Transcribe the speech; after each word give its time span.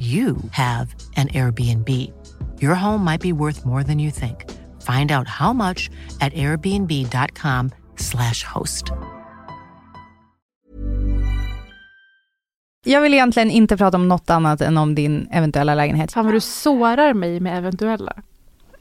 you 0.00 0.36
have 0.52 0.86
an 1.16 1.28
Airbnb. 1.28 1.88
Your 2.60 2.74
home 2.74 3.04
might 3.10 3.22
be 3.22 3.32
worth 3.32 3.64
more 3.64 3.82
than 3.84 3.98
you 3.98 4.10
think. 4.10 4.36
Find 4.86 5.10
out 5.12 5.28
how 5.28 5.52
much 5.52 5.90
at 6.20 6.32
airbnb.com/slash 6.34 8.44
host. 8.54 8.84
Jag 12.84 13.00
vill 13.00 13.14
egentligen 13.14 13.50
inte 13.50 13.76
prata 13.76 13.96
om 13.96 14.08
något 14.08 14.30
annat 14.30 14.60
än 14.60 14.78
om 14.78 14.94
din 14.94 15.28
eventuella 15.32 15.74
lägenhet. 15.74 16.12
Fan 16.12 16.24
vad 16.24 16.34
du 16.34 16.40
sårar 16.40 17.14
mig 17.14 17.40
med 17.40 17.58
eventuella. 17.58 18.12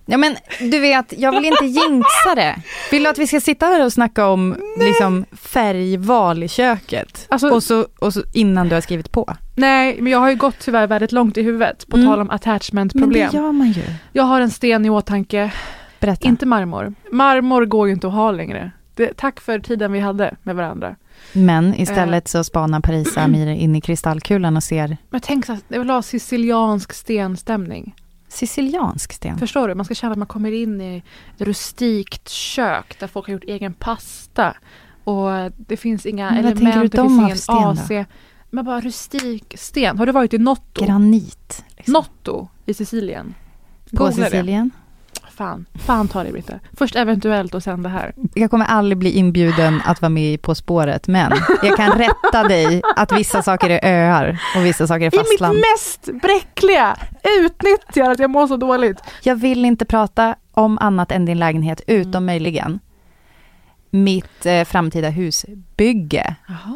Ja 0.05 0.17
men 0.17 0.35
du 0.59 0.79
vet, 0.79 1.13
jag 1.17 1.31
vill 1.31 1.45
inte 1.45 1.66
jinxa 1.66 2.35
det. 2.35 2.55
Vill 2.91 3.03
du 3.03 3.09
att 3.09 3.17
vi 3.17 3.27
ska 3.27 3.39
sitta 3.41 3.66
här 3.66 3.85
och 3.85 3.94
snacka 3.94 4.27
om 4.27 4.55
liksom, 4.79 5.25
färgval 5.31 6.44
i 6.44 6.47
köket? 6.47 7.25
Alltså- 7.29 7.50
och, 7.50 7.63
så, 7.63 7.88
och 8.00 8.13
så 8.13 8.23
innan 8.33 8.69
du 8.69 8.73
har 8.75 8.81
skrivit 8.81 9.11
på? 9.11 9.35
Nej, 9.55 10.01
men 10.01 10.11
jag 10.11 10.19
har 10.19 10.29
ju 10.29 10.35
gått 10.35 10.59
tyvärr 10.59 10.87
väldigt 10.87 11.11
långt 11.11 11.37
i 11.37 11.41
huvudet 11.43 11.87
på 11.87 11.97
Mm. 11.97 12.09
tal 12.09 12.21
om 12.21 12.29
attachment-problem. 12.29 13.09
Men 13.21 13.31
det 13.31 13.37
gör 13.37 13.51
man 13.51 13.71
ju. 13.71 13.83
Jag 14.13 14.23
har 14.23 14.41
en 14.41 14.51
sten 14.51 14.85
i 14.85 14.89
åtanke, 14.89 15.51
Berätta. 15.99 16.27
inte 16.27 16.45
marmor. 16.45 16.93
Marmor 17.11 17.65
går 17.65 17.87
ju 17.87 17.93
inte 17.93 18.07
att 18.07 18.13
ha 18.13 18.31
längre. 18.31 18.71
Det, 18.95 19.17
tack 19.17 19.39
för 19.41 19.59
tiden 19.59 19.91
vi 19.91 19.99
hade 19.99 20.35
med 20.43 20.55
varandra. 20.55 20.95
Men 21.33 21.73
istället 21.75 22.27
så 22.27 22.43
spanar 22.43 22.79
Parisa 22.79 23.21
Amir 23.21 23.47
in 23.47 23.75
i 23.75 23.81
kristallkulan 23.81 24.57
och 24.57 24.63
ser 24.63 24.97
Men 25.09 25.21
tänk 25.21 25.45
så 25.45 25.53
att 25.53 25.63
jag 25.67 25.79
vill 25.79 25.89
ha 25.89 26.01
siciliansk 26.01 26.93
stenstämning. 26.93 27.95
siciliansk 28.27 29.13
sten. 29.13 29.37
Förstår 29.37 29.67
du? 29.67 29.75
Man 29.75 29.85
ska 29.85 29.93
känna 29.95 30.11
att 30.11 30.17
man 30.17 30.27
kommer 30.27 30.51
in 30.51 30.81
i 30.81 31.03
ett 31.37 31.41
rustikt 31.47 32.29
kök 32.29 32.99
där 32.99 33.07
folk 33.07 33.25
har 33.27 33.33
gjort 33.33 33.43
egen 33.43 33.73
pasta. 33.73 34.53
Och 35.03 35.29
det 35.57 35.77
finns 35.77 36.05
inga 36.05 36.31
Men 36.31 36.45
element, 36.45 36.91
det 36.91 36.97
de 36.97 37.07
finns 37.09 37.19
ingen 37.49 37.77
sten 37.77 37.97
då? 37.97 38.05
Men 38.55 38.65
bara 38.65 38.81
rustik 38.81 39.53
sten. 39.57 39.97
Har 39.97 40.05
du 40.05 40.11
varit 40.11 40.33
i 40.33 40.37
Notto? 40.37 40.85
Granit. 40.85 41.65
Liksom. 41.77 41.93
Notto 41.93 42.47
i 42.65 42.73
Sicilien? 42.73 43.33
På 43.91 44.03
Googla 44.03 44.23
det. 44.23 44.29
Sicilien. 44.31 44.71
Fan, 45.31 45.65
fan 45.85 46.07
ta 46.07 46.23
det 46.23 46.31
Britta. 46.31 46.53
Först 46.73 46.95
eventuellt 46.95 47.53
och 47.55 47.63
sen 47.63 47.83
det 47.83 47.89
här. 47.89 48.13
Jag 48.33 48.51
kommer 48.51 48.65
aldrig 48.65 48.97
bli 48.97 49.11
inbjuden 49.11 49.81
att 49.85 50.01
vara 50.01 50.09
med 50.09 50.33
i 50.33 50.38
På 50.38 50.55
spåret, 50.55 51.07
men 51.07 51.31
jag 51.63 51.77
kan 51.77 51.91
rätta 51.91 52.44
dig 52.44 52.81
att 52.95 53.11
vissa 53.11 53.41
saker 53.41 53.69
är 53.69 53.79
öar 54.09 54.39
och 54.57 54.65
vissa 54.65 54.88
saker 54.88 55.05
är 55.05 55.15
I 55.15 55.17
mitt 55.17 55.27
fastland. 55.29 55.57
mest 55.73 56.21
bräckliga 56.21 56.97
utnyttjar 57.39 58.11
att 58.11 58.19
jag 58.19 58.29
mår 58.29 58.47
så 58.47 58.57
dåligt. 58.57 58.97
Jag 59.23 59.35
vill 59.35 59.65
inte 59.65 59.85
prata 59.85 60.35
om 60.51 60.77
annat 60.77 61.11
än 61.11 61.25
din 61.25 61.39
lägenhet, 61.39 61.81
utom 61.88 62.09
Mm. 62.13 62.25
möjligen 62.25 62.79
mitt 63.89 64.45
eh, 64.45 64.63
framtida 64.63 65.09
husbygge. 65.09 66.35
Jaha. 66.47 66.75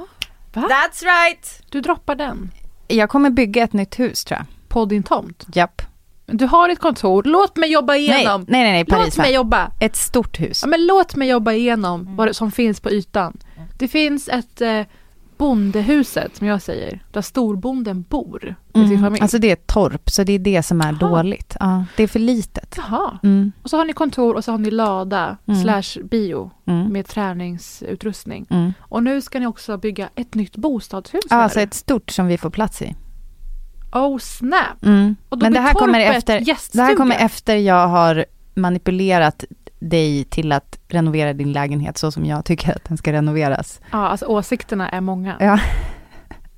Va? 0.54 0.62
That's 0.62 1.04
right! 1.04 1.62
Du 1.70 1.82
droppar 1.82 2.16
den 2.16 2.52
Jag 2.88 3.10
kommer 3.10 3.30
bygga 3.30 3.64
ett 3.64 3.74
nytt 3.74 4.00
hus 4.00 4.24
tror 4.26 4.38
jag. 4.38 4.46
på 4.70 4.86
din 4.86 5.04
tomt. 5.04 5.46
Japp. 5.54 5.82
Du 6.26 6.46
har 6.46 6.70
ett 6.70 6.80
kontor, 6.80 7.24
låt 7.24 7.56
mig 7.58 7.72
jobba 7.72 7.94
Nej, 7.94 8.02
igenom. 8.04 8.46
nej, 8.48 8.64
nej, 8.64 8.72
nej 8.72 8.86
låt 8.88 9.00
Parisa. 9.00 9.22
mig 9.22 9.34
jobba. 9.34 9.72
Ett 9.80 9.96
stort 9.96 10.40
hus. 10.40 10.62
Ja, 10.64 10.68
men 10.68 10.86
låt 10.86 11.16
mig 11.16 11.28
jobba 11.30 11.52
igenom 11.54 12.16
vad 12.16 12.28
det 12.28 12.34
som 12.34 12.52
finns 12.52 12.80
på 12.82 12.92
ytan. 12.92 13.38
Det 13.78 13.88
finns 13.88 14.30
ett 14.30 14.62
eh, 14.62 14.82
bondehuset, 15.39 16.35
som 16.35 16.47
jag 16.47 16.61
säger, 16.61 17.03
där 17.11 17.22
storbonden 17.22 18.01
bor 18.09 18.55
med 18.73 18.88
sin 18.88 18.97
Mm. 18.97 19.01
familj. 19.01 19.22
Alltså 19.22 19.38
det 19.39 19.47
är 19.50 19.53
ett 19.53 19.67
torp, 19.67 20.09
så 20.09 20.23
det 20.23 20.33
är 20.33 20.39
det 20.39 20.63
som 20.63 20.81
är 20.81 20.85
Jaha. 21.01 21.09
dåligt. 21.09 21.55
Ja, 21.59 21.85
det 21.97 22.03
är 22.03 22.07
för 22.07 22.19
litet. 22.19 22.75
Jaha. 22.77 23.19
Mm, 23.23 23.51
Och 23.63 23.69
så 23.69 23.77
har 23.77 23.85
ni 23.85 23.94
kontor 23.94 24.35
och 24.35 24.44
så 24.44 24.51
har 24.51 24.57
ni 24.57 24.72
lada 24.72 25.38
Mm. 25.47 25.61
slash 25.63 26.03
bio 26.03 26.51
mm, 26.67 26.94
med 26.94 27.07
träningsutrustning. 27.07 28.45
mm. 28.50 28.73
Och 28.79 29.03
nu 29.03 29.22
ska 29.22 29.39
ni 29.39 29.47
också 29.47 29.77
bygga 29.77 30.09
ett 30.16 30.35
nytt 30.35 30.55
bostadshus. 30.57 31.23
Ja, 31.29 31.35
alltså 31.35 31.59
ett 31.59 31.73
stort 31.73 32.09
som 32.11 32.27
vi 32.27 32.38
får 32.38 32.50
plats 32.50 32.81
i. 32.81 32.95
Oh 33.91 34.17
snap! 34.17 34.83
Mm. 34.85 35.16
Men 35.38 35.53
det 35.53 35.59
här, 35.59 35.73
kommer 35.73 36.00
efter, 36.00 36.39
det 36.73 36.81
här 36.81 36.95
kommer 36.95 37.16
efter 37.16 37.56
jag 37.56 37.88
har 37.88 38.25
manipulerat 38.53 39.44
dig 39.79 40.23
till 40.23 40.51
att 40.51 40.79
renovera 40.88 41.34
din 41.34 41.51
lägenhet 41.51 41.97
så 41.97 42.12
som 42.12 42.25
jag 42.25 42.45
tycker 42.45 42.72
att 42.75 42.84
den 42.84 42.97
ska 42.97 43.13
renoveras. 43.13 43.81
Ja, 43.91 44.07
alltså 44.07 44.25
åsikterna 44.25 44.90
är 44.90 45.01
många. 45.01 45.35
Ja. 45.40 45.59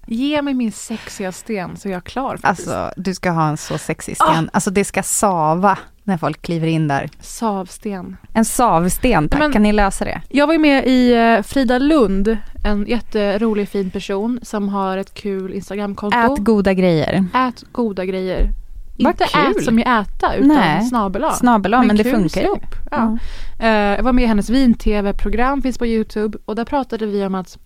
Ge 0.08 0.42
mig 0.42 0.54
min 0.54 0.72
sexiga 0.72 1.32
sten 1.32 1.78
så 1.78 1.88
är 1.90 1.94
jag 1.94 2.04
klar. 2.04 2.38
faktiskt. 2.38 2.68
Alltså, 2.70 3.02
du 3.02 3.14
ska 3.14 3.32
ha 3.32 3.48
en 3.50 3.58
så 3.58 3.78
sexig 3.78 4.16
sten. 4.16 4.50
Alltså 4.54 4.72
det 4.72 4.84
ska 4.84 5.04
sava 5.04 5.78
när 6.04 6.18
folk 6.18 6.42
kliver 6.42 6.68
in 6.68 6.88
där. 6.88 7.10
Savsten. 7.20 8.18
En 8.34 8.46
savsten, 8.46 9.30
tack. 9.30 9.40
Men- 9.40 9.52
kan 9.52 9.64
ni 9.64 9.72
lösa 9.74 10.06
det? 10.06 10.22
Jag 10.30 10.48
var 10.48 10.54
ju 10.54 10.60
med 10.60 10.86
i 10.88 11.14
eh, 11.14 11.42
Frida 11.44 11.78
Lund, 11.80 12.38
en 12.66 12.86
jätterolig 12.86 13.70
fin 13.70 13.90
person 13.92 14.40
som 14.44 14.70
har 14.70 14.98
ett 14.98 15.14
kul 15.14 15.54
Instagramkonto. 15.54 16.18
Ät 16.34 16.40
goda 16.40 16.74
grejer. 16.74 17.26
Ät 17.34 17.64
goda 17.72 18.06
grejer. 18.06 18.50
Inte 19.08 19.26
kul. 19.26 19.58
ät 19.58 19.64
som 19.64 19.80
i 19.80 19.82
äta 19.82 20.36
utan 20.36 20.48
Nej. 20.48 20.82
snabel 20.86 21.24
A. 21.24 21.32
Snabel 21.32 21.74
A, 21.74 21.84
men, 21.84 21.98
det 21.98 22.04
funkar 22.04 22.42
ju. 22.42 22.56
Ja. 22.92 23.18
Eh, 23.60 23.70
jag 23.70 24.04
var 24.04 24.14
med 24.14 24.24
i 24.24 24.28
hennes 24.28 24.50
vin-tv-program, 24.50 25.62
finns 25.62 25.78
på 25.78 25.86
Youtube. 25.86 26.38
Och 26.46 26.56
där 26.56 26.66
pratade 26.66 27.06
vi 27.06 27.26
om 27.26 27.36
att 27.36 27.58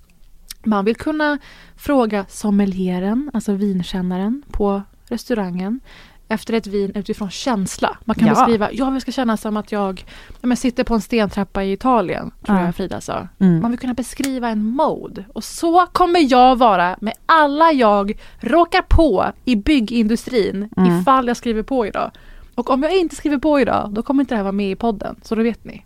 man 0.63 0.85
vill 0.85 0.95
kunna 0.95 1.37
fråga 1.75 2.25
sommelieren, 2.29 3.31
alltså 3.33 3.53
vinkännaren 3.53 4.43
på 4.51 4.81
restaurangen 5.09 5.79
efter 6.27 6.53
ett 6.53 6.67
vin 6.67 6.91
utifrån 6.95 7.29
känsla. 7.29 7.97
Man 8.05 8.15
kan 8.15 8.27
Ja. 8.27 8.33
beskriva, 8.33 8.71
ja 8.71 8.85
det 8.85 9.01
ska 9.01 9.11
kännas 9.11 9.41
som 9.41 9.57
att 9.57 9.71
jag 9.71 10.05
ja, 10.41 10.47
men 10.47 10.57
sitter 10.57 10.83
på 10.83 10.93
en 10.93 11.01
stentrappa 11.01 11.63
i 11.63 11.71
Italien, 11.71 12.31
tror 12.45 12.57
Ja. 12.59 12.65
jag 12.65 12.75
Frida 12.75 13.01
sa. 13.01 13.27
Mm. 13.39 13.61
Man 13.61 13.71
vill 13.71 13.79
kunna 13.79 13.93
beskriva 13.93 14.49
en 14.49 14.65
mode. 14.65 15.25
Och 15.33 15.43
så 15.43 15.85
kommer 15.85 16.31
jag 16.31 16.55
vara 16.55 16.97
med 17.01 17.13
alla 17.25 17.71
jag 17.71 18.19
råkar 18.39 18.81
på 18.81 19.25
i 19.45 19.55
byggindustrin 19.55 20.69
Mm. 20.77 20.99
ifall 21.01 21.27
jag 21.27 21.37
skriver 21.37 21.63
på 21.63 21.85
idag. 21.87 22.11
Och 22.55 22.69
om 22.69 22.83
jag 22.83 22.95
inte 22.97 23.15
skriver 23.15 23.37
på 23.37 23.59
idag, 23.59 23.89
då 23.93 24.03
kommer 24.03 24.23
inte 24.23 24.33
det 24.33 24.37
här 24.37 24.43
vara 24.43 24.51
med 24.51 24.71
i 24.71 24.75
podden. 24.75 25.15
Så 25.23 25.35
då 25.35 25.43
vet 25.43 25.65
ni. 25.65 25.85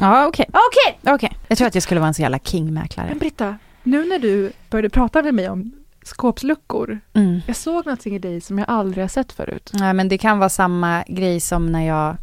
Ja, 0.00 0.26
okej. 0.26 0.46
Okej! 0.48 1.14
Okej. 1.14 1.36
Jag 1.48 1.58
tror 1.58 1.68
att 1.68 1.74
jag 1.74 1.82
skulle 1.82 2.00
vara 2.00 2.08
en 2.08 2.14
så 2.14 2.22
jävla 2.22 2.38
kingmäklare. 2.38 3.08
Men 3.08 3.18
Britta, 3.18 3.56
nu 3.82 4.04
när 4.08 4.18
du 4.18 4.52
började 4.70 4.88
prata 4.90 5.22
med 5.22 5.34
mig 5.34 5.48
om 5.48 5.72
skåpsluckor. 6.08 7.00
Mm. 7.14 7.40
Jag 7.46 7.56
såg 7.56 7.86
någonting 7.86 8.14
i 8.14 8.18
dig 8.18 8.40
som 8.40 8.58
jag 8.58 8.70
aldrig 8.70 9.04
har 9.04 9.08
sett 9.08 9.32
förut. 9.32 9.70
Nej, 9.74 9.94
men 9.94 10.08
det 10.08 10.18
kan 10.18 10.38
vara 10.38 10.48
samma 10.48 11.04
grej 11.08 11.40
som 11.40 11.66
när 11.72 11.86
jag... 11.86 12.16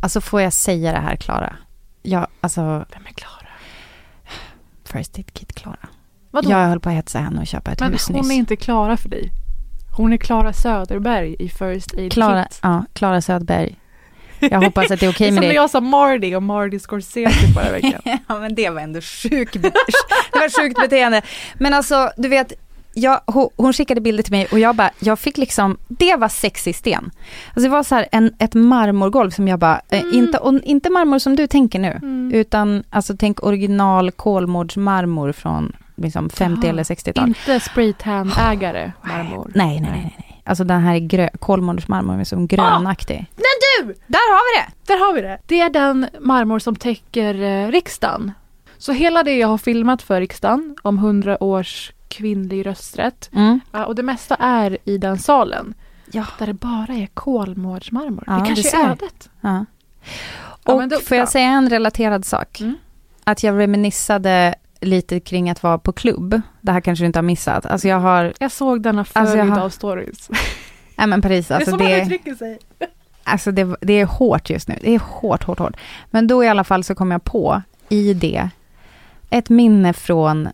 Alltså 0.00 0.20
får 0.20 0.40
jag 0.40 0.52
säga 0.52 0.92
det 0.92 0.98
här, 0.98 1.16
Klara? 1.16 1.56
Ja, 2.02 2.26
alltså 2.40 2.60
Vem 2.62 3.06
är 3.06 3.12
Klara? 3.14 3.46
First 4.84 5.16
Aid 5.18 5.32
Kit 5.32 5.52
Klara. 5.52 5.88
Vadå? 6.30 6.50
Jag 6.50 6.66
höll 6.68 6.80
på 6.80 6.88
att 6.88 6.94
hetsa 6.94 7.18
henne 7.18 7.40
och 7.40 7.46
köpa 7.46 7.70
ett 7.72 7.80
Men 7.80 7.92
hus 7.92 8.08
hon 8.08 8.16
nyss. 8.16 8.30
är 8.30 8.34
inte 8.34 8.56
Klara 8.56 8.96
för 8.96 9.08
dig. 9.08 9.30
Hon 9.96 10.12
är 10.12 10.16
Klara 10.16 10.52
Söderberg 10.52 11.36
i 11.38 11.48
First 11.48 11.94
Aid 11.98 12.12
Klara, 12.12 12.44
Kit. 12.44 12.58
ja, 12.62 12.84
Klara 12.92 13.20
Söderberg. 13.20 13.76
Jag 14.40 14.60
hoppas 14.62 14.90
att 14.90 15.00
det 15.00 15.06
är 15.06 15.10
okej 15.10 15.30
det 15.30 15.36
är 15.36 15.40
med 15.40 15.42
som 15.42 15.48
när 15.48 15.54
jag 15.54 15.70
sa 15.70 15.80
Marty 15.80 16.34
och 16.34 16.42
Marty 16.42 16.78
Scorsese 16.78 17.52
förra 17.54 17.72
veckan. 17.72 18.00
ja, 18.28 18.38
men 18.38 18.54
det 18.54 18.70
var 18.70 18.80
ändå 18.80 19.00
sjukt 19.00 19.52
det 19.62 19.72
var 20.32 20.62
sjukt 20.62 20.80
beteende. 20.80 21.22
Men 21.54 21.74
alltså, 21.74 22.10
du 22.16 22.28
vet, 22.28 22.52
jag, 23.00 23.20
hon, 23.56 23.72
skickade 23.72 24.00
bilder 24.00 24.22
till 24.22 24.32
mig 24.32 24.46
och 24.52 24.58
jag 24.58 24.76
bara, 24.76 24.90
jag 24.98 25.18
fick 25.18 25.38
liksom, 25.38 25.76
det 25.88 26.16
var 26.16 26.28
sexig 26.28 26.76
sten. 26.76 27.10
Alltså 27.48 27.60
det 27.60 27.68
var 27.68 27.82
så 27.82 27.94
här 27.94 28.06
en, 28.12 28.34
ett 28.38 28.54
marmorgolv 28.54 29.30
som 29.30 29.48
jag 29.48 29.58
bara, 29.58 29.80
eh, 29.90 30.00
Mm. 30.02 30.14
inte, 30.14 30.38
och 30.38 30.60
inte 30.62 30.90
marmor 30.90 31.18
som 31.18 31.36
du 31.36 31.46
tänker 31.46 31.78
nu, 31.78 31.88
Mm. 32.02 32.30
utan 32.34 32.84
alltså 32.90 33.16
tänk 33.18 33.42
original 33.42 34.10
Kolmårdsmarmor 34.10 35.32
från 35.32 35.76
liksom 35.96 36.30
50 36.30 36.60
Jaha. 36.62 36.70
eller 36.70 36.82
60-tal. 36.84 37.28
Inte 37.28 37.60
spraytan-ägare 37.60 38.92
marmor. 39.02 39.50
Nej, 39.54 39.80
nej, 39.80 39.90
nej, 39.90 40.14
nej. 40.18 40.42
Alltså 40.44 40.64
den 40.64 40.80
här 40.80 40.94
är 40.94 40.98
grö- 41.00 41.36
kolmårdsmarmor 41.38 42.20
är 42.20 42.24
som 42.24 42.46
grönaktig. 42.46 43.26
Men 43.36 43.86
du! 43.88 43.94
Där 44.06 44.32
har 44.32 44.54
vi 44.54 44.60
det! 44.60 44.92
Där 44.92 45.06
har 45.06 45.14
vi 45.14 45.20
det. 45.20 45.38
Det 45.46 45.60
är 45.60 45.70
den 45.70 46.06
marmor 46.20 46.58
som 46.58 46.76
täcker 46.76 47.42
eh, 47.42 47.70
riksdagen. 47.70 48.32
Så 48.78 48.92
hela 48.92 49.22
det 49.22 49.36
jag 49.38 49.48
har 49.48 49.58
filmat 49.58 50.02
för 50.02 50.20
riksdagen 50.20 50.76
om 50.82 50.98
100 50.98 51.42
års 51.44 51.92
kvinnlig 52.10 52.66
rösträtt 52.66 53.30
Mm. 53.32 53.60
ja, 53.72 53.84
och 53.86 53.94
det 53.94 54.02
mesta 54.02 54.34
är 54.34 54.78
i 54.84 54.98
den 54.98 55.18
salen. 55.18 55.74
Ja. 56.12 56.24
Där 56.38 56.46
det 56.46 56.54
bara 56.54 56.92
är 56.94 57.06
kolmårdsmarmor. 57.06 58.24
Ja, 58.26 58.32
det 58.32 58.46
kanske 58.46 58.76
är 58.76 58.90
ödet. 58.90 59.30
Ja. 59.40 59.64
Och 60.64 60.88
då- 60.88 61.00
får 61.00 61.16
jag 61.16 61.26
ja. 61.26 61.30
säga 61.30 61.48
en 61.48 61.70
relaterad 61.70 62.24
sak? 62.24 62.60
Mm. 62.60 62.76
Att 63.24 63.42
jag 63.42 63.58
reminissade 63.58 64.54
lite 64.80 65.20
kring 65.20 65.50
att 65.50 65.62
vara 65.62 65.78
på 65.78 65.92
klubb. 65.92 66.40
Det 66.60 66.72
här 66.72 66.80
kanske 66.80 67.02
du 67.02 67.06
inte 67.06 67.18
har 67.18 67.22
missat. 67.24 67.66
Alltså 67.66 67.88
jag 67.88 68.00
har, 68.00 68.32
Jag 68.38 68.52
såg 68.52 68.82
denna 68.82 69.04
följd 69.04 69.28
Alltså, 69.28 69.44
har- 69.54 69.60
av 69.64 69.70
stories. 69.70 70.30
nej 70.96 71.06
men 71.06 71.22
Paris, 71.22 71.50
alltså 71.50 71.76
det 71.76 71.76
är 71.76 71.78
så 71.78 71.84
man 71.84 71.92
det, 71.92 72.02
uttrycker 72.02 72.34
sig. 72.34 72.58
alltså 73.24 73.52
det, 73.52 73.76
det 73.80 73.92
är 73.92 74.04
hårt 74.06 74.50
just 74.50 74.68
nu. 74.68 74.78
Det 74.82 74.94
är 74.94 74.98
hårt, 75.04 75.44
hårt, 75.44 75.58
hårt. 75.58 75.76
Men 76.10 76.26
då 76.26 76.44
i 76.44 76.48
alla 76.48 76.64
fall 76.64 76.84
så 76.84 76.94
kom 76.94 77.10
jag 77.10 77.24
på 77.24 77.62
i 77.88 78.14
det 78.14 78.48
ett 79.30 79.48
minne 79.48 79.92
från 79.92 80.48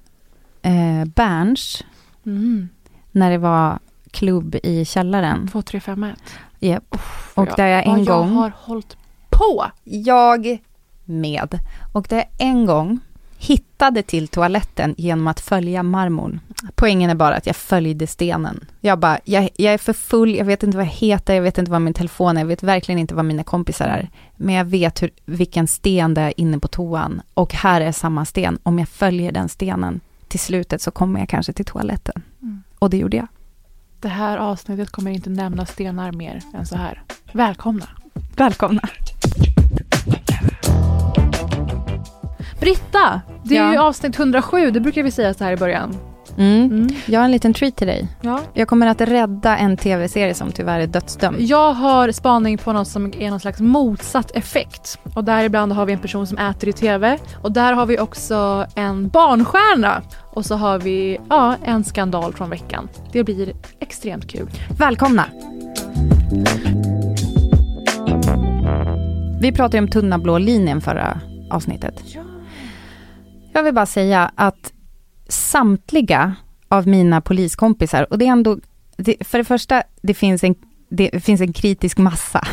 eh, 0.67 1.05
Berns, 1.05 1.85
Mm. 2.27 2.69
när 3.13 3.31
det 3.31 3.39
var 3.39 3.79
klubb 4.11 4.57
i 4.63 4.85
källaren. 4.85 5.49
2351. 5.49 6.19
Yep. 6.61 6.97
Och 7.35 7.49
där 7.57 7.67
jag 7.67 7.87
en 7.87 7.91
vad 7.97 8.07
gång... 8.07 8.29
jag 8.29 8.35
har 8.35 8.53
hållit 8.57 8.97
på. 9.31 9.67
Jag 9.85 10.59
med. 11.05 11.59
Och 11.93 12.07
där 12.09 12.17
jag 12.17 12.27
en 12.39 12.67
gång 12.67 13.01
hittade 13.39 14.03
till 14.03 14.29
toaletten 14.29 14.95
genom 14.99 15.27
att 15.27 15.41
följa 15.41 15.83
marmorn. 15.83 16.41
Poängen 16.75 17.11
är 17.11 17.15
bara 17.15 17.35
att 17.37 17.47
jag 17.47 17.57
följde 17.57 18.07
stenen. 18.07 18.65
Jag 18.81 18.99
bara, 18.99 19.19
jag, 19.25 19.49
jag 19.57 19.75
är 19.75 19.79
för 19.79 19.93
full, 19.93 20.35
jag 20.37 20.45
vet 20.45 20.63
inte 20.63 20.77
vad 20.77 20.87
jag 20.87 20.91
heter, 20.93 21.35
jag 21.35 21.43
vet 21.43 21.59
inte 21.59 21.71
vad 21.71 21.83
min 21.83 21.95
telefon 21.95 22.37
är, 22.37 22.41
jag 22.41 22.47
vet 22.47 22.63
verkligen 22.63 22.99
inte 22.99 23.15
vad 23.15 23.25
mina 23.25 23.45
kompisar 23.45 23.87
är. 23.87 24.11
Men 24.37 24.55
jag 24.55 24.65
vet 24.65 25.03
hur, 25.03 25.11
vilken 25.25 25.69
sten 25.69 26.15
det 26.15 26.21
är 26.21 26.41
inne 26.41 26.59
på 26.59 26.69
toan. 26.69 27.23
Och 27.35 27.55
här 27.55 27.81
är 27.81 27.93
samma 27.93 28.25
sten. 28.25 28.59
Om 28.63 28.79
jag 28.79 28.89
följer 28.89 29.33
den 29.33 29.49
stenen 29.49 30.01
till 30.37 30.45
slutet 30.45 30.83
så 30.83 30.91
kommer 30.91 31.21
jag 31.21 31.29
kanske 31.29 31.53
till 31.53 31.65
toaletten. 31.65 32.23
Mm. 32.43 32.63
Och 32.79 32.91
det 32.91 32.97
gjorde 32.97 33.17
jag. 33.17 33.27
Det 34.01 34.09
här 34.09 34.39
avsnittet 34.39 34.91
kommer 34.91 35.11
inte 35.11 35.31
nämna 35.31 35.67
stenar 35.67 36.13
mer 36.13 36.43
än 36.55 36.67
så 36.67 36.77
här. 36.77 37.03
Välkomna. 37.33 37.89
Välkomna. 38.37 38.83
Britta! 42.61 43.21
Det 43.45 43.57
är 43.57 43.65
Ja. 43.65 43.73
ju 43.73 43.79
avsnitt 43.79 44.19
107, 44.19 44.71
det 44.71 44.81
brukar 44.81 45.03
vi 45.03 45.11
säga 45.11 45.35
så 45.35 45.45
här 45.45 45.53
i 45.53 45.57
början. 45.57 45.97
Mm. 46.39 46.65
Mm. 46.65 46.89
Jag 47.07 47.21
har 47.21 47.25
en 47.25 47.31
liten 47.31 47.55
treat 47.55 47.77
till 47.77 47.87
dig. 47.87 48.09
Ja. 48.21 48.41
Jag 48.55 48.69
kommer 48.69 48.87
att 48.87 49.01
rädda 49.01 49.57
en 49.57 49.77
tv-serie 49.77 50.35
som 50.35 50.53
tyvärr 50.53 50.81
är 50.81 50.87
dödsdömd. 50.87 51.41
Jag 51.41 51.73
har 51.73 52.13
spaning 52.13 52.59
på 52.59 52.73
något 52.73 52.89
som 52.89 53.13
är 53.19 53.31
någon 53.31 53.41
slags 53.41 53.61
motsatt 53.61 54.31
effekt. 54.31 54.99
Och 55.15 55.25
där 55.25 55.45
ibland 55.45 55.73
har 55.73 55.87
vi 55.87 55.93
en 55.93 55.99
person 55.99 56.27
som 56.27 56.39
äter 56.39 56.69
i 56.69 56.73
TV. 56.73 57.19
Och 57.43 57.53
där 57.53 57.73
har 57.73 57.87
vi 57.87 57.99
också 57.99 58.67
en 58.75 59.09
barnstjärna. 59.09 60.03
Och 60.33 60.47
så 60.47 60.55
har 60.55 60.79
vi 60.79 61.19
ja, 61.29 61.57
en 61.65 61.85
skandal 61.85 62.33
från 62.33 62.51
veckan. 62.51 62.89
Det 63.13 63.25
blir 63.25 63.53
extremt 63.81 64.31
kul. 64.31 64.51
Välkomna! 64.79 65.25
Vi 69.41 69.53
pratade 69.53 69.79
om 69.79 69.89
tunna 69.89 70.19
blå 70.19 70.39
linjen 70.39 70.81
förra 70.81 71.21
avsnittet. 71.51 71.95
Jag 73.53 73.63
vill 73.63 73.75
bara 73.75 73.87
säga 73.87 74.31
att 74.35 74.73
samtliga 75.29 76.35
av 76.69 76.87
mina 76.89 77.21
poliskompisar, 77.21 78.07
och 78.11 78.19
det 78.19 78.27
är 78.27 78.33
ändå, 78.33 78.59
det, 78.97 79.17
för 79.27 79.39
det 79.39 79.45
första, 79.45 79.83
det 80.03 80.15
finns 80.15 80.45
en, 80.45 80.55
det 80.89 81.25
finns 81.25 81.41
en 81.41 81.53
kritisk 81.53 81.99
massa. 81.99 82.47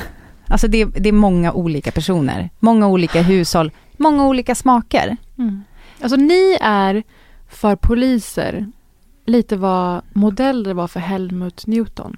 Alltså 0.47 0.67
det, 0.67 0.85
det 0.85 1.09
är 1.09 1.13
många 1.13 1.51
olika 1.53 1.91
personer, 1.91 2.49
många 2.59 2.87
olika 2.87 3.21
hushåll, 3.21 3.71
många 3.97 4.27
olika 4.27 4.55
smaker. 4.55 5.17
Alltså 6.01 6.15
ni 6.17 6.57
är 6.61 7.03
för 7.49 7.75
poliser 7.75 8.67
lite 9.25 9.55
vad 9.57 10.01
modeller 10.13 10.73
var 10.73 10.87
för 10.87 10.99
Helmut 10.99 11.67
Newton. 11.67 12.17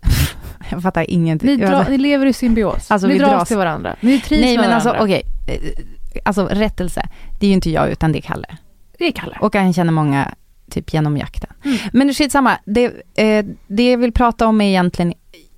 Jag 0.70 0.82
fattar 0.82 1.10
ingenting. 1.10 1.48
Ni, 1.50 1.56
dra, 1.56 1.86
ni 1.88 1.98
lever 1.98 2.26
i 2.26 2.32
symbios. 2.32 2.90
Alltså, 2.90 3.08
ni 3.08 3.12
vi 3.12 3.18
dras 3.18 3.30
dras- 3.32 3.48
till 3.48 3.56
varandra. 3.56 3.96
Ni 4.00 4.20
trivs 4.20 4.40
Nej 4.42 4.56
med 4.56 4.64
men 4.66 4.74
alltså 4.74 4.88
varandra. 4.88 5.04
okej, 5.04 5.22
Eh, 5.46 6.20
alltså 6.24 6.46
rättelse, 6.50 7.08
det 7.40 7.46
är 7.46 7.48
ju 7.48 7.54
inte 7.54 7.70
jag 7.70 7.90
utan 7.90 8.12
det 8.12 8.18
är 8.18 8.22
Kalle. 8.22 8.56
Det 8.98 9.04
är 9.04 9.12
Kalle. 9.12 9.38
Och 9.40 9.54
han 9.56 9.72
känner 9.72 9.92
många 9.92 10.34
typ 10.70 10.94
genom 10.94 11.16
jakten. 11.16 11.50
Mm. 11.64 11.78
Men 11.92 12.14
skitsamma, 12.14 12.58
det, 12.64 12.84
eh, 13.14 13.44
det 13.66 13.90
jag 13.90 13.98
vill 13.98 14.12
prata 14.12 14.46
om 14.46 14.60
är 14.60 14.68
egentligen, 14.68 15.14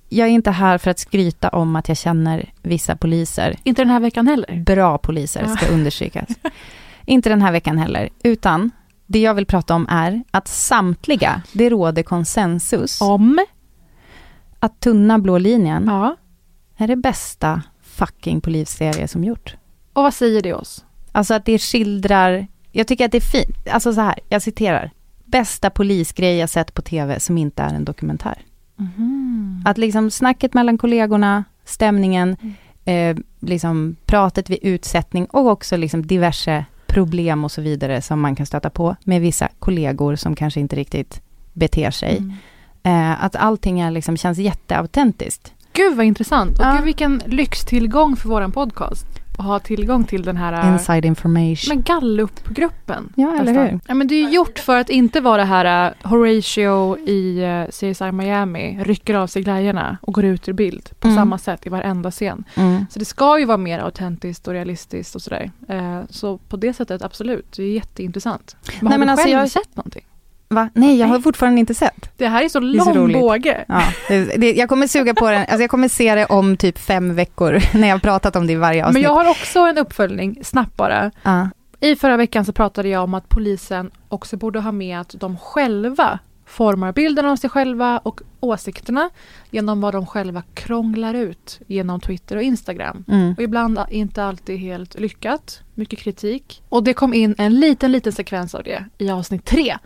jag 0.09 0.27
är 0.27 0.31
inte 0.31 0.51
här 0.51 0.77
för 0.77 0.91
att 0.91 0.99
skryta 0.99 1.49
om 1.49 1.75
att 1.75 1.87
jag 1.87 1.97
känner 1.97 2.49
vissa 2.61 2.95
poliser. 2.95 3.55
Inte 3.63 3.81
den 3.81 3.89
här 3.89 3.99
veckan 3.99 4.27
heller. 4.27 4.63
Bra 4.65 4.97
poliser 4.97 5.45
ska 5.55 5.67
understrykas. 5.67 6.27
inte 7.05 7.29
den 7.29 7.41
här 7.41 7.51
veckan 7.51 7.77
heller, 7.77 8.09
utan 8.23 8.71
det 9.05 9.19
jag 9.19 9.33
vill 9.33 9.45
prata 9.45 9.75
om 9.75 9.87
är 9.89 10.23
att 10.31 10.47
samtliga, 10.47 11.41
det 11.53 11.69
råder 11.69 12.03
konsensus, 12.03 13.01
Om. 13.01 13.45
att 14.59 14.79
Tunna 14.79 15.19
blå 15.19 15.37
linjen 15.37 15.83
Ja. 15.87 16.15
är 16.77 16.87
det 16.87 16.95
bästa 16.95 17.61
fucking 17.81 18.41
polisserie 18.41 19.07
som 19.07 19.23
gjort. 19.23 19.55
Och 19.93 20.03
vad 20.03 20.13
säger 20.13 20.41
det 20.41 20.53
oss? 20.53 20.85
Alltså 21.11 21.33
att 21.33 21.45
det 21.45 21.59
skildrar, 21.59 22.47
jag 22.77 22.87
tycker 22.87 23.05
att 23.05 23.11
det 23.11 23.17
är 23.17 23.21
fint, 23.21 23.67
alltså 23.71 23.93
så 23.93 24.01
här, 24.01 24.19
jag 24.29 24.41
citerar. 24.41 24.91
Bästa 25.25 25.69
polisgrej 25.69 26.37
jag 26.37 26.49
sett 26.49 26.73
på 26.73 26.81
tv 26.81 27.19
som 27.19 27.37
inte 27.37 27.63
är 27.63 27.73
en 27.73 27.85
dokumentär. 27.85 28.37
Att 29.65 29.77
liksom 29.77 30.11
snacket 30.11 30.53
mellan 30.53 30.77
kollegorna, 30.77 31.43
stämningen, 31.65 32.37
eh, 32.85 33.17
liksom 33.39 33.95
pratet 34.05 34.49
vid 34.49 34.59
utsättning 34.61 35.25
och 35.25 35.47
också 35.47 35.77
liksom 35.77 36.07
diverse 36.07 36.65
problem 36.87 37.43
och 37.43 37.51
så 37.51 37.61
vidare 37.61 38.01
som 38.01 38.21
man 38.21 38.35
kan 38.35 38.45
stöta 38.45 38.69
på 38.69 38.95
med 39.03 39.21
vissa 39.21 39.47
kollegor 39.59 40.15
som 40.15 40.35
kanske 40.35 40.59
inte 40.59 40.75
riktigt 40.75 41.21
beter 41.53 41.91
sig. 41.91 42.17
Mm. 42.17 42.33
Eh, 42.83 43.23
att 43.23 43.35
allting 43.35 43.79
är 43.79 43.91
liksom, 43.91 44.17
känns 44.17 44.37
jätteautentiskt. 44.37 45.53
Gud 45.73 45.95
vad 45.95 46.05
intressant. 46.05 46.59
Och 46.59 46.65
Ja. 46.65 46.73
gud 46.75 46.83
vilken 46.85 47.21
lyxtillgång 47.25 48.15
för 48.15 48.29
våran 48.29 48.51
podcast. 48.51 49.07
Ha 49.37 49.59
tillgång 49.59 50.03
till 50.03 50.21
den 50.23 50.37
här 50.37 50.73
Inside 50.73 51.05
information. 51.05 51.75
men 51.75 51.83
Gallup-gruppen. 51.83 53.13
Ja, 53.15 53.33
eller 53.33 53.53
nästan. 53.53 53.67
hur? 53.67 53.79
Ja, 53.87 53.93
men 53.93 54.07
det 54.07 54.15
är 54.15 54.21
ju 54.23 54.29
gjort 54.29 54.59
för 54.59 54.77
att 54.77 54.89
inte 54.89 55.21
vara 55.21 55.37
det 55.37 55.43
här 55.43 55.87
uh, 56.03 56.09
Horatio 56.09 56.97
i 56.97 57.45
uh, 57.45 57.69
CSI 57.93 58.11
Miami 58.11 58.79
rycker 58.83 59.13
av 59.15 59.27
sig 59.27 59.41
glajjorna 59.41 59.97
och 60.01 60.13
går 60.13 60.25
ut 60.25 60.47
ur 60.49 60.53
bild 60.53 60.89
på 60.99 61.07
Mm. 61.07 61.17
samma 61.17 61.37
sätt 61.37 61.65
i 61.65 61.69
varenda 61.69 62.11
scen. 62.11 62.43
Mm. 62.55 62.85
Så 62.89 62.99
det 62.99 63.05
ska 63.05 63.39
ju 63.39 63.45
vara 63.45 63.57
mer 63.57 63.79
autentiskt 63.79 64.47
och 64.47 64.53
realistiskt 64.53 65.15
och 65.15 65.21
sådär. 65.21 65.51
Eh, 65.69 66.01
så 66.09 66.37
på 66.37 66.57
det 66.57 66.73
sättet 66.73 67.01
absolut, 67.01 67.51
det 67.57 67.63
är 67.63 67.71
jätteintressant. 67.73 68.55
Men 68.65 68.73
Nej, 68.81 68.91
har 68.91 68.97
men 68.99 69.07
du 69.07 69.11
alltså, 69.11 69.25
själv 69.27 69.39
jag- 69.39 69.49
sett 69.51 69.75
någonting? 69.75 70.03
Va? 70.49 70.69
Nej, 70.73 70.99
jag 70.99 71.07
har 71.07 71.19
fortfarande 71.19 71.59
inte 71.59 71.73
sett. 71.73 72.17
Det 72.17 72.27
här 72.27 72.43
är 72.43 72.49
så 72.49 72.57
är 72.57 72.61
lång 72.61 72.85
så 72.85 72.93
roligt. 72.93 73.19
båge. 73.19 73.65
Ja, 73.67 73.83
det, 74.07 74.23
det, 74.23 74.53
jag 74.53 74.69
kommer 74.69 74.87
suga 74.87 75.13
på 75.13 75.29
den, 75.29 75.39
alltså 75.39 75.61
jag 75.61 75.69
kommer 75.69 75.87
se 75.87 76.15
det 76.15 76.25
om 76.25 76.57
typ 76.57 76.77
fem 76.79 77.15
veckor 77.15 77.61
när 77.77 77.87
jag 77.87 77.95
har 77.95 77.99
pratat 77.99 78.35
om 78.35 78.47
det 78.47 78.53
i 78.53 78.55
varje 78.55 78.85
avsnitt. 78.85 78.93
Men 78.93 79.01
jag 79.01 79.23
har 79.23 79.29
också 79.29 79.59
en 79.59 79.77
uppföljning, 79.77 80.39
snabbt 80.43 80.77
bara. 80.77 81.11
ja. 81.23 81.49
I 81.79 81.95
förra 81.95 82.17
veckan 82.17 82.45
så 82.45 82.53
pratade 82.53 82.89
jag 82.89 83.03
om 83.03 83.13
att 83.13 83.29
polisen 83.29 83.91
också 84.09 84.37
borde 84.37 84.59
ha 84.59 84.71
med 84.71 84.99
att 84.99 85.15
de 85.19 85.37
själva 85.37 86.19
formar 86.45 86.93
bilden 86.93 87.25
av 87.25 87.35
sig 87.35 87.49
själva 87.49 87.97
och 87.97 88.21
åsikterna 88.39 89.09
genom 89.51 89.81
vad 89.81 89.93
de 89.93 90.05
själva 90.05 90.43
krånglar 90.53 91.13
ut 91.13 91.59
genom 91.67 91.99
Twitter 91.99 92.35
och 92.35 92.41
Instagram. 92.41 93.05
Mm. 93.07 93.33
Och 93.33 93.43
ibland 93.43 93.79
inte 93.89 94.23
alltid 94.23 94.59
helt 94.59 94.99
lyckat. 94.99 95.61
Mycket 95.73 95.99
kritik. 95.99 96.63
Och 96.69 96.83
det 96.83 96.93
kom 96.93 97.13
in 97.13 97.35
en 97.37 97.59
liten, 97.59 97.91
liten 97.91 98.13
sekvens 98.13 98.55
av 98.55 98.63
det 98.63 98.85
i 98.97 99.09
avsnitt 99.09 99.45
tre. 99.45 99.77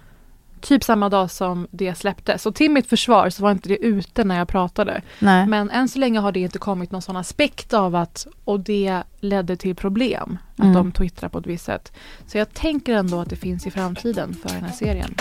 Typ 0.62 0.84
samma 0.84 1.10
dag 1.10 1.32
som 1.32 1.68
det 1.72 1.96
släpptes. 1.96 2.46
Och 2.46 2.56
till 2.56 2.72
mitt 2.72 2.88
försvar 2.88 3.30
så 3.30 3.44
var 3.44 3.52
inte 3.52 3.70
det 3.70 3.78
ute 3.86 4.24
när 4.24 4.38
jag 4.38 4.48
pratade. 4.48 5.02
Nej. 5.20 5.48
Men 5.48 5.70
än 5.70 5.88
så 5.90 6.00
länge 6.00 6.20
har 6.20 6.32
det 6.32 6.40
inte 6.40 6.58
kommit 6.60 6.92
någon 6.92 7.02
sån 7.02 7.16
aspekt 7.16 7.74
av 7.74 7.96
att 7.96 8.28
och 8.44 8.60
det 8.60 9.04
ledde 9.20 9.56
till 9.56 9.76
problem. 9.76 10.38
Att 10.56 10.60
Mm. 10.64 10.74
de 10.74 10.92
twittrar 10.92 11.30
på 11.30 11.40
ett 11.40 11.48
visst 11.48 11.66
sätt. 11.66 11.92
Så 12.28 12.38
jag 12.38 12.54
tänker 12.54 12.94
ändå 12.94 13.20
att 13.20 13.30
det 13.30 13.36
finns 13.36 13.68
i 13.68 13.72
framtiden 13.72 14.34
för 14.34 14.50
den 14.50 14.64
här 14.64 14.72
serien. 14.72 15.16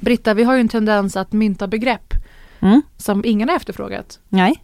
Britta, 0.00 0.34
vi 0.34 0.44
har 0.44 0.54
ju 0.54 0.60
en 0.60 0.68
tendens 0.68 1.16
att 1.16 1.32
mynta 1.32 1.66
begrepp 1.66 2.14
Mm. 2.60 2.82
som 2.96 3.24
ingen 3.24 3.48
har 3.48 3.56
efterfrågat. 3.56 4.18
Nej. 4.28 4.54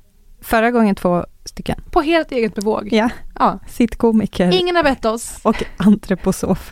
Förra 0.41 0.71
gången 0.71 0.95
två 0.95 1.25
stycken. 1.45 1.81
På 1.91 2.01
helt 2.01 2.33
eget 2.33 2.55
bevåg. 2.55 2.89
Ja. 2.93 3.11
Ja. 3.39 3.59
Sittkomiker 3.69 4.61
Ingen 4.61 4.77
har 4.77 4.83
bett 4.83 5.05
oss. 5.05 5.39
och 5.43 5.65
antroposof. 5.77 6.71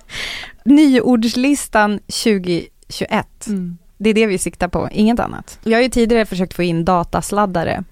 Nyordslistan 0.64 1.98
2021. 1.98 3.46
Mm. 3.46 3.78
Det 3.98 4.10
är 4.10 4.14
det 4.14 4.26
vi 4.26 4.38
siktar 4.38 4.68
på, 4.68 4.88
inget 4.92 5.20
annat. 5.20 5.58
Jag 5.64 5.78
har 5.78 5.82
ju 5.82 5.88
tidigare 5.88 6.26
försökt 6.26 6.54
få 6.54 6.62
in 6.62 6.84
datasladdare. 6.84 7.84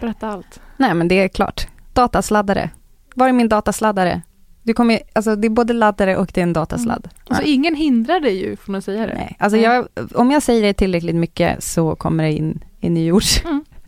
Berätta 0.00 0.28
allt. 0.28 0.60
Nej 0.76 0.94
men 0.94 1.08
det 1.08 1.14
är 1.14 1.28
klart. 1.28 1.66
Datasladdare. 1.92 2.70
Var 3.14 3.28
är 3.28 3.32
min 3.32 3.48
datasladdare? 3.48 4.22
Du 4.62 4.74
kommer, 4.74 5.00
alltså 5.12 5.36
det 5.36 5.46
är 5.46 5.50
både 5.50 5.72
laddare 5.72 6.16
och 6.16 6.30
det 6.34 6.40
är 6.40 6.42
en 6.42 6.52
datasladd. 6.52 7.08
Alltså 7.26 7.42
Nej. 7.42 7.52
ingen 7.54 7.74
hindrar 7.74 8.20
dig 8.20 8.36
ju 8.36 8.56
från 8.56 8.74
att 8.74 8.84
säga 8.84 9.06
det. 9.06 9.14
Nej. 9.14 9.36
Alltså 9.38 9.58
jag, 9.58 9.86
om 10.14 10.30
jag 10.30 10.42
säger 10.42 10.62
det 10.62 10.74
tillräckligt 10.74 11.16
mycket 11.16 11.64
så 11.64 11.96
kommer 11.96 12.24
det 12.24 12.32
in, 12.32 12.60
i 12.80 13.06
jord. 13.06 13.22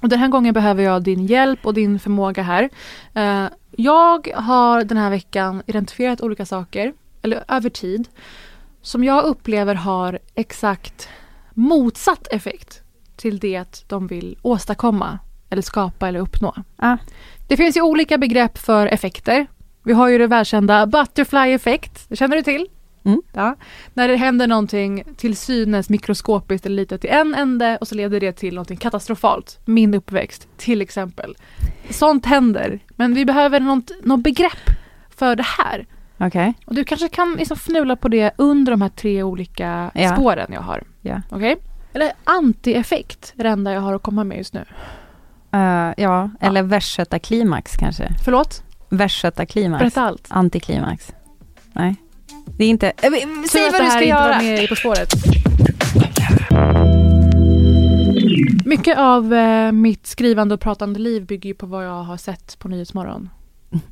Och 0.05 0.11
den 0.11 0.19
här 0.19 0.29
gången 0.29 0.55
behöver 0.55 0.83
jag 0.83 1.03
din 1.03 1.27
hjälp 1.27 1.67
och 1.67 1.75
din 1.75 1.99
förmåga 1.99 2.43
här. 2.43 2.71
Eh, 3.15 3.47
jag 3.71 4.29
har 4.35 4.85
den 4.85 4.99
här 4.99 5.11
veckan 5.11 5.63
identifierat 5.67 6.21
olika 6.21 6.47
saker, 6.47 6.93
eller 7.23 7.45
över 7.49 7.71
tid, 7.71 8.09
som 8.83 9.05
jag 9.05 9.25
upplever 9.25 9.75
har 9.75 10.19
exakt 10.35 11.09
motsatt 11.55 12.33
effekt 12.33 12.83
till 13.17 13.39
det 13.39 13.85
de 13.89 14.07
vill 14.07 14.39
åstadkomma 14.43 15.19
eller 15.51 15.63
skapa 15.63 16.09
eller 16.09 16.21
uppnå. 16.21 16.55
Ja. 16.77 16.99
Det 17.49 17.57
finns 17.57 17.77
ju 17.77 17.83
olika 17.83 18.19
begrepp 18.19 18.59
för 18.59 18.87
effekter. 18.87 19.47
Vi 19.85 19.93
har 19.93 20.09
ju 20.09 20.19
det 20.19 20.27
välkända 20.27 20.87
butterfly 20.87 21.53
effect, 21.53 22.09
det 22.09 22.17
känner 22.17 22.37
du 22.37 22.43
till? 22.43 22.67
Mm. 23.05 23.23
Ja. 23.33 23.57
När 23.95 24.09
det 24.09 24.17
händer 24.17 24.47
någonting 24.47 25.05
till 25.17 25.37
synes 25.37 25.91
mikroskopiskt 25.91 26.67
eller 26.67 26.77
litet 26.77 27.05
i 27.05 27.09
en 27.09 27.35
ände 27.35 27.79
och 27.81 27.89
så 27.89 27.95
leder 27.95 28.21
det 28.21 28.33
till 28.33 28.55
någonting 28.55 28.77
katastrofalt. 28.77 29.59
Min 29.65 29.95
uppväxt 29.95 30.49
till 30.57 30.81
exempel. 30.83 31.37
Sånt 31.91 32.27
händer. 32.27 32.79
Men 32.97 33.15
vi 33.15 33.25
behöver 33.25 33.61
något, 33.61 33.91
något 34.03 34.23
begrepp 34.23 34.71
för 35.11 35.37
det 35.37 35.47
här. 35.59 35.87
Okej. 36.19 36.55
Och 36.67 36.75
du 36.75 36.85
kanske 36.85 37.09
kan 37.09 37.35
liksom 37.39 37.57
fnula 37.57 37.97
på 37.97 38.09
det 38.09 38.35
under 38.39 38.73
de 38.73 38.83
här 38.83 38.89
tre 38.89 39.23
olika 39.23 39.91
Ja. 39.95 40.13
spåren 40.17 40.51
jag 40.53 40.61
har. 40.61 40.83
Ja. 41.01 41.23
Okej? 41.31 41.57
Eller 41.93 42.13
anti-effekt 42.25 43.33
det 43.37 43.49
enda 43.49 43.73
jag 43.73 43.81
har 43.81 43.95
att 43.95 44.03
komma 44.03 44.25
med 44.25 44.39
just 44.39 44.55
nu. 44.55 44.65
Eh, 45.53 45.93
ja, 45.97 46.31
eller 46.41 46.63
västgötaklimax 46.63 47.77
kanske. 47.77 48.09
Förlåt? 48.25 48.63
Västgötaklimax. 48.89 49.81
Berätta 49.81 50.03
allt. 50.03 50.27
Antiklimax. 50.31 51.13
Nej. 51.73 51.97
Det 52.57 52.65
är 52.65 52.69
inte... 52.69 52.87
Äh, 52.97 53.11
säg 53.51 53.71
vad 53.73 53.85
du 53.85 53.91
ska 53.91 54.05
göra! 54.05 54.39
med 54.39 54.65
i 54.65 54.69
På 54.69 54.77
spåret. 54.77 55.09
Mycket 58.67 58.99
av 58.99 59.35
eh, 59.35 59.73
mitt 59.73 60.07
skrivande 60.07 60.55
och 60.55 60.61
pratande 60.61 61.01
liv 61.01 61.27
bygger 61.27 61.49
ju 61.49 61.55
på 61.55 61.67
vad 61.67 61.87
jag 61.87 62.03
har 62.03 62.17
sett 62.17 62.59
på 62.59 62.69
Nyhetsmorgon. 62.69 63.29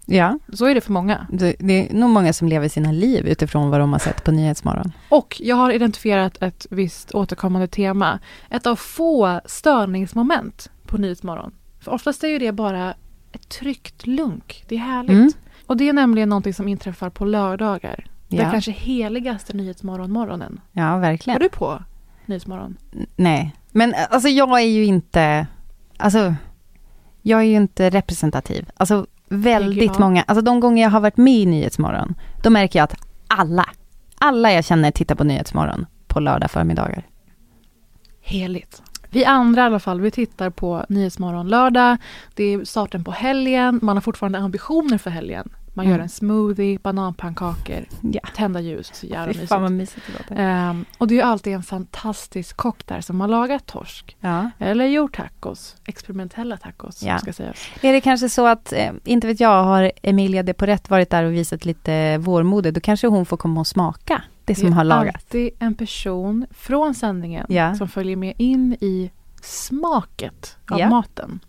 Ja, 0.07 0.39
Så 0.53 0.67
är 0.67 0.75
det 0.75 0.81
för 0.81 0.93
många. 0.93 1.27
det, 1.31 1.57
det 1.59 1.91
är 1.91 1.95
nog 1.95 2.11
många 2.11 2.33
som 2.33 2.49
lever 2.49 2.69
sina 2.69 2.93
liv 2.93 3.27
utifrån 3.27 3.71
vad 3.71 3.81
de 3.81 3.93
har 3.93 4.01
sett 4.01 4.25
på 4.25 4.31
Nyhetsmorgon. 4.31 4.93
Och 5.09 5.41
jag 5.45 5.57
har 5.57 5.71
identifierat 5.71 6.43
ett 6.43 6.67
visst 6.71 7.13
återkommande 7.13 7.67
tema. 7.69 8.19
Ett 8.51 8.67
av 8.67 8.77
få 8.77 9.41
störningsmoment 9.45 10.71
på 10.87 10.99
Nyhetsmorgon. 10.99 11.53
För 11.81 11.93
oftast 11.93 12.25
är 12.25 12.29
ju 12.29 12.39
det 12.39 12.53
bara 12.53 12.95
ett 13.33 13.49
tryggt 13.49 14.07
lunk. 14.07 14.65
Det 14.69 14.75
är 14.75 14.79
härligt. 14.79 15.11
Mm. 15.11 15.33
Och 15.67 15.77
det 15.77 15.89
är 15.89 15.93
nämligen 15.93 16.29
någonting 16.29 16.55
som 16.55 16.69
inträffar 16.69 17.11
på 17.11 17.25
lördagar. 17.25 18.07
Den 18.37 18.45
Ja. 18.47 18.51
kanske 18.53 18.71
heligaste 18.73 19.57
Nyhetsmorgon-morgonen. 19.57 20.61
Ja, 20.73 20.97
verkligen. 20.99 21.41
du 21.41 21.49
på 21.49 21.83
Nyhetsmorgon? 22.27 22.77
Nej, 23.17 23.55
men 23.71 23.95
eh, 23.95 24.01
alltså 24.11 24.29
jag 24.29 24.61
är 24.61 24.67
ju 24.67 24.85
inte... 24.85 25.47
Alltså, 25.97 26.35
jag 27.23 27.41
är 27.41 27.45
ju 27.45 27.57
inte 27.57 27.91
representativ. 27.91 28.71
Alltså 28.77 29.07
väldigt 29.29 29.99
många, 29.99 30.23
alltså 30.23 30.43
de 30.43 30.61
gånger 30.61 30.83
jag 30.83 30.91
har 30.91 31.01
varit 31.01 31.17
med 31.17 31.35
i 31.35 31.47
Nyhetsmorgon, 31.47 32.15
då 32.43 32.51
märker 32.51 32.79
jag 32.79 32.85
att 32.85 32.95
alla, 33.27 33.67
alla 34.19 34.53
jag 34.53 34.65
känner 34.65 34.91
tittar 34.91 35.15
på 35.15 35.25
Nyhetsmorgon 35.25 35.87
på 36.07 36.21
lördag 36.21 36.51
förmiddagar. 36.51 37.07
Heligt. 38.21 38.83
Vi 39.11 39.25
andra 39.25 39.63
i 39.63 39.65
alla 39.65 39.81
fall, 39.81 40.01
vi 40.01 40.11
tittar 40.11 40.51
på 40.51 40.85
Nyhetsmorgon 40.89 41.49
lördag. 41.49 41.97
Det 42.35 42.45
är 42.45 42.65
starten 42.65 43.05
på 43.05 43.11
helgen. 43.11 43.79
Man 43.83 43.97
har 43.97 44.01
fortfarande 44.01 44.39
ambitioner 44.39 44.99
för 44.99 45.11
helgen. 45.11 45.53
Man 45.75 45.87
Mm. 45.87 45.97
gör 45.97 46.03
en 46.03 46.09
smoothie, 46.09 46.79
bananpannkakor, 46.79 47.85
Ja. 48.01 48.21
tända 48.37 48.61
ljus. 48.61 48.91
Så 48.95 49.07
jävla 49.07 49.27
mysigt. 49.27 49.49
fan 49.49 49.63
vad 49.63 49.73
mysigt 49.73 50.07
det 50.07 50.13
låter. 50.13 50.37
Ehm, 50.45 50.85
och 50.99 51.09
det 51.09 51.15
är 51.15 51.17
ju 51.17 51.23
alltid 51.23 51.53
en 51.53 51.63
fantastisk 51.63 52.57
kock 52.57 52.87
där 52.87 53.01
som 53.01 53.21
har 53.21 53.29
lagat 53.29 53.67
torsk. 53.67 54.17
Ja. 54.21 54.51
Eller 54.59 54.85
gjort 54.85 55.17
tacos. 55.17 55.77
Experimentella 55.85 56.57
tacos, 56.57 57.03
Ja. 57.03 57.19
ska 57.19 57.33
sägas. 57.33 57.57
Är 57.81 57.93
det 57.93 58.01
kanske 58.01 58.29
så 58.29 58.47
att, 58.47 58.73
eh, 58.73 58.93
inte 59.05 59.27
vet 59.27 59.41
jag, 59.41 59.65
har 59.65 59.93
Emilia 60.03 60.43
de 60.43 60.55
Porrett 60.55 60.91
varit 60.91 61.11
där 61.11 61.25
och 61.25 61.33
visat 61.33 61.65
lite 61.65 62.19
vårmode, 62.19 62.71
då 62.71 62.81
kanske 62.81 63.07
hon 63.07 63.27
får 63.27 63.37
komma 63.37 63.61
och 63.61 63.67
smaka 63.67 64.23
det 64.45 64.55
som 64.55 64.65
det 64.65 64.71
är 64.71 64.75
har 64.75 64.85
lagats. 64.85 65.17
alltid 65.17 65.51
en 65.59 65.75
person 65.75 66.47
från 66.51 66.95
sändningen 66.95 67.47
Ja. 67.49 67.75
som 67.75 67.89
följer 67.89 68.17
med 68.17 68.35
in 68.39 68.77
i 68.81 69.11
smaket 69.43 70.57
av 70.71 70.81
maten. 70.91 71.41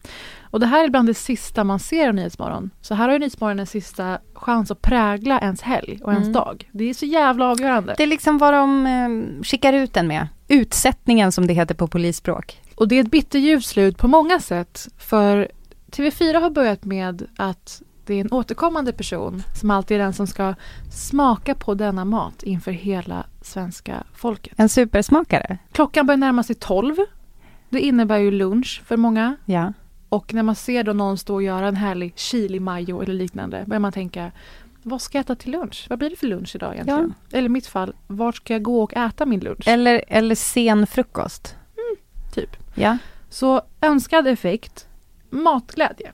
Och 0.54 0.60
det 0.60 0.66
här 0.66 0.84
är 0.84 0.90
bland 0.90 1.08
det 1.10 1.14
sista 1.14 1.64
man 1.64 1.80
ser 1.80 2.08
av 2.08 2.16
Nyhetsmorgon. 2.16 2.70
Så 2.82 2.96
här 2.96 3.06
har 3.06 3.14
ju 3.14 3.20
Nyhetsmorgon 3.20 3.60
en 3.60 3.68
sista 3.68 4.20
chans 4.34 4.72
att 4.72 4.82
prägla 4.82 5.40
ens 5.40 5.62
helg 5.62 6.00
och 6.04 6.12
ens 6.12 6.24
Mm. 6.24 6.34
dag. 6.34 6.70
Det 6.72 6.90
är 6.90 6.94
så 6.94 7.06
jävla 7.06 7.46
avgörande. 7.52 7.94
Det 7.98 8.04
är 8.04 8.08
liksom 8.08 8.38
vad 8.38 8.54
de 8.54 8.86
eh, 8.86 9.44
skickar 9.44 9.74
ut 9.74 9.94
den 9.94 10.08
med. 10.08 10.28
Utsättningen 10.48 11.32
som 11.32 11.48
det 11.48 11.54
heter 11.54 11.76
på 11.76 11.88
polisspråk. 11.88 12.62
Och 12.76 12.88
det 12.88 12.96
är 12.96 13.02
ett 13.04 13.12
bitterljuvt 13.12 13.66
slut 13.66 13.98
på 13.98 14.08
många 14.08 14.40
sätt. 14.40 14.88
För 14.98 15.48
TV4 15.92 16.42
har 16.42 16.50
börjat 16.50 16.86
med 16.86 17.28
att 17.38 17.82
det 18.06 18.14
är 18.16 18.22
en 18.22 18.32
återkommande 18.34 18.92
person 18.94 19.44
som 19.60 19.72
alltid 19.72 19.98
är 20.00 20.04
den 20.04 20.14
som 20.14 20.28
ska 20.28 20.54
smaka 20.92 21.56
på 21.56 21.74
denna 21.74 22.06
mat 22.06 22.44
inför 22.44 22.72
hela 22.72 23.26
svenska 23.42 24.04
folket. 24.16 24.54
En 24.58 24.70
supersmakare. 24.70 25.58
Klockan 25.72 26.06
börjar 26.08 26.18
närma 26.18 26.44
sig 26.44 26.56
12. 26.56 26.96
Det 27.70 27.80
innebär 27.80 28.18
ju 28.18 28.32
lunch 28.32 28.82
för 28.86 28.98
många. 28.98 29.36
Ja. 29.46 29.74
Och 30.14 30.34
när 30.34 30.44
man 30.44 30.56
ser 30.56 30.84
då 30.84 30.94
någon 30.94 31.18
stå 31.18 31.34
och 31.34 31.44
göra 31.44 31.68
en 31.68 31.76
härlig 31.76 32.14
chili 32.16 32.60
mayo 32.60 33.02
eller 33.02 33.14
liknande 33.14 33.64
börjar 33.68 33.80
man 33.80 33.92
tänka 33.92 34.32
vad 34.84 35.02
ska 35.02 35.18
jag 35.18 35.24
äta 35.24 35.36
till 35.36 35.52
lunch? 35.52 35.86
Vad 35.90 36.00
blir 36.00 36.10
det 36.10 36.16
för 36.16 36.28
lunch 36.28 36.56
idag 36.56 36.74
egentligen? 36.74 37.14
Eller 37.32 37.46
i 37.46 37.50
mitt 37.50 37.68
fall, 37.68 37.94
vart 38.08 38.36
ska 38.36 38.54
jag 38.54 38.64
gå 38.64 38.84
och 38.84 38.94
äta 38.94 39.26
min 39.26 39.40
lunch? 39.40 39.68
Eller, 39.68 40.04
eller 40.08 40.36
sen 40.36 40.88
frukost. 40.88 41.56
Typ. 42.34 42.50
Ja. 42.76 42.98
Så 43.30 43.62
önskad 43.82 44.28
effekt, 44.28 44.88
matglädje. 45.30 46.12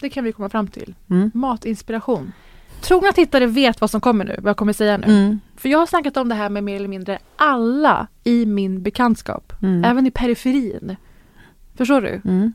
Det 0.00 0.10
kan 0.10 0.24
vi 0.24 0.32
komma 0.32 0.48
fram 0.48 0.68
till. 0.68 0.94
Mm. 1.10 1.30
Matinspiration. 1.34 2.32
Trogna 2.80 3.12
tittare 3.12 3.46
vet 3.46 3.80
vad 3.80 3.90
som 3.90 4.00
kommer 4.00 4.24
nu, 4.24 4.36
vad 4.38 4.50
jag 4.50 4.56
kommer 4.56 4.72
säga 4.72 4.96
nu. 4.96 5.06
Mm. 5.06 5.40
För 5.56 5.68
jag 5.68 5.78
har 5.78 5.86
snackat 5.86 6.16
om 6.16 6.28
det 6.28 6.34
här 6.34 6.48
med 6.48 6.64
mer 6.64 6.76
eller 6.76 6.88
mindre 6.88 7.18
alla 7.36 8.06
i 8.24 8.46
min 8.46 8.82
bekantskap. 8.82 9.52
Mm. 9.62 9.84
Även 9.84 10.06
i 10.06 10.10
periferin. 10.10 10.96
Förstår 11.76 12.00
du? 12.00 12.20
Mm. 12.24 12.52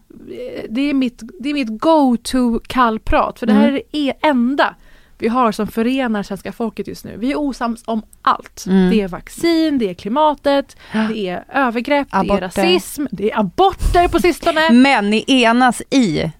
det 0.69 0.81
är 0.81 0.93
mitt, 0.93 1.21
det 1.39 1.49
är 1.49 1.53
mitt 1.53 1.79
go-to 1.79 2.59
kallprat. 2.67 3.39
För 3.39 3.45
det 3.45 3.53
här 3.53 3.67
Mm. 3.69 3.81
är 3.91 4.13
det 4.13 4.27
enda 4.27 4.75
vi 5.19 5.27
har 5.27 5.51
som 5.51 5.67
förenar 5.67 6.23
svenska 6.23 6.51
folket 6.51 6.87
just 6.87 7.05
nu. 7.05 7.17
Vi 7.17 7.31
är 7.31 7.39
osams 7.39 7.83
om 7.85 8.01
allt. 8.21 8.65
Mm. 8.67 8.89
Det 8.89 9.01
är 9.01 9.07
vaccin, 9.07 9.77
det 9.77 9.89
är 9.89 9.93
klimatet, 9.93 10.77
det 11.09 11.17
är 11.29 11.43
övergrepp, 11.53 12.07
det 12.11 12.17
Aborter. 12.17 12.37
är 12.37 12.41
rasism, 12.41 13.05
det 13.11 13.31
är 13.31 13.39
aborter 13.39 14.07
på 14.07 14.19
sistone. 14.19 14.69
Men 14.71 15.09
ni 15.09 15.23
enas 15.27 15.81
i 15.89 16.31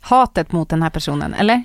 hatet 0.00 0.52
mot 0.52 0.68
den 0.68 0.82
här 0.82 0.90
personen, 0.90 1.34
eller? 1.34 1.62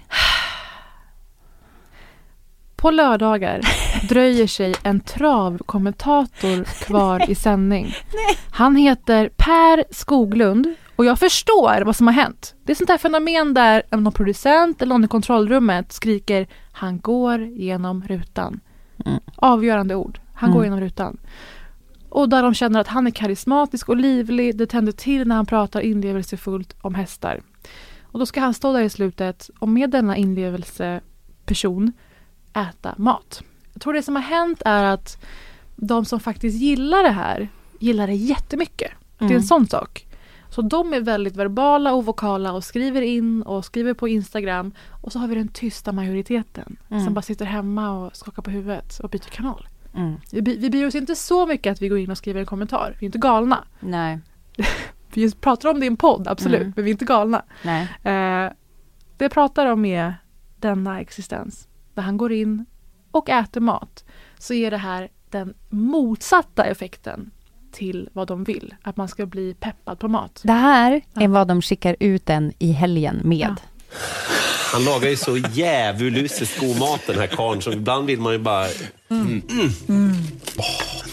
På 2.76 2.92
lördagar 2.92 3.62
dröjer 4.10 4.48
sig 4.48 4.76
en 4.84 5.00
travkommentator 5.00 6.64
kvar 6.64 7.30
i 7.30 7.36
sändning. 7.36 7.94
Han 8.52 8.76
heter 8.76 9.30
Per 9.38 9.84
Skoglund 9.94 10.76
och 10.96 11.06
jag 11.06 11.20
förstår 11.20 11.82
vad 11.82 11.96
som 11.96 12.08
har 12.08 12.14
hänt. 12.14 12.56
Det 12.64 12.72
är 12.72 12.76
sånt 12.76 12.90
här 12.90 12.98
fenomen 12.98 13.54
där 13.54 13.84
någon 13.92 14.14
producent 14.14 14.82
eller 14.82 14.90
någon 14.96 15.04
i 15.04 15.08
kontrollrummet 15.08 15.92
skriker 15.92 16.48
han 16.72 17.00
går 17.00 17.42
genom 17.42 18.04
rutan. 18.04 18.60
Mm. 19.06 19.20
Avgörande 19.36 19.96
ord. 19.96 20.20
Han 20.34 20.52
går 20.52 20.60
Mm. 20.60 20.66
genom 20.66 20.80
rutan. 20.80 21.18
Och 22.10 22.30
där 22.30 22.44
de 22.44 22.54
känner 22.54 22.80
att 22.80 22.88
han 22.88 23.08
är 23.08 23.12
karismatisk 23.12 23.90
och 23.90 23.98
livlig. 23.98 24.58
Det 24.58 24.66
tänder 24.68 24.92
till 24.92 25.28
när 25.28 25.36
han 25.36 25.46
pratar 25.46 25.82
inlevelsefullt 25.82 26.76
om 26.82 26.96
hästar. 26.96 27.42
Och 28.02 28.20
då 28.20 28.26
ska 28.26 28.42
han 28.42 28.54
stå 28.54 28.74
där 28.74 28.82
i 28.82 28.90
slutet 28.90 29.50
och 29.60 29.68
med 29.68 29.90
denna 29.90 30.18
inlevelseperson 30.18 31.92
äta 32.54 32.96
mat. 32.98 33.44
Jag 33.82 33.84
tror 33.84 33.94
det 33.94 34.04
som 34.04 34.16
har 34.16 34.24
hänt 34.24 34.62
är 34.66 34.84
att 34.84 35.24
de 35.76 36.06
som 36.06 36.20
faktiskt 36.20 36.58
gillar 36.62 37.04
det 37.04 37.10
här 37.10 37.50
gillar 37.80 38.08
det 38.08 38.14
jättemycket. 38.14 38.92
Det 39.18 39.24
är 39.24 39.26
en 39.26 39.32
Mm. 39.32 39.44
sån 39.44 39.68
sak. 39.68 40.08
Så 40.50 40.62
de 40.62 40.94
är 40.94 41.00
väldigt 41.02 41.36
verbala 41.36 41.94
och 41.94 42.06
vokala 42.06 42.54
och 42.54 42.64
skriver 42.64 43.02
in 43.02 43.42
och 43.44 43.66
skriver 43.66 43.94
på 43.94 44.08
Instagram. 44.08 44.72
Och 45.02 45.12
så 45.12 45.20
har 45.20 45.28
vi 45.28 45.36
den 45.36 45.48
tysta 45.48 45.92
majoriteten 45.92 46.76
Mm. 46.90 47.06
som 47.06 47.14
bara 47.14 47.22
sitter 47.22 47.46
hemma 47.46 47.92
och 47.92 48.16
skakar 48.16 48.42
på 48.42 48.52
huvudet 48.52 49.00
och 49.00 49.10
byter 49.10 49.30
kanal. 49.30 49.68
Mm. 49.96 50.14
Vi, 50.32 50.42
vi 50.42 50.70
bryr 50.70 50.86
oss 50.88 50.96
inte 50.96 51.16
så 51.16 51.46
mycket 51.48 51.72
att 51.72 51.82
vi 51.82 51.88
går 51.88 51.98
in 52.00 52.12
och 52.12 52.18
skriver 52.18 52.40
en 52.40 52.46
kommentar. 52.46 52.96
Vi 53.00 53.06
är 53.06 53.08
inte 53.08 53.18
galna. 53.18 53.64
Nej. 53.80 54.20
Vi 55.14 55.32
pratar 55.32 55.70
om 55.70 55.80
det 55.80 55.86
i 55.86 55.88
en 55.88 55.98
podd, 55.98 56.28
absolut, 56.28 56.62
Mm. 56.62 56.74
men 56.76 56.86
vi 56.86 56.90
är 56.90 56.94
inte 56.94 57.06
galna. 57.06 57.44
Nej. 57.64 57.82
Eh, 58.04 58.52
det 59.18 59.26
jag 59.26 59.32
pratar 59.32 59.66
om 59.66 59.86
är 59.86 60.14
denna 60.60 61.00
existens. 61.02 61.68
Där 61.94 62.04
han 62.04 62.18
går 62.18 62.32
in 62.32 62.66
och 63.12 63.30
äter 63.30 63.62
mat. 63.62 64.04
Så 64.40 64.54
ger 64.54 64.72
det 64.72 64.78
här 64.78 65.10
den 65.30 65.54
motsatta 65.70 66.66
effekten 66.66 67.32
till 67.72 68.10
vad 68.14 68.28
de 68.28 68.44
vill. 68.44 68.76
Att 68.84 68.98
man 68.98 69.08
ska 69.08 69.26
bli 69.26 69.54
peppad 69.60 70.00
på 70.00 70.08
mat. 70.08 70.42
Det 70.44 70.52
här 70.54 71.02
Ja. 71.14 71.22
är 71.22 71.28
vad 71.28 71.48
de 71.48 71.62
skickar 71.62 71.96
ut 72.00 72.26
den 72.26 72.54
i 72.60 72.72
helgen 72.72 73.22
med. 73.24 73.56
Ja. 73.60 73.96
Han 74.74 74.84
lagar 74.86 75.10
ju 75.10 75.16
så 75.16 75.38
djävulusiskt 75.38 76.60
god 76.60 76.80
mat 76.80 77.02
den 77.08 77.20
här 77.20 77.28
karln, 77.28 77.62
så 77.62 77.72
ibland 77.72 78.06
vill 78.08 78.20
man 78.20 78.34
ju 78.34 78.40
bara... 78.40 78.68
Mm. 79.10 79.42
Mm. 79.90 80.16
Åh, 80.58 80.66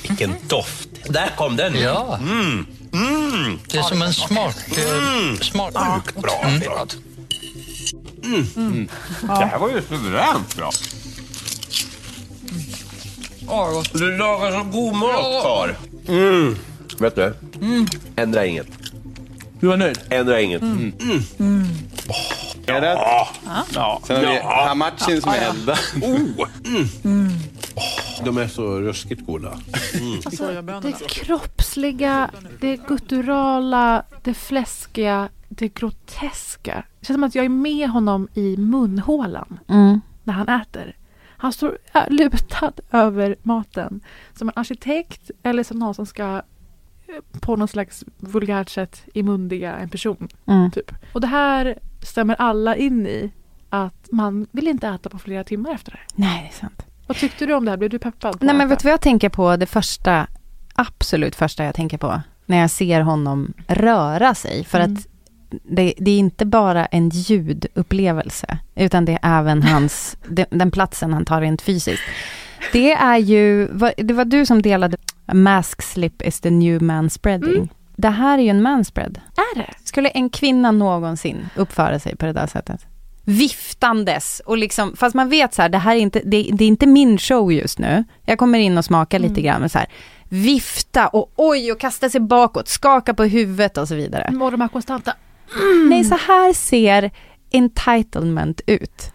vilken 0.08 0.34
doft! 0.48 0.88
Där 1.08 1.30
kom 1.36 1.56
den! 1.56 1.74
Ja. 1.80 2.18
Mm. 2.22 2.66
Mm. 2.92 3.58
Det 3.70 3.78
är 3.78 3.82
som 3.82 4.02
en 4.02 4.12
smak. 4.12 4.56
Mm. 4.78 5.36
smak. 5.36 5.72
Sjukt 5.74 6.22
bra. 6.22 6.40
Bra. 6.60 6.86
Mm. 8.56 8.88
Det 9.20 9.44
här 9.44 9.58
var 9.58 9.68
ju 9.70 9.82
suveränt 9.82 10.56
bra. 10.56 10.70
Du 13.92 14.16
lagar 14.18 14.52
så 14.52 14.64
god 14.64 14.94
mat, 14.96 15.42
karl. 15.42 15.70
Mm. 16.08 16.56
Vet 17.00 17.14
du? 17.16 17.34
Ändra 18.16 18.46
inget. 18.46 18.66
Du 19.60 19.66
var 19.66 19.76
nöjd? 19.76 19.98
Ändra 20.10 20.40
inget. 20.40 20.62
Mm. 20.62 20.92
Är 22.66 22.80
det? 22.80 22.92
Ja. 23.74 24.00
Sen 24.06 24.16
har 24.16 24.32
vi 24.32 24.36
Ja. 24.38 24.64
hamachin 24.68 25.22
som 25.22 25.30
är 25.32 25.38
eldad. 25.50 25.78
Oh. 26.02 26.48
Mm. 27.04 27.28
Åh, 27.74 28.24
de 28.24 28.38
är 28.38 28.48
så 28.48 28.80
ruskigt 28.80 29.26
goda. 29.26 29.58
Det 30.82 30.92
kroppsliga, 31.08 32.30
det 32.60 32.76
gutturala, 32.76 34.02
det 34.22 34.34
fläskiga, 34.34 35.28
det 35.48 35.68
groteska. 35.68 36.84
Det 37.00 37.06
känns 37.06 37.14
som 37.16 37.24
att 37.24 37.34
jag 37.34 37.44
är 37.44 37.48
med 37.48 37.88
honom 37.90 38.28
i 38.34 38.56
munhålan 38.56 39.58
Mm. 39.68 40.00
när 40.24 40.34
han 40.34 40.48
äter. 40.48 40.96
Han 41.38 41.52
står 41.52 41.78
lutad 42.10 42.72
över 42.92 43.36
maten. 43.42 44.00
Som 44.34 44.48
en 44.48 44.52
arkitekt 44.56 45.30
eller 45.42 45.62
som 45.62 45.78
någon 45.78 45.94
som 45.94 46.06
ska 46.06 46.42
eh, 47.06 47.40
på 47.40 47.56
något 47.56 47.70
slags 47.70 48.04
vulgärt 48.18 48.68
sätt 48.68 49.02
imundiga 49.14 49.76
en 49.76 49.88
person. 49.88 50.28
Mm. 50.46 50.70
Typ. 50.70 50.92
Och 51.12 51.20
det 51.20 51.26
här 51.26 51.78
stämmer 52.02 52.34
alla 52.34 52.76
in 52.76 53.06
i 53.06 53.32
att 53.70 54.08
man 54.12 54.46
vill 54.50 54.68
inte 54.68 54.88
äta 54.88 55.08
på 55.10 55.18
flera 55.18 55.44
timmar 55.44 55.70
efter 55.74 55.92
det. 55.92 55.98
Nej, 56.14 56.42
det 56.50 56.56
är 56.56 56.60
sant. 56.60 56.82
Vad 57.06 57.16
tyckte 57.16 57.46
du 57.46 57.54
om 57.54 57.64
det 57.64 57.70
här? 57.70 57.78
Blev 57.78 57.90
du 57.90 57.98
peppad? 57.98 58.36
Nej 58.40 58.54
men 58.56 58.68
vet 58.68 58.78
du 58.78 58.84
vad 58.84 58.92
jag 58.92 59.00
tänker 59.00 59.28
på? 59.28 59.56
Det 59.56 59.66
första, 59.66 60.26
absolut 60.74 61.36
första 61.36 61.64
jag 61.64 61.74
tänker 61.74 61.98
på. 61.98 62.20
När 62.46 62.58
jag 62.60 62.70
ser 62.70 63.00
honom 63.00 63.52
röra 63.68 64.34
sig. 64.34 64.64
För 64.64 64.80
Mm. 64.80 64.92
att 64.92 65.06
det, 65.50 65.94
det 65.98 66.10
är 66.10 66.18
inte 66.18 66.46
bara 66.46 66.86
en 66.86 67.08
ljudupplevelse. 67.08 68.58
Utan 68.74 69.04
det 69.04 69.18
är 69.22 69.40
även 69.40 69.62
hans, 69.62 70.16
den, 70.50 70.70
platsen 70.70 71.12
han 71.12 71.24
tar 71.24 71.40
rent 71.40 71.62
fysiskt. 71.62 72.02
Det 72.72 72.92
är 72.92 73.16
ju, 73.16 73.66
det 73.96 74.14
var 74.14 74.24
du 74.24 74.46
som 74.46 74.62
delade 74.62 74.96
Mask 75.32 75.82
slip 75.82 76.22
is 76.22 76.40
the 76.40 76.50
new 76.50 76.82
manspreading. 76.82 77.54
Mm. 77.54 77.68
Det 77.96 78.08
här 78.08 78.38
är 78.38 78.42
ju 78.42 78.48
en 78.48 78.62
manspread. 78.62 79.20
Är 79.36 79.58
det? 79.58 79.74
Skulle 79.84 80.08
en 80.08 80.30
kvinna 80.30 80.70
någonsin 80.70 81.48
uppföra 81.56 81.98
sig 81.98 82.16
på 82.16 82.26
det 82.26 82.32
där 82.32 82.46
sättet? 82.46 82.86
Viftandes 83.24 84.42
och 84.46 84.58
liksom, 84.58 84.96
fast 84.96 85.14
man 85.14 85.28
vet 85.28 85.54
så 85.54 85.62
här, 85.62 85.68
det 85.68 85.78
här 85.78 85.96
är 85.96 86.00
inte, 86.00 86.20
det, 86.24 86.50
det 86.52 86.64
är 86.64 86.68
inte 86.68 86.86
min 86.86 87.18
show 87.18 87.52
just 87.52 87.78
nu. 87.78 88.04
Jag 88.24 88.38
kommer 88.38 88.58
in 88.58 88.78
och 88.78 88.84
smakar 88.84 89.18
lite 89.18 89.40
grann, 89.40 89.60
men 89.60 89.70
så 89.70 89.78
här, 89.78 89.88
vifta 90.28 91.08
och 91.08 91.32
oj 91.36 91.72
och 91.72 91.80
kasta 91.80 92.10
sig 92.10 92.20
bakåt, 92.20 92.68
skaka 92.68 93.14
på 93.14 93.24
huvudet 93.24 93.78
och 93.78 93.88
så 93.88 93.94
vidare. 93.94 94.32
Och 94.42 94.50
de 94.50 94.60
här 94.60 94.68
konstanta... 94.68 95.14
Nej, 95.88 96.04
så 96.04 96.14
här 96.14 96.52
ser 96.52 97.10
entitlement 97.52 98.60
ut. 98.66 99.12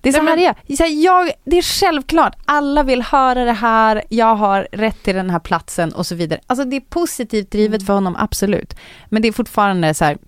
Det 0.00 0.08
är 0.08 0.12
så 0.12 0.22
här 0.22 0.36
det 0.36 0.84
är. 0.84 0.86
Jag, 1.04 1.30
det 1.44 1.58
är 1.58 1.62
självklart, 1.62 2.36
alla 2.44 2.82
vill 2.82 3.02
höra 3.02 3.44
det 3.44 3.52
här, 3.52 4.02
jag 4.08 4.34
har 4.34 4.68
rätt 4.72 5.02
till 5.02 5.14
den 5.14 5.30
här 5.30 5.38
platsen 5.38 5.92
och 5.92 6.06
så 6.06 6.14
vidare. 6.14 6.40
Alltså 6.46 6.64
det 6.64 6.76
är 6.76 6.80
positivt 6.80 7.50
drivet 7.50 7.86
för 7.86 7.92
honom, 7.92 8.16
absolut. 8.18 8.76
Men 9.08 9.22
det 9.22 9.28
är 9.28 9.32
fortfarande 9.32 9.94
så 9.94 10.04
här, 10.04 10.18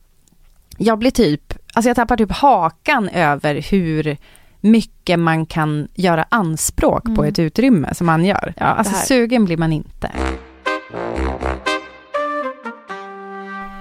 jag 0.79 0.99
blir 0.99 1.11
typ, 1.11 1.55
alltså 1.75 1.89
jag 1.89 1.97
tappar 1.97 2.17
typ 2.17 2.33
hakan 2.33 3.09
över 3.09 3.55
hur 3.71 4.17
mycket 4.61 5.19
man 5.19 5.47
kan 5.47 5.89
göra 5.95 6.27
anspråk 6.29 7.05
på 7.05 7.11
Mm. 7.11 7.25
ett 7.25 7.39
utrymme 7.39 7.95
som 7.95 8.07
man 8.07 8.25
gör. 8.25 8.55
Ja, 8.57 8.67
alltså 8.67 8.95
sugen 8.95 9.45
blir 9.45 9.57
man 9.57 9.73
inte. 9.73 10.11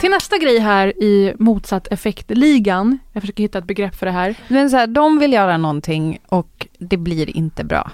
Till 0.02 0.12
nästa 0.12 0.38
grej 0.38 0.60
här 0.60 1.04
i 1.04 1.34
motsatt 1.40 1.88
effekt-ligan. 1.88 3.00
Jag 3.12 3.24
försöker 3.24 3.44
hitta 3.44 3.58
ett 3.58 3.66
begrepp 3.66 3.96
för 3.96 4.06
det 4.06 4.12
här. 4.12 4.36
Men 4.48 4.70
så 4.70 4.78
här, 4.78 4.88
de 4.88 5.20
vill 5.20 5.34
göra 5.34 5.58
någonting 5.58 6.20
och 6.28 6.68
det 6.80 6.98
blir 6.98 7.38
inte 7.38 7.64
bra. 7.64 7.92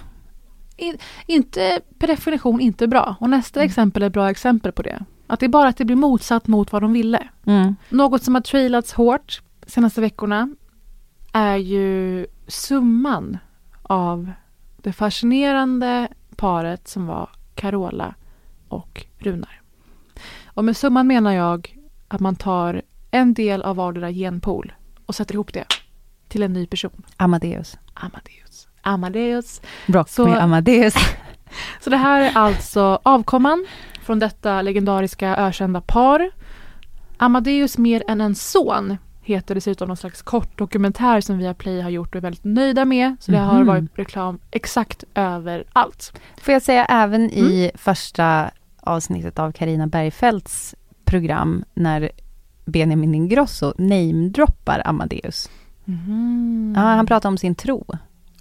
In, 0.78 0.98
inte 1.26 1.82
per 2.00 2.08
definition 2.08 2.62
inte 2.62 2.88
bra. 2.88 3.16
Och 3.20 3.30
nästa 3.30 3.64
exempel 3.64 4.04
är 4.04 4.08
ett 4.08 4.14
bra 4.14 4.30
exempel 4.30 4.72
på 4.72 4.82
det. 4.82 5.06
Att 5.28 5.40
det 5.40 5.46
är 5.46 5.50
bara 5.50 5.70
att 5.70 5.78
det 5.78 5.86
blir 5.86 5.96
motsatt 5.96 6.48
mot 6.48 6.72
vad 6.72 6.82
de 6.82 6.94
ville. 6.94 7.28
Mm. 7.46 7.76
Något 7.90 8.24
som 8.24 8.36
har 8.36 8.42
trailats 8.42 8.94
hårt 8.94 9.42
senaste 9.66 10.02
veckorna 10.02 10.50
är 11.34 11.58
ju 11.58 12.26
summan 12.48 13.38
av 13.84 14.32
det 14.78 14.94
fascinerande 14.94 16.08
paret 16.36 16.88
som 16.88 17.06
var 17.06 17.30
Carola 17.56 18.16
och 18.68 19.06
Runar. 19.18 19.62
Och 20.46 20.66
med 20.66 20.78
summan 20.78 21.08
menar 21.08 21.32
jag 21.32 21.78
att 22.08 22.20
man 22.20 22.36
tar 22.36 22.82
en 23.12 23.34
del 23.34 23.62
av 23.62 23.76
vardera 23.76 24.12
genpool 24.12 24.74
och 25.06 25.16
sätter 25.16 25.34
ihop 25.34 25.54
det 25.54 25.66
till 26.28 26.44
en 26.44 26.54
ny 26.54 26.68
person. 26.68 27.04
Amadeus. 27.18 27.78
Amadeus. 27.94 28.68
Amadeus. 28.82 29.62
Brock 29.88 30.10
Så- 30.10 30.28
med 30.28 30.44
Amadeus. 30.44 30.94
Så 31.82 31.90
det 31.90 31.98
här 31.98 32.22
är 32.22 32.32
alltså 32.38 33.00
avkomman 33.04 33.66
från 34.04 34.20
detta 34.20 34.62
legendariska 34.62 35.36
ökända 35.36 35.82
par. 35.82 36.32
Amadeus 37.18 37.78
mer 37.78 38.04
än 38.08 38.22
en 38.22 38.36
son 38.36 38.98
heter 39.22 39.56
dessutom 39.56 39.88
någon 39.88 39.98
slags 39.98 40.22
kort 40.22 40.58
dokumentär 40.58 41.22
som 41.22 41.38
Viaplay 41.38 41.82
har 41.82 41.90
gjort 41.90 42.10
och 42.10 42.16
är 42.16 42.22
väldigt 42.22 42.44
nöjda 42.44 42.86
med. 42.86 43.16
Så 43.20 43.32
det 43.32 43.38
har 43.38 43.58
Mhm. 43.58 43.68
varit 43.68 43.84
reklam 44.00 44.40
exakt 44.52 45.04
överallt. 45.16 46.20
Får 46.42 46.54
jag 46.54 46.62
säga 46.62 46.86
även 46.86 47.22
i 47.32 47.72
första 47.76 48.52
avsnittet 48.82 49.40
av 49.40 49.52
Karina 49.52 49.88
Bergfeldts 49.88 50.76
program 51.08 51.64
när 51.74 52.12
Benjamin 52.66 53.16
Ingrosso 53.16 53.74
namedroppar 53.78 54.82
Amadeus. 54.86 55.50
Ja, 56.76 56.82
han 56.82 57.06
pratar 57.06 57.30
om 57.30 57.38
sin 57.38 57.56
tro, 57.56 57.86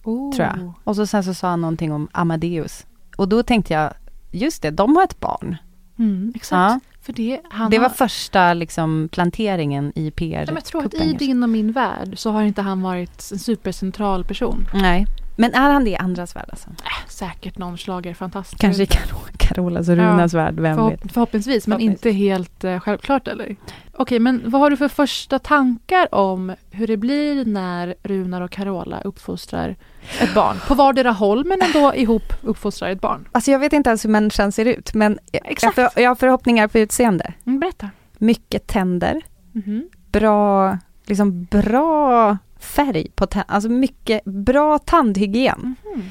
oh. 0.04 0.32
tror 0.32 0.46
jag. 0.46 0.72
Och 0.84 0.96
så 0.96 1.06
sen 1.06 1.24
så 1.24 1.34
sa 1.34 1.48
han 1.48 1.60
någonting 1.60 1.92
om 1.92 2.08
Amadeus. 2.12 2.86
Och 3.16 3.28
då 3.28 3.42
tänkte 3.42 3.74
jag, 3.74 3.92
just 4.30 4.62
det, 4.62 4.70
de 4.70 4.96
har 4.96 5.04
ett 5.04 5.20
barn. 5.20 5.56
Mm, 5.98 6.32
exakt. 6.36 6.82
Ja. 6.84 6.92
För 7.00 7.12
det, 7.12 7.40
han 7.50 7.70
Det 7.70 7.78
var 7.78 7.88
har, 7.88 7.94
första 7.94 8.54
liksom, 8.54 9.08
planteringen 9.12 9.92
i 9.94 10.10
PR. 10.10 10.40
Ja, 10.40 10.44
men 10.46 10.54
jag 10.54 10.64
tror 10.64 10.86
att 10.86 10.94
i 10.94 11.12
din 11.12 11.42
och 11.42 11.48
min 11.48 11.72
värld 11.72 12.18
så 12.18 12.30
har 12.30 12.42
inte 12.42 12.62
han 12.62 12.82
varit 12.82 13.32
en 13.32 13.38
supercentral 13.38 14.24
person. 14.24 14.68
Nej, 14.74 15.06
men 15.36 15.54
är 15.54 15.70
han 15.70 15.84
det 15.84 15.90
i 15.90 15.96
andras 15.96 16.36
värld 16.36 16.46
alltså? 16.50 16.68
Äh, 16.70 17.08
säkert 17.08 17.58
någon 17.58 17.76
schlagerfantast. 17.76 18.58
Kanske 18.58 18.82
i 18.82 18.86
Karo- 18.86 19.36
Carolas 19.36 19.88
och 19.88 19.96
Runas 19.96 20.34
värld, 20.34 20.60
vem 20.60 20.76
vet? 20.76 21.00
Förhopp- 21.00 21.12
förhoppningsvis, 21.12 21.66
men 21.66 21.78
Förhoppningsvis. 21.78 22.06
inte 22.06 22.18
helt 22.18 22.64
eh, 22.64 22.80
självklart 22.80 23.28
eller? 23.28 23.56
Okej, 23.98 24.18
men 24.18 24.42
vad 24.50 24.60
har 24.60 24.70
du 24.70 24.76
för 24.76 24.88
första 24.88 25.38
tankar 25.38 26.14
om 26.14 26.54
hur 26.70 26.86
det 26.86 26.96
blir 26.96 27.44
när 27.44 27.94
Runar 28.02 28.40
och 28.40 28.50
Carola 28.50 29.00
uppfostrar 29.00 29.76
ett 30.20 30.34
barn? 30.34 30.56
På 30.68 30.74
vardera 30.74 31.10
håll 31.12 31.44
men 31.44 31.62
ändå 31.62 31.94
ihop 31.94 32.32
uppfostrar 32.42 32.88
ett 32.90 33.00
barn. 33.00 33.28
Alltså 33.32 33.50
jag 33.50 33.58
vet 33.58 33.72
inte 33.72 33.90
ens 33.90 34.04
hur 34.04 34.10
människan 34.10 34.52
ser 34.52 34.64
ut, 34.64 34.94
men 34.94 35.18
jag, 35.62 35.74
för, 35.74 35.88
jag 36.00 36.10
har 36.10 36.14
förhoppningar 36.14 36.68
på 36.68 36.78
utseende. 36.78 37.32
Mm, 37.46 37.60
berätta. 37.60 37.90
Mycket 38.18 38.66
tänder, 38.66 39.22
Mhm. 39.52 39.88
bra, 40.12 40.78
liksom 41.06 41.44
bra 41.44 42.36
färg 42.66 43.10
på 43.14 43.26
tänderna, 43.26 43.54
alltså 43.54 43.70
mycket 43.70 44.24
bra 44.24 44.78
tandhygien. 44.78 45.74
Mhm. 45.94 46.10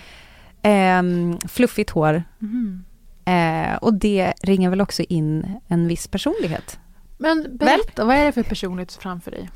Ehm, 0.62 1.38
fluffigt 1.48 1.90
hår. 1.90 2.24
Mhm. 2.40 2.84
Eh, 3.26 3.76
och 3.76 3.94
det 3.94 4.34
ringer 4.44 4.70
väl 4.70 4.82
också 4.82 5.04
in 5.04 5.60
en 5.68 5.88
viss 5.88 6.08
personlighet. 6.08 6.80
Men 7.18 7.58
berätta, 7.58 8.06
vad 8.06 8.16
är 8.16 8.26
det 8.26 8.32
för 8.32 8.44
personlighet 8.44 8.94
framför 8.94 9.32
dig? 9.32 9.50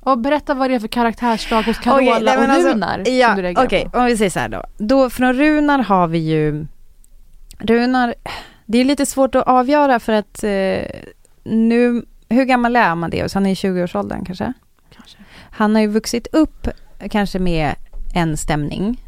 Och 0.00 0.18
berätta 0.18 0.54
vad 0.54 0.70
det 0.70 0.74
är 0.74 0.80
för 0.80 0.88
karaktärsdrag 0.88 1.62
hos 1.62 1.78
Carola 1.78 2.20
men 2.36 2.50
och 2.50 2.56
alltså, 2.56 2.68
Runar 2.68 3.08
Ja, 3.08 3.64
okej, 3.64 3.88
på. 3.92 3.98
om 3.98 4.04
vi 4.04 4.16
säger 4.16 4.30
så 4.30 4.38
här 4.38 4.48
då. 4.48 4.62
då. 4.78 5.10
Från 5.10 5.32
Runar 5.32 5.78
har 5.78 6.06
vi 6.06 6.18
ju... 6.18 6.66
Runar, 7.58 8.14
det 8.66 8.78
är 8.78 8.84
lite 8.84 9.06
svårt 9.06 9.34
att 9.34 9.46
avgöra 9.46 10.00
för 10.00 10.12
att 10.12 10.44
eh, 10.44 11.00
nu... 11.44 12.04
Hur 12.28 12.44
gammal 12.44 12.76
är 12.76 12.88
Amadeus? 12.88 13.34
Han 13.34 13.46
är 13.46 13.50
i 13.50 13.54
20-årsåldern 13.54 14.24
kanske? 14.24 14.52
Han 15.56 15.74
har 15.74 15.82
ju 15.82 15.88
vuxit 15.88 16.26
upp 16.32 16.68
kanske 17.10 17.38
med 17.38 17.74
en 18.14 18.36
stämning. 18.36 19.00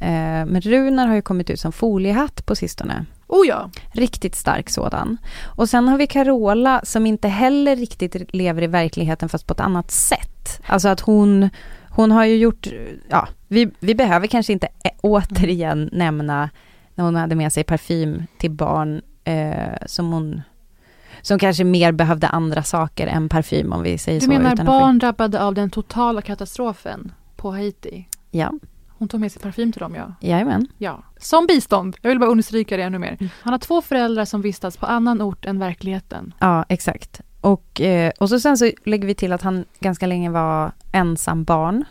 Eh, 0.00 0.46
men 0.46 0.60
Runar 0.60 1.06
har 1.06 1.14
ju 1.14 1.22
kommit 1.22 1.50
ut 1.50 1.60
som 1.60 1.72
foliehatt 1.72 2.46
på 2.46 2.56
sistone. 2.56 3.06
Oh 3.26 3.46
ja. 3.46 3.70
Riktigt 3.92 4.34
stark 4.34 4.70
sådan. 4.70 5.16
Och 5.44 5.68
sen 5.68 5.88
har 5.88 5.98
vi 5.98 6.06
Carola 6.06 6.80
som 6.84 7.06
inte 7.06 7.28
heller 7.28 7.76
riktigt 7.76 8.34
lever 8.34 8.62
i 8.62 8.66
verkligheten 8.66 9.28
fast 9.28 9.46
på 9.46 9.54
ett 9.54 9.60
annat 9.60 9.90
sätt. 9.90 10.60
Alltså 10.66 10.88
att 10.88 11.00
hon, 11.00 11.50
hon 11.90 12.10
har 12.10 12.24
ju 12.24 12.36
gjort, 12.36 12.66
ja, 13.08 13.28
vi, 13.48 13.70
vi 13.80 13.94
behöver 13.94 14.26
kanske 14.26 14.52
inte 14.52 14.68
återigen 15.00 15.90
nämna 15.92 16.50
när 16.94 17.04
hon 17.04 17.16
hade 17.16 17.34
med 17.34 17.52
sig 17.52 17.64
parfym 17.64 18.22
till 18.38 18.50
barn 18.50 19.02
eh, 19.24 19.86
som 19.86 20.12
hon, 20.12 20.42
som 21.24 21.38
kanske 21.38 21.64
mer 21.64 21.92
behövde 21.92 22.28
andra 22.28 22.62
saker 22.62 23.06
än 23.06 23.28
parfym 23.28 23.72
om 23.72 23.82
vi 23.82 23.98
säger 23.98 24.20
Du 24.20 24.24
så. 24.24 24.32
menar 24.32 24.52
att 24.52 24.58
få- 24.58 24.64
barn 24.64 24.98
drabbade 24.98 25.42
av 25.42 25.54
den 25.54 25.70
totala 25.70 26.22
katastrofen 26.22 27.12
på 27.36 27.50
Haiti. 27.52 28.08
Ja, 28.30 28.52
Hon 28.98 29.08
tog 29.08 29.20
med 29.20 29.32
sig 29.32 29.42
parfym 29.42 29.72
till 29.72 29.80
dem, 29.80 29.94
ja. 29.94 30.14
jajamän. 30.20 30.66
ja. 30.78 31.02
Som 31.18 31.46
bistånd. 31.46 31.96
Jag 32.02 32.08
vill 32.10 32.18
bara 32.18 32.30
understryka 32.30 32.76
det 32.76 32.82
ännu 32.82 32.98
mer. 32.98 33.16
Mm. 33.20 33.28
Han 33.42 33.52
har 33.52 33.58
två 33.58 33.82
föräldrar 33.82 34.24
som 34.24 34.42
vistas 34.42 34.76
på 34.76 34.86
annan 34.86 35.22
ort 35.22 35.44
än 35.44 35.58
verkligheten. 35.58 36.34
Ja, 36.38 36.64
exakt. 36.68 37.20
Och, 37.40 37.80
eh, 37.80 38.12
och 38.18 38.28
så 38.28 38.40
sen 38.40 38.56
så 38.58 38.70
lägger 38.84 39.06
vi 39.06 39.14
till 39.14 39.32
att 39.32 39.42
han 39.42 39.64
ganska 39.80 40.06
länge 40.06 40.30
var 40.30 40.72
ensam 40.92 41.44
barn 41.44 41.84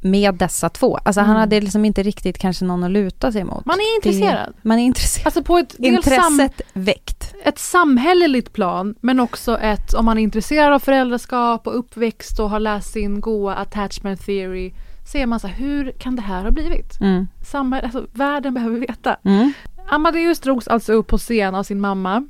med 0.00 0.34
dessa 0.34 0.68
två. 0.68 0.96
Alltså 0.96 1.20
han 1.20 1.30
Mm. 1.30 1.40
hade 1.40 1.60
liksom 1.60 1.84
inte 1.84 2.02
riktigt 2.02 2.38
kanske 2.38 2.64
någon 2.64 2.84
att 2.84 2.90
luta 2.90 3.32
sig 3.32 3.44
mot. 3.44 3.64
Man 3.66 3.76
är 3.80 3.94
intresserad. 3.96 4.52
Det, 4.62 4.68
man 4.68 4.78
är 4.78 4.82
intresserad. 4.82 5.26
Alltså 5.26 5.42
på 5.42 5.58
ett, 5.58 5.74
dels 5.78 6.04
sam, 6.04 6.14
Intresset 6.32 6.60
väckt. 6.72 7.21
Ett 7.44 7.58
samhälleligt 7.58 8.52
plan 8.52 8.94
men 9.00 9.20
också 9.20 9.58
ett 9.58 9.94
om 9.94 10.04
man 10.04 10.18
är 10.18 10.22
intresserad 10.22 10.72
av 10.72 10.78
föräldraskap 10.78 11.66
och 11.66 11.78
uppväxt 11.78 12.40
och 12.40 12.50
har 12.50 12.60
läst 12.60 12.92
sin 12.92 13.20
goa 13.20 13.54
attachment 13.54 14.26
theory 14.26 14.72
ser 15.04 15.26
man 15.26 15.40
så 15.40 15.46
här, 15.46 15.54
hur 15.54 15.92
kan 15.92 16.16
det 16.16 16.22
här 16.22 16.42
ha 16.42 16.50
blivit? 16.50 17.00
Mm. 17.00 17.28
Samhälle, 17.44 17.84
alltså, 17.84 18.06
världen 18.12 18.54
behöver 18.54 18.78
veta. 18.78 19.16
Mm. 19.24 19.52
Amadeus 19.88 20.40
drogs 20.40 20.68
alltså 20.68 20.92
upp 20.92 21.06
på 21.06 21.18
scen 21.18 21.54
av 21.54 21.62
sin 21.62 21.80
mamma 21.80 22.26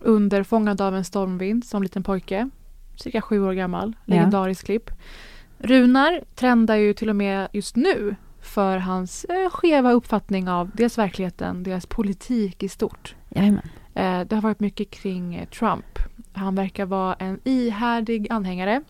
under 0.00 0.42
Fångad 0.42 0.80
av 0.80 0.96
en 0.96 1.04
stormvind 1.04 1.64
som 1.64 1.82
liten 1.82 2.02
pojke. 2.02 2.50
Cirka 2.96 3.22
sju 3.22 3.44
år 3.44 3.52
gammal. 3.52 3.96
Ja. 4.04 4.14
Legendarisk 4.14 4.66
klipp. 4.66 4.90
Runar 5.58 6.20
trendar 6.34 6.76
ju 6.76 6.92
till 6.94 7.08
och 7.08 7.16
med 7.16 7.48
just 7.52 7.76
nu 7.76 8.16
för 8.42 8.78
hans 8.78 9.24
eh, 9.24 9.50
skeva 9.50 9.92
uppfattning 9.92 10.48
av 10.48 10.70
dels 10.74 10.98
verkligheten, 10.98 11.62
deras 11.62 11.86
politik 11.86 12.62
i 12.62 12.68
stort. 12.68 13.14
Jajamän. 13.28 13.68
Eh, 13.94 14.20
det 14.20 14.34
har 14.34 14.42
varit 14.42 14.60
mycket 14.60 14.90
kring 14.90 15.34
eh, 15.34 15.48
Trump. 15.48 15.98
Han 16.32 16.54
verkar 16.54 16.86
vara 16.86 17.14
en 17.14 17.40
ihärdig 17.44 18.26
anhängare 18.30 18.82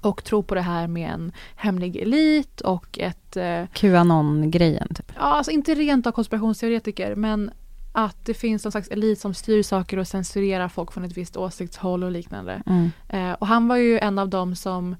och 0.00 0.24
tror 0.24 0.42
på 0.42 0.54
det 0.54 0.60
här 0.60 0.86
med 0.86 1.10
en 1.10 1.32
hemlig 1.56 1.96
elit 1.96 2.60
och 2.60 2.98
ett 2.98 3.36
eh, 3.36 3.64
Qanon-grejen 3.72 4.88
typ. 4.94 5.12
Ja, 5.14 5.20
alltså 5.20 5.52
inte 5.52 5.74
rent 5.74 6.06
av 6.06 6.12
konspirationsteoretiker 6.12 7.14
men 7.14 7.50
att 7.92 8.24
det 8.24 8.34
finns 8.34 8.64
någon 8.64 8.72
slags 8.72 8.88
elit 8.88 9.20
som 9.20 9.34
styr 9.34 9.62
saker 9.62 9.96
och 9.96 10.08
censurerar 10.08 10.68
folk 10.68 10.92
från 10.92 11.04
ett 11.04 11.16
visst 11.16 11.36
åsiktshåll 11.36 12.04
och 12.04 12.10
liknande. 12.10 12.62
Mm. 12.66 12.90
Eh, 13.08 13.32
och 13.32 13.46
han 13.46 13.68
var 13.68 13.76
ju 13.76 13.98
en 13.98 14.18
av 14.18 14.28
dem 14.28 14.56
som 14.56 14.96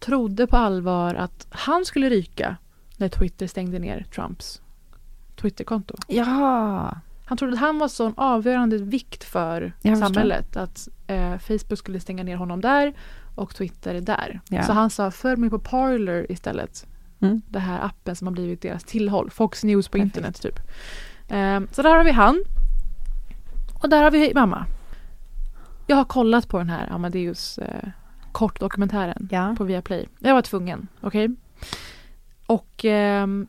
trodde 0.00 0.46
på 0.46 0.56
allvar 0.56 1.14
att 1.14 1.46
han 1.50 1.84
skulle 1.84 2.10
ryka 2.10 2.56
när 2.96 3.08
Twitter 3.08 3.46
stängde 3.46 3.78
ner 3.78 4.06
Trumps 4.14 4.60
Twitterkonto. 5.36 5.94
Ja. 6.08 6.94
Han 7.28 7.38
trodde 7.38 7.52
att 7.52 7.58
han 7.60 7.78
var 7.78 7.88
sån 7.88 8.14
avgörande 8.16 8.78
vikt 8.78 9.24
för 9.24 9.72
Jag 9.82 9.92
förstår. 9.98 10.06
samhället 10.14 10.56
att 10.56 10.88
eh, 11.06 11.38
Facebook 11.38 11.78
skulle 11.78 12.00
stänga 12.00 12.22
ner 12.22 12.36
honom 12.36 12.60
där 12.60 12.94
och 13.34 13.54
Twitter 13.54 14.00
där. 14.00 14.40
Ja. 14.48 14.62
Så 14.62 14.72
han 14.72 14.90
sa 14.90 15.10
följ 15.10 15.36
mig 15.40 15.50
på 15.50 15.58
Parler 15.58 16.32
istället. 16.32 16.86
Mm. 17.20 17.42
Det 17.48 17.58
här 17.58 17.84
appen 17.84 18.16
som 18.16 18.26
har 18.26 18.32
blivit 18.32 18.62
deras 18.62 18.84
tillhåll. 18.84 19.30
Fox 19.30 19.64
News 19.64 19.88
på 19.88 19.92
Perfekt. 19.98 20.16
internet 20.16 20.42
typ. 20.42 20.58
Eh, 21.28 21.60
så 21.72 21.82
där 21.82 21.96
har 21.96 22.04
vi 22.04 22.10
han. 22.10 22.42
Och 23.82 23.88
där 23.88 24.02
har 24.02 24.10
vi 24.10 24.32
mamma. 24.34 24.66
Jag 25.86 25.96
har 25.96 26.04
kollat 26.04 26.48
på 26.48 26.58
den 26.58 26.70
här 26.70 26.92
Amadeus 26.92 27.58
eh, 27.58 27.88
kortdokumentären 28.32 29.28
Ja. 29.30 29.54
på 29.58 29.64
Viaplay. 29.64 30.08
Jag 30.18 30.34
var 30.34 30.42
tvungen, 30.42 30.88
okej? 31.00 31.28
Och 32.46 32.84
ehm, 32.84 33.46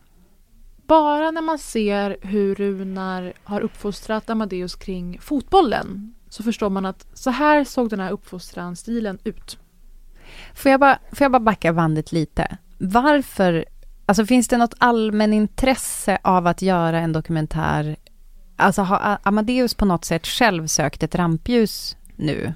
bara 0.87 1.31
när 1.31 1.41
man 1.41 1.59
ser 1.59 2.17
hur 2.21 2.55
Runar 2.55 3.33
har 3.43 3.61
uppfostrat 3.61 4.29
Amadeus 4.29 4.75
kring 4.75 5.19
fotbollen 5.21 6.13
så 6.29 6.43
förstår 6.43 6.69
man 6.69 6.85
att 6.85 7.07
så 7.13 7.29
här 7.29 7.63
såg 7.63 7.89
den 7.89 7.99
här 7.99 8.11
uppfostranstilen 8.11 9.19
ut. 9.23 9.59
Får 10.53 10.71
jag, 10.71 10.79
bara, 10.79 10.99
får 11.11 11.25
jag 11.25 11.31
bara 11.31 11.39
backa 11.39 11.73
bandet 11.73 12.11
lite? 12.11 12.57
Varför, 12.77 13.65
alltså 14.05 14.25
finns 14.25 14.47
det 14.47 14.57
något 14.57 14.73
allmänintresse 14.77 16.17
av 16.23 16.47
att 16.47 16.61
göra 16.61 16.99
en 16.99 17.13
dokumentär? 17.13 17.95
Alltså 18.55 18.81
har 18.81 19.17
Amadeus 19.23 19.73
på 19.73 19.85
något 19.85 20.05
sätt 20.05 20.27
själv 20.27 20.67
sökt 20.67 21.03
ett 21.03 21.15
rampljus 21.15 21.97
nu? 22.15 22.53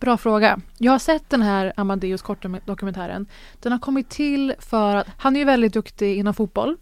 Bra 0.00 0.16
fråga. 0.16 0.60
Jag 0.78 0.92
har 0.92 0.98
sett 0.98 1.30
den 1.30 1.42
här 1.42 1.72
Amadeus 1.76 2.22
kortdokumentären. 2.22 3.26
Den 3.60 3.72
har 3.72 3.78
kommit 3.78 4.08
till 4.08 4.54
för 4.58 4.96
att 4.96 5.06
han 5.16 5.36
är 5.36 5.40
ju 5.40 5.44
väldigt 5.44 5.72
duktig 5.72 6.18
inom 6.18 6.34
fotboll, 6.34 6.76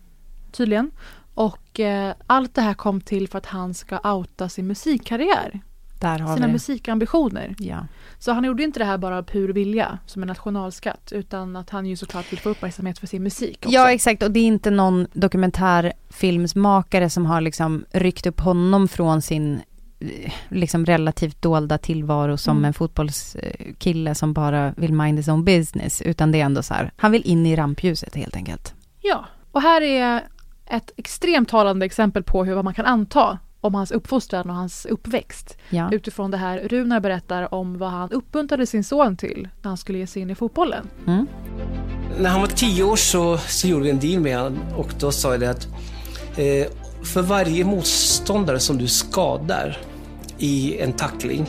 tydligen. 0.57 0.90
Och 1.35 1.81
eh, 1.81 2.14
allt 2.27 2.55
det 2.55 2.62
här 2.62 2.75
kom 2.75 3.01
till 3.01 3.29
för 3.29 3.38
att 3.38 3.47
han 3.47 3.75
ska 3.75 3.99
outa 4.14 4.49
sin 4.49 4.67
musikkarriär, 4.67 5.61
Där 6.01 6.19
sina 6.35 6.47
vi 6.47 6.53
musikambitioner. 6.53 7.55
Ja. 7.59 7.87
Så 8.19 8.33
han 8.33 8.45
gjorde 8.45 8.62
inte 8.62 8.79
det 8.79 8.85
här 8.85 8.99
bara 8.99 9.19
av 9.19 9.23
pur 9.23 9.49
vilja, 9.49 9.99
som 10.07 10.23
en 10.23 10.29
nationalskatt, 10.29 11.12
utan 11.12 11.57
att 11.57 11.71
han 11.71 11.87
ju 11.87 11.97
såklart 11.97 12.33
vill 12.33 12.38
få 12.40 12.49
uppmärksamhet 12.49 12.99
för 12.99 13.07
sin 13.07 13.23
musik 13.23 13.59
också. 13.59 13.71
ja, 13.71 13.90
exakt. 13.93 14.23
Och 14.23 14.31
det 14.31 14.40
är 14.40 14.45
inte 14.47 14.71
någon 14.71 15.07
dokumentärfilmsmakare 15.12 17.11
som 17.11 17.27
har 17.27 17.40
liksom 17.40 17.85
ryckt 17.93 18.27
upp 18.27 18.40
honom 18.40 18.88
från 18.88 19.23
sin 19.23 19.61
eh, 20.01 20.33
liksom 20.49 20.87
relativt 20.87 21.43
dolda 21.43 21.79
tillvaro 21.79 22.37
som 22.37 22.57
Mm. 22.57 22.64
en 22.64 22.75
fotbollskille 22.75 24.14
som 24.14 24.33
bara 24.33 24.75
vill 24.77 24.93
mind 24.93 25.19
his 25.19 25.29
own 25.29 25.45
business. 25.45 26.03
Utan 26.03 26.33
det 26.33 26.40
är 26.40 26.45
ändå 26.45 26.62
så 26.62 26.75
här, 26.75 26.93
han 26.97 27.12
vill 27.12 27.23
in 27.25 27.47
i 27.47 27.57
rampljuset 27.57 28.14
helt 28.14 28.37
enkelt. 28.37 28.75
Ja, 29.01 29.25
och 29.53 29.62
här 29.62 29.81
är 29.83 30.23
ett 30.66 30.90
extremt 30.96 31.48
talande 31.48 31.87
exempel 31.87 32.22
på 32.22 32.44
hur 32.44 32.55
vad 32.55 32.64
man 32.64 32.74
kan 32.74 32.87
anta 32.87 33.38
om 33.61 33.74
hans 33.74 33.90
uppfostran 33.90 34.50
och 34.50 34.57
hans 34.57 34.87
uppväxt. 34.87 35.59
Ja. 35.70 35.88
Utifrån 35.92 36.31
det 36.31 36.37
här 36.37 36.59
Runar 36.59 37.00
berättar 37.00 37.55
om 37.55 37.79
vad 37.79 37.90
han 37.90 38.11
uppmuntrade 38.11 38.66
sin 38.66 38.85
son 38.85 39.16
till 39.16 39.48
när 39.62 39.68
han 39.68 39.77
skulle 39.77 39.98
ge 39.98 40.07
sig 40.07 40.22
in 40.22 40.31
i 40.31 40.35
fotbollen. 40.35 40.88
Mm. 41.07 41.27
När 42.18 42.31
han 42.31 42.40
var 42.40 42.48
tio 42.48 42.85
år 42.85 42.96
så, 42.96 43.38
så 43.38 43.68
gjorde 43.68 43.85
vi 43.85 43.90
en 43.90 44.00
deal 44.00 44.20
med 44.20 44.38
honom 44.38 44.59
och 44.77 44.94
då 44.98 45.12
sa 45.12 45.31
jag 45.31 45.40
det 45.40 45.50
att 45.50 45.68
eh, 46.37 46.72
för 47.03 47.22
varje 47.22 47.64
motståndare 47.64 48.61
som 48.61 48.79
du 48.79 48.88
skadar 48.88 49.79
i 50.38 50.81
en 50.81 50.92
tackling 50.92 51.46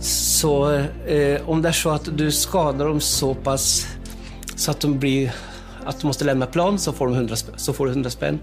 så 0.00 0.72
eh, 1.06 1.48
om 1.48 1.62
det 1.62 1.68
är 1.68 1.72
så 1.72 1.90
att 1.90 2.16
du 2.16 2.32
skadar 2.32 2.86
dem 2.86 3.00
så 3.00 3.34
pass 3.34 3.86
så 4.56 4.70
att 4.70 4.80
de 4.80 4.98
blir 4.98 5.34
att 5.86 6.00
de 6.00 6.06
måste 6.06 6.24
lämna 6.24 6.46
plan 6.46 6.78
så 6.78 6.92
får, 6.92 7.06
de 7.06 7.14
100, 7.14 7.34
spänn- 7.36 7.54
så 7.58 7.72
får 7.72 7.86
du 7.86 7.92
100 7.92 8.10
spänn. 8.10 8.38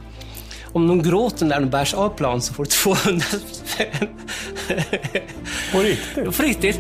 Om 0.72 0.88
de 0.88 1.02
gråter 1.04 1.46
när 1.46 1.60
de 1.60 1.70
bärs 1.70 1.94
av 1.94 2.10
plan 2.10 2.42
så 2.42 2.54
får 2.54 2.64
du 2.64 2.70
200 2.70 3.26
spänn. 3.52 4.08
På 5.72 5.80
riktigt? 5.80 6.38
På 6.38 6.44
riktigt. 6.44 6.80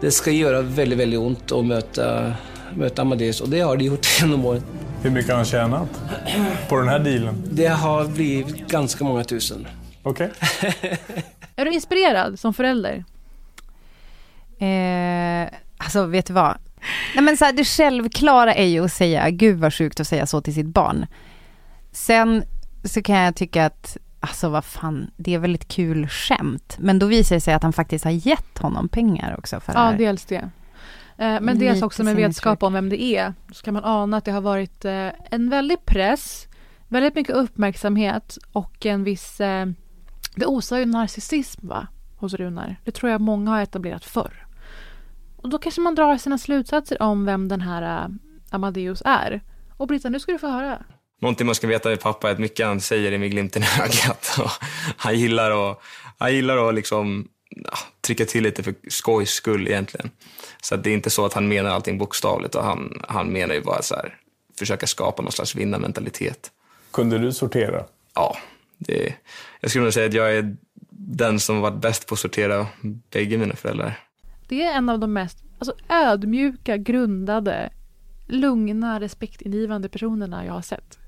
Det 0.00 0.10
ska 0.10 0.30
göra 0.30 0.62
väldigt, 0.62 0.98
väldigt 0.98 1.20
ont 1.20 1.52
att 1.52 1.64
möta, 1.64 2.32
möta 2.74 3.02
Amadeus 3.02 3.40
och 3.40 3.48
det 3.48 3.60
har 3.60 3.76
det 3.76 3.84
gjort 3.84 4.06
genom 4.20 4.44
åren. 4.44 4.62
Hur 5.02 5.10
mycket 5.10 5.28
har 5.30 5.36
han 5.36 5.44
tjänat 5.44 5.88
på 6.68 6.76
den 6.76 6.88
här 6.88 6.98
dealen? 6.98 7.42
Det 7.52 7.66
har 7.66 8.04
blivit 8.04 8.68
ganska 8.68 9.04
många 9.04 9.24
tusen. 9.24 9.66
Okej. 10.02 10.30
Är 11.56 11.64
du 11.64 11.72
inspirerad 11.72 12.38
som 12.38 12.54
förälder? 12.54 13.04
Eh, 14.58 15.48
alltså 15.76 16.04
vet 16.06 16.26
du 16.26 16.32
vad? 16.32 16.54
Nej, 17.14 17.24
men 17.24 17.36
så 17.36 17.44
här, 17.44 17.52
det 17.52 17.64
självklara 17.64 18.54
är 18.54 18.66
ju 18.66 18.84
att 18.84 18.92
säga, 18.92 19.30
gud 19.30 19.58
vad 19.58 19.74
sjukt 19.74 20.00
att 20.00 20.06
säga 20.08 20.26
så 20.26 20.40
till 20.40 20.54
sitt 20.54 20.66
barn. 20.66 21.06
Sen 21.92 22.44
så 22.84 23.02
kan 23.02 23.16
jag 23.16 23.36
tycka 23.36 23.66
att, 23.66 23.96
alltså 24.20 24.48
vad 24.48 24.64
fan, 24.64 25.10
det 25.16 25.34
är 25.34 25.38
väl 25.38 25.54
ett 25.54 25.68
kul 25.68 26.08
skämt. 26.08 26.76
Men 26.78 26.98
då 26.98 27.06
visar 27.06 27.36
det 27.36 27.40
sig 27.40 27.54
att 27.54 27.62
han 27.62 27.72
faktiskt 27.72 28.04
har 28.04 28.10
gett 28.12 28.58
honom 28.58 28.88
pengar 28.88 29.34
också 29.38 29.60
för 29.60 29.72
det 29.72 29.78
Ja, 29.78 29.84
här. 29.84 29.98
dels 29.98 30.24
det. 30.24 30.50
Eh, 31.18 31.40
Men 31.40 31.58
dels 31.58 31.82
också 31.82 32.04
med 32.04 32.16
vetskap 32.16 32.62
om 32.62 32.72
vem 32.72 32.88
det 32.88 33.02
är 33.02 33.34
så 33.52 33.64
kan 33.64 33.74
man 33.74 33.84
ana 33.84 34.16
att 34.16 34.24
det 34.24 34.32
har 34.32 34.40
varit 34.40 34.84
eh, 34.84 35.08
en 35.30 35.50
väldig 35.50 35.84
press, 35.84 36.48
väldigt 36.88 37.14
mycket 37.14 37.34
uppmärksamhet 37.36 38.38
och 38.52 38.86
en 38.86 39.04
viss... 39.04 39.40
eh, 39.40 39.66
Det 40.36 40.46
osar 40.46 40.78
ju 40.78 40.84
narcissism 40.86 41.68
va, 41.68 41.86
hos 42.16 42.34
Runar. 42.34 42.76
Det 42.84 42.90
tror 42.92 43.12
jag 43.12 43.20
många 43.20 43.50
har 43.50 43.60
etablerat 43.62 44.04
förr. 44.04 44.41
Och 45.42 45.48
då 45.48 45.58
kanske 45.58 45.80
man 45.80 45.94
drar 45.94 46.16
sina 46.16 46.38
slutsatser 46.38 47.02
om 47.02 47.24
vem 47.24 47.48
den 47.48 47.60
här 47.60 48.04
eh, 48.04 48.08
Amadeus 48.50 49.02
är. 49.04 49.40
Och 49.76 49.88
Britta, 49.88 50.08
nu 50.08 50.20
ska 50.20 50.32
du 50.32 50.38
få 50.38 50.48
höra. 50.48 50.84
Någonting 51.20 51.46
man 51.46 51.54
ska 51.54 51.66
veta 51.66 51.88
med 51.88 52.00
pappa 52.00 52.28
är 52.28 52.32
att 52.32 52.38
mycket 52.38 52.66
han 52.66 52.80
säger 52.80 53.12
är 53.12 53.18
med 53.18 53.30
glimten 53.30 53.62
i 53.62 53.66
ögat. 53.82 54.38
Han 54.96 55.18
gillar 55.18 55.70
att, 55.70 55.78
han 56.18 56.34
gillar 56.34 56.68
att 56.68 56.74
liksom, 56.74 57.28
ja, 57.50 57.78
trycka 58.00 58.24
till 58.24 58.42
lite 58.42 58.62
för 58.62 58.74
skojs 58.88 59.30
skull 59.30 59.68
egentligen. 59.68 60.10
Så 60.62 60.74
att 60.74 60.84
det 60.84 60.90
är 60.90 60.94
inte 60.94 61.10
så 61.10 61.26
att 61.26 61.32
han 61.32 61.48
menar 61.48 61.70
allting 61.70 61.98
bokstavligt 61.98 62.54
och 62.54 62.64
han, 62.64 63.02
han 63.08 63.32
menar 63.32 63.54
ju 63.54 63.60
bara 63.60 63.82
så 63.82 63.94
här, 63.94 64.16
försöka 64.58 64.86
skapa 64.86 65.22
någon 65.22 65.32
slags 65.32 65.54
vinnarmentalitet. 65.54 66.50
Kunde 66.90 67.18
du 67.18 67.32
sortera? 67.32 67.84
Ja, 68.14 68.36
det, 68.78 69.14
jag 69.60 69.70
skulle 69.70 69.84
nog 69.84 69.94
säga 69.94 70.06
att 70.06 70.14
jag 70.14 70.36
är 70.36 70.56
den 70.90 71.40
som 71.40 71.60
varit 71.60 71.80
bäst 71.80 72.06
på 72.06 72.14
att 72.14 72.18
sortera 72.18 72.66
bägge 73.10 73.38
mina 73.38 73.56
föräldrar. 73.56 73.98
Det 74.52 74.62
är 74.62 74.76
en 74.78 74.88
av 74.88 74.98
de 74.98 75.12
mest 75.12 75.44
alltså, 75.58 75.74
ödmjuka, 75.88 76.76
grundade, 76.76 77.70
lugna, 78.26 79.00
respektingivande 79.00 79.88
personerna 79.88 80.46
jag 80.46 80.52
har 80.52 80.62
sett. 80.62 80.98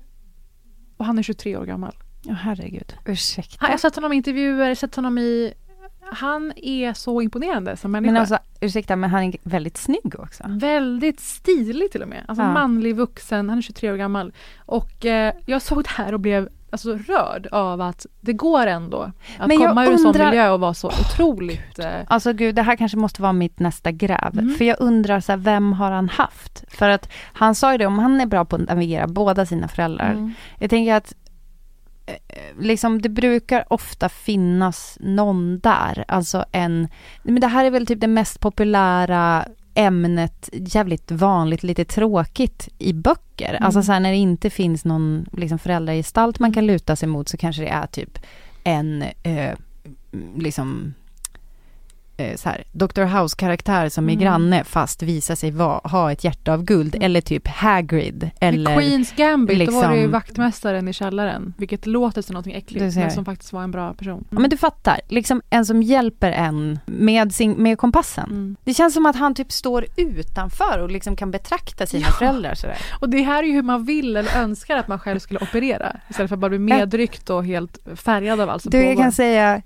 Och 0.97 1.05
han 1.05 1.19
är 1.19 1.23
23 1.23 1.57
år 1.57 1.65
gammal. 1.65 1.95
Åh 2.27 2.33
herregud, 2.33 2.93
ursäkta. 3.05 3.65
Jag 3.65 3.71
har 3.73 3.77
sett 3.77 3.95
honom 3.95 4.13
i 4.13 4.15
intervjuer, 4.15 4.75
sett 4.75 4.95
honom 4.95 5.17
i... 5.17 5.53
han 6.01 6.53
är 6.55 6.93
så 6.93 7.21
imponerande 7.21 7.77
som 7.77 7.91
människa. 7.91 8.11
Men 8.11 8.21
alltså, 8.21 8.37
ursäkta, 8.61 8.95
men 8.95 9.09
han 9.09 9.23
är 9.23 9.35
väldigt 9.43 9.77
snygg 9.77 10.19
också. 10.19 10.43
Väldigt 10.47 11.19
stilig 11.19 11.91
till 11.91 12.01
och 12.01 12.09
med. 12.09 12.25
Alltså 12.27 12.43
Ja. 12.43 12.53
manlig 12.53 12.95
vuxen, 12.95 13.49
han 13.49 13.57
är 13.57 13.61
23 13.61 13.91
år 13.91 13.97
gammal. 13.97 14.33
Och 14.57 15.05
eh, 15.05 15.33
jag 15.45 15.61
såg 15.61 15.83
det 15.83 15.89
här 15.89 16.13
och 16.13 16.19
blev 16.19 16.49
alltså, 16.87 17.11
rörd 17.13 17.47
av 17.51 17.81
att 17.81 18.05
det 18.21 18.33
går 18.33 18.67
ändå 18.67 19.11
att 19.39 19.47
Men 19.47 19.57
komma 19.57 19.85
ur 19.85 19.91
en 19.91 19.97
sån 19.97 20.07
undrar- 20.07 20.29
miljö 20.29 20.49
och 20.49 20.59
vara 20.59 20.73
så 20.73 20.87
otroligt... 20.87 21.79
Eh, 21.79 21.87
Alltså 22.07 22.33
gud, 22.33 22.55
det 22.55 22.61
här 22.61 22.75
kanske 22.75 22.97
måste 22.97 23.21
vara 23.21 23.33
mitt 23.33 23.59
nästa 23.59 23.91
gräv. 23.91 24.39
Mm. 24.39 24.55
För 24.55 24.65
jag 24.65 24.77
undrar, 24.79 25.19
så 25.19 25.31
här, 25.31 25.37
vem 25.37 25.73
har 25.73 25.91
han 25.91 26.09
haft? 26.09 26.63
För 26.67 26.89
att 26.89 27.09
han 27.33 27.55
sa 27.55 27.71
ju 27.71 27.77
det, 27.77 27.85
om 27.85 27.99
han 27.99 28.21
är 28.21 28.25
bra 28.25 28.45
på 28.45 28.55
att 28.55 28.67
navigera 28.69 29.07
båda 29.07 29.45
sina 29.45 29.67
föräldrar. 29.67 30.11
mm. 30.11 30.33
Jag 30.59 30.69
tänker 30.69 30.93
att 30.93 31.13
eh, 32.05 32.15
liksom, 32.59 33.01
det 33.01 33.09
brukar 33.09 33.73
ofta 33.73 34.09
finnas 34.09 34.97
någon 35.01 35.59
där. 35.59 36.05
Alltså 36.07 36.45
en, 36.51 36.87
men 37.23 37.39
det 37.39 37.47
här 37.47 37.65
är 37.65 37.69
väl 37.71 37.85
typ 37.85 38.01
det 38.01 38.07
mest 38.07 38.39
populära 38.39 39.45
ämnet, 39.75 40.49
jävligt 40.53 41.11
vanligt, 41.11 41.63
lite 41.63 41.85
tråkigt 41.85 42.69
i 42.77 42.93
böcker. 42.93 43.49
Mm. 43.49 43.63
Alltså 43.63 43.83
så 43.83 43.91
här, 43.91 43.99
när 43.99 44.11
det 44.11 44.17
inte 44.17 44.49
finns 44.49 44.85
någon 44.85 45.25
liksom, 45.31 45.59
föräldragestalt 45.59 46.39
man 46.39 46.53
kan 46.53 46.67
luta 46.67 46.95
sig 46.95 47.09
mot 47.09 47.29
så 47.29 47.37
kanske 47.37 47.61
det 47.61 47.69
är 47.69 47.87
typ 47.87 48.19
en, 48.63 49.03
eh, 49.23 49.53
liksom, 50.37 50.93
eh, 52.17 52.35
så 52.35 52.49
här, 52.49 52.63
Dr. 52.71 53.01
House-karaktär 53.03 53.89
som 53.89 54.09
är 54.09 54.13
Mm. 54.13 54.23
granne 54.23 54.63
fast 54.63 55.03
visar 55.03 55.35
sig 55.35 55.51
va, 55.51 55.81
ha 55.83 56.11
ett 56.11 56.23
hjärta 56.23 56.53
av 56.53 56.63
guld. 56.63 56.95
Eller 57.01 57.21
typ 57.21 57.47
Hagrid. 57.47 58.29
Eller, 58.39 58.75
Queens 58.75 59.11
Gambit, 59.15 59.69
då 59.69 59.75
var 59.75 59.87
det 59.89 59.95
ju 59.95 60.01
liksom- 60.01 60.11
vaktmästaren 60.11 60.87
i 60.87 60.93
källaren. 60.93 61.53
Vilket 61.57 61.85
låter 61.85 62.21
som 62.21 62.33
något 62.33 62.45
Du 62.45 62.51
äckligt, 62.51 62.95
men 62.95 63.11
som 63.11 63.25
faktiskt 63.25 63.53
var 63.53 63.63
en 63.63 63.71
bra 63.71 63.93
person. 63.93 64.27
Ja, 64.29 64.39
men 64.39 64.49
du 64.49 64.57
fattar, 64.57 64.99
liksom 65.09 65.41
en 65.49 65.65
som 65.65 65.83
hjälper 65.83 66.31
en 66.31 66.79
med, 66.85 67.33
sin, 67.33 67.51
med 67.51 67.77
kompassen. 67.77 68.29
Mm. 68.29 68.55
Det 68.63 68.73
känns 68.73 68.93
som 68.93 69.05
att 69.05 69.15
han 69.15 69.35
typ 69.35 69.51
står 69.51 69.85
utanför 69.97 70.79
och 70.79 70.91
liksom 70.91 71.15
kan 71.15 71.31
betrakta 71.31 71.85
sina 71.85 72.05
Ja. 72.07 72.11
föräldrar 72.11 72.53
sådär. 72.55 72.77
Och 72.99 73.09
det 73.09 73.21
här 73.21 73.43
är 73.43 73.47
ju 73.47 73.53
hur 73.53 73.63
man 73.63 73.85
vill 73.85 74.15
eller 74.17 74.37
önskar 74.37 74.77
att 74.77 74.87
man 74.87 74.99
själv 74.99 75.19
skulle 75.19 75.39
operera. 75.39 75.97
Istället 76.09 76.29
för 76.29 76.35
att 76.35 76.39
bara 76.39 76.49
bli 76.49 76.59
medryckt 76.59 77.29
och 77.29 77.45
helt 77.45 77.77
färgad 77.95 78.39
av 78.39 78.49
allt 78.49 78.61
som 78.61 78.69
Du, 78.69 78.77
jag 78.77 78.87
pågår. 78.87 79.03
kan 79.03 79.11
säga, 79.11 79.61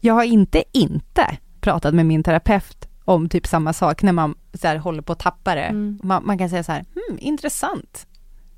jag 0.00 0.14
har 0.14 0.24
inte 0.24 0.62
inte 0.72 1.36
pratat 1.60 1.94
med 1.94 2.06
min 2.06 2.22
terapeut 2.22 2.88
om 3.04 3.28
typ 3.28 3.46
samma 3.46 3.72
sak 3.72 4.02
när 4.02 4.12
man 4.12 4.34
så 4.54 4.66
här, 4.66 4.76
håller 4.76 5.02
på 5.02 5.12
att 5.12 5.18
tappa 5.18 5.54
det. 5.54 5.60
Mm. 5.60 5.98
Man, 6.02 6.26
man 6.26 6.38
kan 6.38 6.50
säga 6.50 6.62
så 6.62 6.72
här, 6.72 6.84
hmm, 6.94 7.18
intressant. 7.20 8.06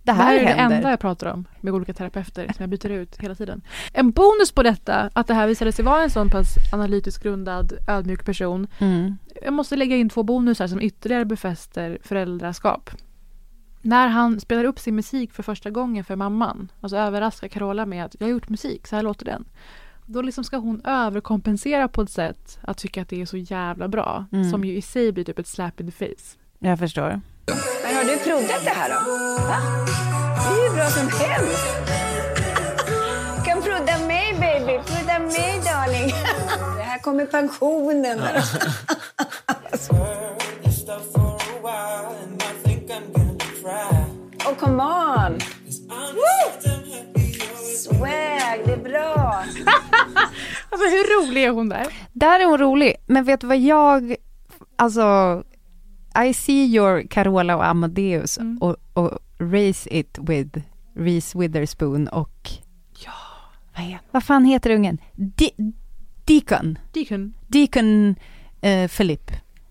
Det 0.03 0.13
Det 0.13 0.13
här, 0.13 0.25
här 0.25 0.39
är 0.39 0.45
det 0.45 0.75
enda 0.75 0.91
jag 0.91 1.01
pratar 1.01 1.33
om 1.33 1.45
med 1.61 1.75
olika 1.75 1.95
terapeuter 1.95 2.47
som 2.57 2.57
jag 2.59 2.69
byter 2.71 2.91
ut 2.91 3.17
hela 3.19 3.35
tiden. 3.35 3.63
En 3.93 4.11
bonus 4.11 4.53
på 4.53 4.63
detta, 4.63 5.11
att 5.13 5.27
det 5.27 5.35
här 5.35 5.47
visade 5.47 5.73
sig 5.73 5.85
vara 5.85 6.03
en 6.03 6.11
sån 6.11 6.29
pass 6.29 6.55
analytiskt 6.73 7.23
grundad, 7.23 7.73
ödmjuk 7.89 8.25
person. 8.25 8.67
Mm. 8.79 9.17
Jag 9.43 9.53
måste 9.53 9.77
lägga 9.77 9.97
in 9.97 10.09
två 10.09 10.23
bonusar 10.23 10.67
som 10.67 10.81
ytterligare 10.81 11.25
befäster 11.25 11.99
föräldraskap. 12.03 12.91
När 13.83 14.09
han 14.09 14.41
spelar 14.41 14.65
upp 14.65 14.79
sin 14.79 14.97
musik 14.97 15.33
för 15.33 15.43
första 15.43 15.71
gången 15.71 16.05
för 16.05 16.17
mamman, 16.17 16.69
alltså 16.81 16.97
överraskar 16.97 17.49
Carola 17.49 17.87
med 17.87 18.05
att 18.05 18.17
jag 18.19 18.27
har 18.27 18.33
gjort 18.33 18.49
musik, 18.49 18.87
så 18.87 18.97
här 18.97 19.03
låter 19.03 19.25
den. 19.25 19.45
Då 20.13 20.23
liksom 20.23 20.45
ska 20.45 20.57
hon 20.57 20.81
överkompensera 20.85 21.89
på 21.89 22.03
ett 22.03 22.11
sätt 22.11 22.59
att 22.63 22.79
tycka 22.79 23.03
att 23.03 23.09
det 23.09 23.21
är 23.21 23.27
så 23.27 23.37
jävla 23.37 23.89
bra. 23.89 24.25
Mm. 24.33 24.51
Som 24.51 24.65
ju 24.65 24.77
i 24.77 24.83
sig 24.83 25.13
blir 25.13 25.25
typ 25.25 25.39
ett 25.39 25.47
slap 25.49 25.81
in 25.81 25.91
the 25.91 25.93
face. 25.93 26.37
Jag 26.59 26.79
förstår. 26.79 27.21
Men 27.85 27.97
har 27.97 28.05
du 28.05 28.19
provat 28.19 28.65
det 28.65 28.71
här 28.71 28.89
då? 28.89 28.95
Va? 29.45 29.57
Det 30.35 30.51
är 30.51 30.69
hur 30.69 30.77
bra 30.77 30.87
som 30.87 31.09
helst. 31.09 31.77
Du 33.37 33.45
kan 33.45 33.63
prodda 33.63 34.07
mig 34.07 34.35
baby, 34.41 34.79
prodda 34.87 35.19
mig 35.19 35.61
darling. 35.65 36.15
Det 36.77 36.83
här 36.83 36.99
kommer 36.99 37.27
pensionen. 37.27 38.19
Oh 44.47 44.55
come 44.59 44.83
on! 44.83 45.39
Woo! 46.15 46.51
Är 48.07 48.30
bra. 48.91 49.45
Alltså 50.73 50.87
hur 50.89 51.27
rolig 51.29 51.45
är 51.45 51.51
hon 51.51 51.69
där? 51.69 51.87
Där 52.13 52.41
är 52.41 52.45
hon 52.45 52.59
rolig, 52.59 52.95
men 53.07 53.25
vet 53.25 53.41
du 53.41 53.47
vad 53.47 53.59
jag, 53.59 54.17
alltså, 54.77 55.43
I 56.27 56.35
see 56.35 56.65
your 56.67 57.03
Carola 57.11 57.57
och 57.57 57.67
Amadeus 57.67 58.39
Mm. 58.39 58.59
och, 58.59 58.77
och 58.93 59.19
raise 59.39 59.91
it 59.99 60.19
with 60.21 60.59
Reese 60.97 61.35
Witherspoon 61.39 62.09
och, 62.09 62.51
Ja. 63.05 63.13
vad, 63.77 63.85
heter, 63.85 64.07
vad 64.11 64.25
fan 64.25 64.45
heter 64.45 64.71
ungen? 64.71 64.99
Di- 65.15 65.73
Deacon, 66.25 66.79
Deacon. 66.93 67.35
Deacon 67.47 68.15
eh, 68.61 68.89
Philip. 68.89 69.31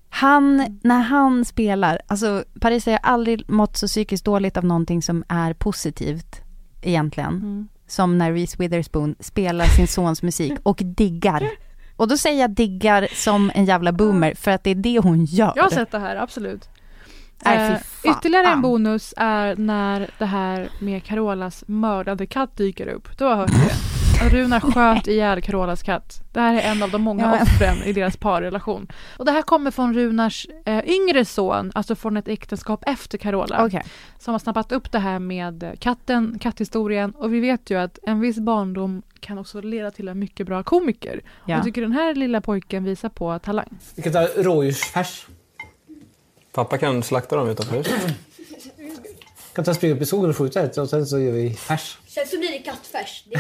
Han, 0.10 0.60
Mm. 0.60 0.80
när 0.84 1.00
han 1.02 1.46
spelar, 1.46 2.02
alltså 2.08 2.44
Paris 2.62 2.86
har 2.86 2.94
aldrig 3.04 3.50
mått 3.50 3.78
så 3.78 3.88
psykiskt 3.88 4.26
dåligt 4.26 4.58
av 4.58 4.66
någonting 4.66 5.02
som 5.02 5.24
är 5.28 5.54
positivt 5.54 6.42
egentligen. 6.82 7.34
Mm. 7.36 7.68
Som 7.90 8.18
när 8.18 8.34
Reese 8.34 8.60
Witherspoon 8.60 9.16
spelar 9.20 9.66
sin 9.66 9.88
sons 9.88 10.24
musik 10.24 10.54
och 10.64 10.82
diggar. 10.84 11.50
Och 11.96 12.08
då 12.08 12.18
säger 12.18 12.42
jag 12.42 12.50
diggar 12.52 13.08
som 13.14 13.52
en 13.56 13.66
jävla 13.66 13.92
boomer 13.92 14.34
för 14.34 14.52
att 14.52 14.64
det 14.64 14.70
är 14.70 14.76
det 14.76 15.00
hon 15.00 15.26
gör. 15.26 15.54
Jag 15.56 15.64
har 15.64 15.70
sett 15.70 15.92
det 15.92 16.00
här, 16.00 16.16
absolut. 16.16 16.70
Fy 17.44 17.50
Eh, 17.50 17.78
ytterligare 18.04 18.48
en 18.48 18.62
bonus 18.62 19.14
är 19.18 19.56
när 19.56 20.10
det 20.18 20.26
här 20.26 20.70
med 20.80 21.04
Carolas 21.04 21.64
mördade 21.68 22.26
katt 22.26 22.58
dyker 22.58 22.88
upp. 22.88 23.18
Du 23.18 23.24
har 23.24 23.36
hört 23.36 23.52
det. 23.52 23.99
Runar 24.22 24.60
sköt 24.60 25.08
ihjäl 25.08 25.42
Carolas 25.42 25.84
katt. 25.84 26.22
Det 26.32 26.40
här 26.40 26.54
är 26.54 26.72
en 26.72 26.84
av 26.84 26.92
de 26.92 27.02
många 27.02 27.24
Ja, 27.24 27.44
offren 27.44 27.84
i 27.84 27.94
deras 27.94 28.18
parrelation. 28.18 28.88
Och 29.18 29.26
det 29.26 29.32
här 29.32 29.42
kommer 29.42 29.72
från 29.72 29.94
Runars 29.94 30.48
eh, 30.66 30.90
yngre 30.90 31.26
son, 31.26 31.72
alltså 31.76 31.96
från 31.96 32.18
ett 32.18 32.28
äktenskap 32.28 32.84
efter 32.88 33.18
Carola. 33.18 33.66
Okej. 33.66 33.84
Som 34.20 34.32
har 34.34 34.40
snappat 34.40 34.72
upp 34.72 34.92
det 34.92 35.00
här 35.00 35.20
med 35.20 35.76
katten, 35.80 36.38
katthistorien. 36.42 37.12
Och 37.12 37.34
vi 37.34 37.40
vet 37.40 37.70
ju 37.70 37.80
att 37.80 38.00
en 38.04 38.20
viss 38.20 38.38
barndom 38.40 39.02
kan 39.20 39.38
också 39.38 39.62
leda 39.62 39.92
till 39.92 40.08
en 40.08 40.20
mycket 40.20 40.48
bra 40.48 40.64
komiker. 40.64 41.22
Ja. 41.46 41.56
Jag 41.56 41.64
tycker 41.64 41.82
den 41.82 41.92
här 41.92 42.16
lilla 42.16 42.42
pojken 42.42 42.84
visar 42.84 43.10
på 43.10 43.40
talang. 43.40 43.78
Vi 43.96 44.02
kan 44.02 44.14
ta 44.14 44.22
rådjursfärs. 44.22 45.28
Pappa 46.52 46.78
kan 46.78 47.04
slakta 47.04 47.36
dem 47.36 47.50
utanför 47.50 47.78
huset. 47.78 48.16
Kan 49.54 49.66
ta 49.66 49.74
springa 49.74 49.96
upp 49.96 50.02
i 50.02 50.06
skogen 50.06 50.30
och 50.30 50.38
skjuta 50.38 50.62
ett 50.62 50.78
och 50.78 50.90
sen 50.90 51.06
så 51.06 51.20
gör 51.20 51.32
vi 51.32 51.54
färs. 51.54 51.98
Sen 52.08 52.28
så 52.28 52.38
blir 52.38 52.50
det 52.50 52.58
kattfärs. 52.70 53.24
Det 53.30 53.36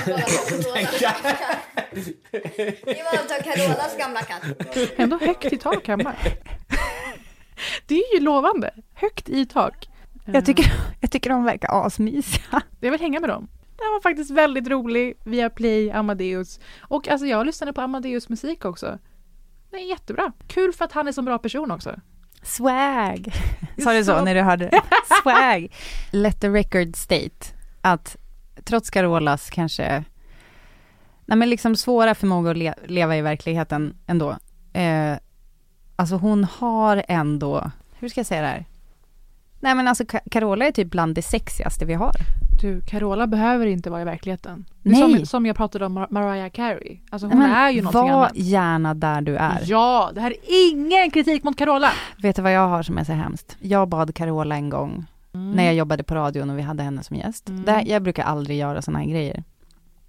är 2.99 3.11
bara 3.11 3.21
att 3.21 3.29
ta 3.29 3.43
Carolas 3.43 3.97
gamla 3.97 4.21
katt. 4.21 4.43
Ändå 4.97 5.17
högt 5.17 5.53
i 5.53 5.57
tak 5.57 5.87
hemma. 5.87 6.15
Det 7.85 7.95
är 7.95 8.13
ju 8.13 8.19
lovande. 8.19 8.71
Högt 8.93 9.29
i 9.29 9.45
tak. 9.45 9.89
Jag, 10.25 10.45
tycker, 10.45 10.65
jag 11.01 11.11
tycker 11.11 11.29
de 11.29 11.43
verkar 11.43 11.85
asmysiga. 11.85 12.61
Jag 12.79 12.91
vill 12.91 12.99
hänga 13.01 13.19
med 13.19 13.29
dem. 13.29 13.47
Den 13.77 13.91
var 13.93 14.01
faktiskt 14.01 14.31
väldigt 14.31 14.67
rolig 14.67 15.17
via 15.23 15.49
Play, 15.49 15.91
Amadeus. 15.91 16.59
Och 16.79 17.07
alltså 17.07 17.27
jag 17.27 17.45
lyssnade 17.45 17.73
på 17.73 17.81
Amadeus 17.81 18.29
musik 18.29 18.65
också. 18.65 18.99
Det 19.71 19.77
är 19.77 19.89
jättebra. 19.89 20.31
Kul 20.47 20.73
för 20.73 20.85
att 20.85 20.91
han 20.91 21.07
är 21.07 21.11
så 21.11 21.21
bra 21.21 21.37
person 21.37 21.71
också. 21.71 21.95
Swag. 22.49 23.33
Sa 23.83 23.93
du 23.93 24.03
så 24.03 24.21
när 24.21 24.35
du 24.35 24.41
hörde 24.41 24.69
det? 24.69 24.81
Swag. 25.23 25.73
Let 26.11 26.41
the 26.41 26.49
record 26.49 26.95
state 26.95 27.45
att 27.81 28.17
trots 28.63 28.89
Carolas 28.89 29.49
kanske, 29.49 30.03
nej 31.25 31.37
men 31.37 31.49
liksom 31.49 31.75
svåra 31.75 32.15
förmåga 32.15 32.51
att 32.51 32.57
le, 32.57 32.73
leva 32.85 33.17
i 33.17 33.21
verkligheten 33.21 33.97
ändå. 34.07 34.37
Eh, 34.73 35.17
alltså 35.95 36.15
hon 36.15 36.43
har 36.43 37.03
ändå, 37.07 37.71
hur 37.99 38.09
ska 38.09 38.19
jag 38.19 38.27
säga 38.27 38.41
det 38.41 38.47
här? 38.47 38.65
Nej 39.59 39.75
men 39.75 39.87
alltså 39.87 40.03
Ca- 40.03 40.29
Carola 40.31 40.65
är 40.65 40.71
typ 40.71 40.91
bland 40.91 41.15
det 41.15 41.21
sexigaste 41.21 41.85
vi 41.85 41.93
har. 41.93 42.11
Du, 42.61 42.81
Carola 42.81 43.27
behöver 43.27 43.65
inte 43.65 43.89
vara 43.89 44.01
i 44.01 44.05
verkligheten. 44.05 44.65
Nej. 44.81 45.01
Som, 45.01 45.25
som 45.25 45.45
jag 45.45 45.55
pratade 45.55 45.85
om 45.85 45.97
Mar- 45.99 46.07
Mariah 46.09 46.49
Carey. 46.49 46.99
Alltså 47.09 47.27
hon 47.27 47.39
men 47.39 47.51
är 47.51 47.69
ju 47.69 47.81
någonting 47.81 48.01
Var 48.01 48.09
annat. 48.19 48.31
gärna 48.35 48.93
där 48.93 49.21
du 49.21 49.35
är. 49.37 49.63
Ja, 49.65 50.11
det 50.15 50.21
här 50.21 50.31
är 50.31 50.71
ingen 50.71 51.11
kritik 51.11 51.43
mot 51.43 51.57
Carola. 51.57 51.89
Vet 52.21 52.35
du 52.35 52.41
vad 52.41 52.53
jag 52.53 52.67
har 52.67 52.83
som 52.83 52.97
är 52.97 53.03
så 53.03 53.13
hemskt? 53.13 53.57
Jag 53.59 53.87
bad 53.89 54.15
Carola 54.15 54.55
en 54.55 54.69
gång 54.69 55.05
när 55.31 55.63
jag 55.65 55.73
jobbade 55.75 56.03
på 56.03 56.15
radion 56.15 56.49
och 56.49 56.57
vi 56.57 56.61
hade 56.61 56.83
henne 56.83 57.03
som 57.03 57.15
gäst. 57.17 57.49
Mm. 57.49 57.65
Där, 57.65 57.83
jag 57.87 58.03
brukar 58.03 58.23
aldrig 58.23 58.57
göra 58.57 58.81
såna 58.81 58.99
här 58.99 59.05
grejer. 59.05 59.43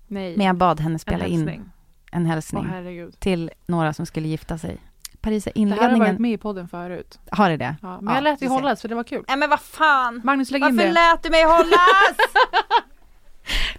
Nej, 0.08 0.36
Men 0.36 0.46
jag 0.46 0.56
bad 0.56 0.80
henne 0.80 0.98
spela 0.98 1.24
en 1.24 1.30
in 1.32 1.70
en 2.12 2.26
hälsning 2.26 2.66
herregud. 2.70 3.20
till 3.20 3.50
några 3.66 3.92
som 3.92 4.06
skulle 4.06 4.28
gifta 4.28 4.58
sig. 4.58 4.76
Parisa, 5.20 5.50
Det 5.54 5.60
här 5.60 5.66
har 5.66 5.72
inledningen, 5.76 5.98
varit 5.98 6.18
med 6.18 6.32
i 6.32 6.38
podden 6.38 6.68
förut. 6.68 7.18
har 7.30 7.50
det 7.50 7.56
det? 7.56 7.76
Ja, 7.82 7.98
men 8.00 8.08
Ja, 8.08 8.14
jag 8.14 8.24
lät 8.24 8.38
ser. 8.38 8.48
hållas 8.48 8.80
för 8.80 8.88
det 8.88 8.94
var 8.94 9.04
kul. 9.04 9.24
Nej 9.28 9.36
men 9.36 9.50
vad 9.50 9.60
fan! 9.60 10.20
Magnus 10.24 10.50
lägg 10.50 10.62
in 10.62 10.76
Varför 10.76 10.88
det. 10.88 10.92
lät 10.94 11.22
du 11.22 11.30
mig 11.30 11.44
hållas? 11.44 12.16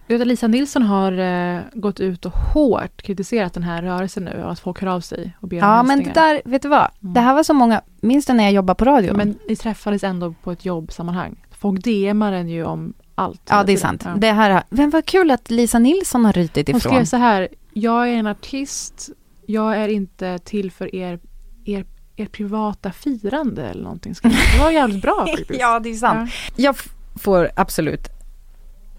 Du 0.08 0.14
vet 0.14 0.22
att 0.22 0.28
Lisa 0.28 0.48
Nilsson 0.48 0.84
har 0.84 1.12
eh, 1.20 1.60
gått 1.74 2.00
ut 2.00 2.26
och 2.26 2.32
hårt 2.32 3.02
kritiserat 3.02 3.54
den 3.54 3.64
här 3.64 3.82
rörelsen 3.82 4.24
nu 4.24 4.44
och 4.44 4.52
att 4.52 4.60
folk 4.60 4.82
hör 4.82 4.88
av 4.88 5.02
sig 5.02 5.38
och 5.40 5.48
ber 5.48 5.58
om 5.58 5.70
ja 5.70 5.84
men 5.84 6.04
det 6.04 6.14
där, 6.14 6.42
vet 6.46 6.62
du 6.62 6.68
vad? 6.70 6.88
Mm. 7.02 7.14
Det 7.14 7.20
här 7.20 7.34
var 7.34 7.44
så 7.44 7.54
många, 7.54 7.82
minns 8.02 8.26
du 8.26 8.34
när 8.34 8.44
jag 8.44 8.54
jobbade 8.54 8.78
på 8.78 8.86
radion? 8.86 9.08
Ja, 9.08 9.14
men 9.14 9.40
ni 9.50 9.56
träffades 9.56 10.04
ändå 10.04 10.34
på 10.44 10.52
ett 10.52 10.66
jobbsammanhang. 10.66 11.36
Folk 11.52 11.84
DMar 11.84 12.32
en 12.32 12.50
ju 12.50 12.64
om 12.66 12.94
allt. 13.16 13.42
ja 13.50 13.64
det 13.64 13.72
är 13.74 13.78
sant. 13.78 14.02
Ja. 14.06 14.12
Det 14.18 14.32
här, 14.32 14.64
men 14.70 14.90
vad 14.90 15.06
kul 15.06 15.32
att 15.32 15.50
Lisa 15.52 15.80
Nilsson 15.80 16.26
har 16.26 16.34
rytit 16.34 16.68
Hon 16.68 16.78
ifrån. 16.78 16.92
skrev 16.94 17.06
så 17.06 17.18
här, 17.18 17.48
jag 17.74 18.10
är 18.10 18.14
en 18.14 18.28
artist, 18.28 19.10
jag 19.46 19.78
är 19.78 19.88
inte 19.88 20.40
till 20.40 20.72
för 20.72 20.96
er, 20.96 21.20
er, 21.66 21.86
er 22.16 22.26
privata 22.26 22.92
firande 22.92 23.66
eller 23.70 23.84
någonting. 23.84 24.16
Ska 24.16 24.28
det 24.28 24.60
var 24.60 24.72
jävligt 24.72 25.02
bra 25.02 25.26
faktiskt. 25.38 25.60
ja, 25.62 25.80
det 25.80 25.90
är 25.90 25.94
sant. 25.96 26.32
Jag 26.56 26.76
f- 26.76 26.90
får 27.16 27.50
absolut 27.56 28.08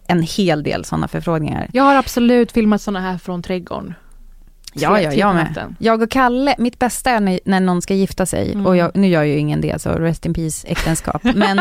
en 0.06 0.22
hel 0.22 0.62
del 0.62 0.84
sådana 0.84 1.08
förfrågningar. 1.08 1.70
Jag 1.72 1.82
har 1.84 1.94
absolut 1.94 2.52
filmat 2.52 2.80
sådana 2.82 3.00
här 3.00 3.18
från 3.18 3.42
trädgården. 3.42 3.94
Ja, 4.74 5.00
ja, 5.00 5.12
jag 5.12 5.34
med. 5.34 5.74
Jag 5.78 6.02
och 6.02 6.10
Kalle, 6.10 6.54
mitt 6.58 6.78
bästa 6.78 7.10
är 7.10 7.20
när, 7.20 7.40
när 7.44 7.60
någon 7.60 7.82
ska 7.82 7.94
gifta 7.94 8.26
sig, 8.26 8.52
Mm. 8.52 8.66
och 8.66 8.76
jag, 8.76 8.90
nu 8.96 9.08
gör 9.08 9.22
ju 9.22 9.36
ingen 9.36 9.60
det, 9.60 9.82
så 9.82 9.90
rest 9.90 10.26
in 10.26 10.34
peace 10.34 10.68
äktenskap, 10.68 11.24
men 11.34 11.60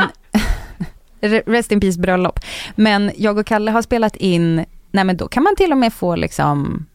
re- 1.22 1.44
rest 1.46 1.72
in 1.72 1.80
peace 1.80 2.00
bröllop. 2.00 2.40
Men 2.76 3.12
jag 3.18 3.38
och 3.38 3.46
Kalle 3.46 3.72
har 3.72 3.82
spelat 3.82 4.16
in, 4.16 4.66
nej 4.92 5.04
men 5.04 5.18
då 5.18 5.28
kan 5.28 5.44
man 5.44 5.56
till 5.56 5.72
och 5.72 5.78
med 5.78 5.94
få 5.94 6.16
liksom 6.16 6.86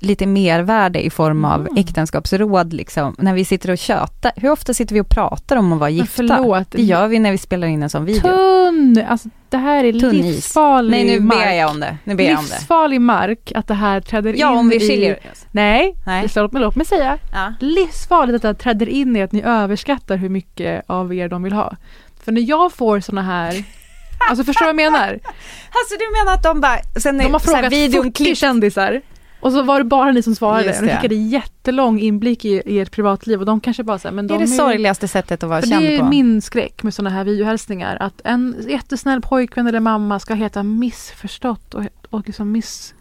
lite 0.00 0.26
mervärde 0.26 1.04
i 1.06 1.10
form 1.10 1.44
av 1.44 1.60
Mm. 1.60 1.76
äktenskapsråd 1.76 2.72
liksom, 2.72 3.14
när 3.18 3.34
vi 3.34 3.44
sitter 3.44 3.70
och 3.70 3.78
tjötar. 3.78 4.32
Hur 4.36 4.50
ofta 4.50 4.74
sitter 4.74 4.94
vi 4.94 5.00
och 5.00 5.08
pratar 5.08 5.56
om 5.56 5.72
att 5.72 5.78
vara 5.78 5.90
Men 5.90 5.96
gifta? 5.98 6.12
förlåt. 6.16 6.70
Det 6.70 6.82
gör 6.82 7.08
vi 7.08 7.18
när 7.18 7.30
vi 7.32 7.38
spelar 7.38 7.66
in 7.68 7.82
en 7.82 7.90
sån 7.90 8.04
video. 8.04 8.22
Tunn! 8.22 9.04
Alltså 9.08 9.28
det 9.48 9.56
här 9.56 9.84
är 9.84 9.92
Tunn 9.92 10.10
livsfarlig 10.10 10.90
Nej, 10.90 11.04
nu 11.04 11.20
mark. 11.20 11.38
ber 11.38 11.52
jag 11.52 11.70
om 11.70 11.80
det. 11.80 11.96
Nu 12.04 12.14
ber 12.14 12.24
jag 12.24 12.38
om 12.38 12.44
det. 12.44 12.50
livsfarlig 12.50 13.00
mark 13.00 13.52
att 13.54 13.66
det 13.68 13.74
här 13.74 14.00
träder 14.00 14.34
Ja, 14.36 14.52
in 14.52 14.58
om 14.58 14.68
vi 14.68 14.76
i... 14.76 14.80
skiljer 14.88 15.18
oss. 15.32 15.46
Nej, 15.52 15.94
Nej. 16.06 16.28
Låt, 16.36 16.52
mig, 16.52 16.62
låt 16.62 16.76
mig 16.76 16.86
säga. 16.86 17.18
Ja. 17.32 17.54
Livsfarligt 17.60 18.36
att 18.36 18.42
det 18.42 18.48
här 18.48 18.54
träder 18.54 18.88
in 18.88 19.16
i 19.16 19.22
att 19.22 19.32
ni 19.32 19.42
överskattar 19.42 20.16
hur 20.16 20.28
mycket 20.28 20.84
av 20.86 21.14
er 21.14 21.28
de 21.28 21.42
vill 21.42 21.52
ha. 21.52 21.76
För 22.24 22.32
när 22.32 22.42
jag 22.42 22.72
får 22.72 23.00
såna 23.00 23.22
här, 23.22 23.64
alltså 24.30 24.44
förstår 24.44 24.66
du 24.66 24.72
vad 24.72 24.82
jag 24.84 24.92
menar? 24.92 25.08
Alltså 25.12 25.94
du 25.98 26.18
menar 26.18 26.34
att 26.34 26.42
de 26.42 26.60
bara, 26.60 26.78
sen 27.00 27.18
De 27.18 27.24
har 27.24 27.30
här 27.32 27.38
frågat 27.38 27.72
videon 27.72 28.02
40 28.04 28.12
klippt 28.24 28.38
kändisar 28.38 29.00
och 29.40 29.52
så 29.52 29.62
var 29.62 29.78
det 29.78 29.84
bara 29.84 30.12
ni 30.12 30.22
som 30.22 30.34
svarade. 30.34 30.64
Just 30.64 30.80
Och 30.80 30.86
de 30.86 30.92
det. 30.92 30.96
skickade 30.96 31.14
jättelång 31.14 32.00
inblick 32.00 32.44
i, 32.44 32.62
i 32.66 32.80
ert 32.80 32.90
privatliv 32.92 33.40
och 33.40 33.46
de 33.46 33.60
kanske 33.60 33.82
bara 33.82 33.98
säger 33.98 34.14
men 34.14 34.26
Det 34.26 34.34
de 34.34 34.36
är 34.36 34.40
det 34.40 34.52
sorgligaste 34.52 35.08
sättet 35.08 35.42
att 35.42 35.48
vara 35.48 35.62
känd 35.62 35.82
det 35.82 35.94
är 35.94 35.98
på. 35.98 36.04
min 36.04 36.42
skräck 36.42 36.82
med 36.82 36.94
sådana 36.94 37.10
här 37.10 37.24
videohälsningar. 37.24 37.96
Att 38.00 38.20
en 38.24 38.56
jättesnäll 38.68 39.20
pojkvän 39.20 39.66
eller 39.66 39.80
mamma 39.80 40.18
ska 40.18 40.34
heta 40.34 40.62
missförstått 40.62 41.74
och, 41.74 41.84
och 42.10 42.26
liksom 42.26 42.52
miss, 42.52 42.94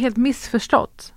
helt 0.00 0.16
missförstått. 0.16 1.12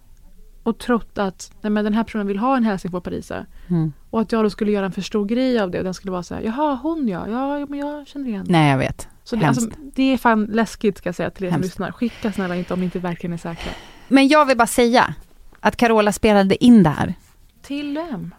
Och 0.63 0.77
trott 0.77 1.17
att 1.17 1.51
nej, 1.61 1.69
men 1.71 1.83
den 1.83 1.93
här 1.93 2.03
personen 2.03 2.27
vill 2.27 2.37
ha 2.37 2.57
en 2.57 2.63
hälsning 2.63 2.91
på 2.91 3.01
Parisa. 3.01 3.45
Mm. 3.67 3.93
Och 4.09 4.21
att 4.21 4.31
jag 4.31 4.45
då 4.45 4.49
skulle 4.49 4.71
göra 4.71 4.85
en 4.85 4.91
för 4.91 5.01
stor 5.01 5.25
grej 5.25 5.59
av 5.59 5.71
det. 5.71 5.77
Och 5.77 5.83
den 5.83 5.93
skulle 5.93 6.11
vara 6.11 6.23
så 6.23 6.35
här, 6.35 6.41
jaha 6.41 6.79
hon 6.83 7.07
ja, 7.07 7.27
ja 7.27 7.65
men 7.69 7.79
jag 7.79 8.07
känner 8.07 8.27
igen. 8.27 8.45
Nej 8.49 8.71
jag 8.71 8.77
vet. 8.77 9.07
Så 9.23 9.35
det, 9.35 9.45
alltså, 9.45 9.69
det 9.95 10.13
är 10.13 10.17
fan 10.17 10.45
läskigt 10.45 10.97
ska 10.97 11.07
jag 11.07 11.15
säga 11.15 11.29
till 11.29 11.45
er 11.45 11.51
som 11.51 11.61
lyssnar. 11.61 11.91
Skicka 11.91 12.31
snälla 12.31 12.55
inte 12.55 12.73
om 12.73 12.79
ni 12.79 12.85
inte 12.85 12.99
verkligen 12.99 13.33
är 13.33 13.37
säkra. 13.37 13.71
Men 14.07 14.27
jag 14.27 14.45
vill 14.45 14.57
bara 14.57 14.67
säga 14.67 15.13
att 15.59 15.75
Carola 15.77 16.11
spelade 16.11 16.63
in 16.63 16.83
det 16.83 16.89
här. 16.89 17.13
Till 17.61 17.95
vem? 18.11 18.35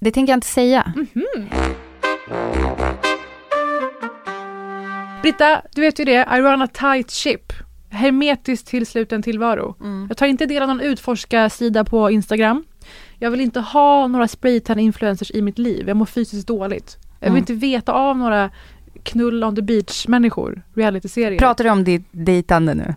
Det 0.00 0.10
tänker 0.10 0.32
jag 0.32 0.36
inte 0.36 0.46
säga. 0.46 0.92
Britta, 5.22 5.62
du 5.74 5.80
vet 5.80 5.98
ju 6.00 6.04
det. 6.04 6.28
I 6.36 6.40
run 6.40 6.62
a 6.62 6.66
tight 6.72 7.10
ship. 7.10 7.52
Hermetiskt 7.90 8.66
tillsluten 8.68 9.22
tillvaro. 9.22 9.76
Jag 10.08 10.16
tar 10.16 10.26
inte 10.26 10.46
del 10.46 10.62
av 10.62 10.68
någon 10.68 10.80
utforska-sida 10.80 11.84
på 11.84 12.10
Instagram. 12.10 12.64
Jag 13.18 13.30
vill 13.30 13.40
inte 13.40 13.60
ha 13.60 14.06
några 14.06 14.28
spraytan 14.28 14.78
influencers 14.78 15.30
i 15.30 15.42
mitt 15.42 15.58
liv. 15.58 15.88
Jag 15.88 15.96
mår 15.96 16.06
fysiskt 16.06 16.46
dåligt. 16.48 16.96
Jag 17.20 17.26
vill 17.26 17.28
Mm. 17.28 17.38
inte 17.38 17.52
veta 17.52 17.92
av 17.92 18.18
några 18.18 18.50
knull 19.02 19.44
on 19.44 19.56
the 19.56 19.62
beach-människor. 19.62 20.62
Reality-serier. 20.74 21.38
Pratar 21.38 21.64
du 21.64 21.70
om 21.70 21.84
ditt 21.84 22.06
dejtande 22.10 22.74
nu? 22.74 22.94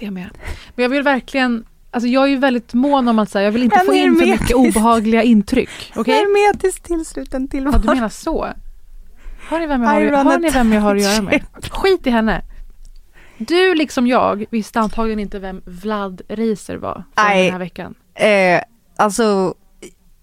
Det 0.00 0.10
med. 0.10 0.30
Men 0.74 0.82
jag 0.82 0.90
vill 0.90 1.02
verkligen, 1.02 1.64
alltså 1.90 2.08
jag 2.08 2.24
är 2.24 2.28
ju 2.28 2.36
väldigt 2.36 2.74
mån 2.74 3.08
om 3.08 3.18
att 3.18 3.30
säga, 3.30 3.44
jag 3.44 3.52
vill 3.52 3.62
inte 3.62 3.76
Men 3.76 3.86
få 3.86 3.94
in 3.94 4.16
för 4.16 4.26
mycket 4.26 4.56
obehagliga 4.56 5.22
intryck. 5.22 5.92
Okej? 5.96 6.14
Hermetiskt 6.14 6.84
tillsluten 6.84 7.42
Ja, 7.42 7.48
tillvaro. 7.48 7.78
du 7.78 7.88
menar 7.94 8.08
så? 8.08 8.48
Hör 9.48 9.60
ni 9.60 9.66
vem 9.66 9.82
jag 9.82 9.88
har, 9.90 10.24
hör 10.24 10.38
ni 10.38 10.50
vem 10.50 10.72
jag 10.72 10.80
har 10.80 10.96
att 10.96 11.02
göra 11.02 11.22
med? 11.22 11.42
Skit 11.70 12.06
i 12.06 12.10
henne. 12.10 12.42
Du 13.38 13.74
liksom 13.74 14.06
jag 14.06 14.44
visste 14.50 14.80
antagligen 14.80 15.18
inte 15.20 15.38
vem 15.38 15.62
Vlad 15.64 16.22
Reiser 16.28 16.76
var 16.76 17.04
den 17.16 17.24
här 17.26 17.58
veckan. 17.58 17.94
Eh, 18.14 18.60
alltså, 18.96 19.54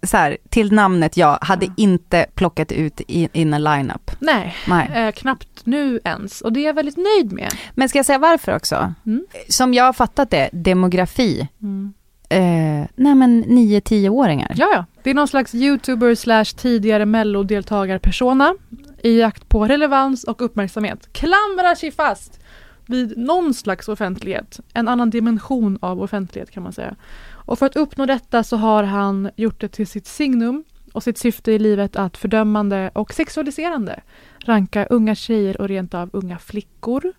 så 0.03 0.17
här, 0.17 0.37
till 0.49 0.71
namnet 0.71 1.17
jag 1.17 1.37
hade 1.41 1.67
inte 1.77 2.25
plockat 2.35 2.71
ut 2.71 3.01
i, 3.07 3.29
in 3.33 3.53
en 3.53 3.63
lineup. 3.63 4.11
Nej, 4.19 4.55
Nej. 4.67 4.91
eh, 4.93 5.11
knappt 5.11 5.65
nu 5.65 5.99
ens. 6.03 6.41
Och 6.41 6.53
det 6.53 6.59
är 6.59 6.65
jag 6.65 6.73
väldigt 6.73 6.97
nöjd 6.97 7.31
med. 7.31 7.53
Men 7.75 7.89
ska 7.89 7.99
jag 7.99 8.05
säga 8.05 8.19
varför 8.19 8.55
också? 8.55 8.93
Mm. 9.05 9.25
Som 9.49 9.73
jag 9.73 9.83
har 9.83 9.93
fattat 9.93 10.29
det, 10.29 10.49
demografi. 10.53 11.47
Mm. 11.61 11.93
Eh, 12.29 12.87
nej 12.95 13.15
men 13.15 13.45
9-10-åringar. 13.45 14.53
Ja, 14.55 14.67
ja. 14.73 14.85
Det 15.03 15.09
är 15.09 15.13
någon 15.13 15.27
slags 15.27 15.55
youtuber 15.55 16.15
slash 16.15 16.45
tidigare 16.45 17.05
mellodeltagarpersona 17.05 18.55
i 19.03 19.19
jakt 19.19 19.49
på 19.49 19.65
relevans 19.65 20.23
och 20.23 20.41
uppmärksamhet. 20.41 21.13
Klamrar 21.13 21.75
sig 21.75 21.91
fast 21.91 22.39
vid 22.85 23.17
någon 23.17 23.53
slags 23.53 23.87
offentlighet. 23.87 24.59
En 24.73 24.87
annan 24.87 25.09
dimension 25.09 25.77
av 25.81 26.01
offentlighet 26.01 26.51
kan 26.51 26.63
man 26.63 26.73
säga. 26.73 26.95
Och 27.45 27.59
för 27.59 27.65
att 27.65 27.75
uppnå 27.75 28.05
detta 28.05 28.43
så 28.43 28.57
har 28.57 28.83
han 28.83 29.29
gjort 29.35 29.61
det 29.61 29.67
till 29.67 29.87
sitt 29.87 30.07
signum 30.07 30.63
och 30.93 31.03
sitt 31.03 31.17
syfte 31.17 31.51
i 31.51 31.59
livet 31.59 31.95
att 31.95 32.17
fördömande 32.17 32.91
och 32.93 33.13
sexualiserande 33.13 34.01
ranka 34.45 34.85
unga 34.85 35.15
tjejer 35.15 35.61
och 35.61 35.67
rent 35.67 35.93
av 35.93 36.09
unga 36.13 36.39
flickor 36.39 37.13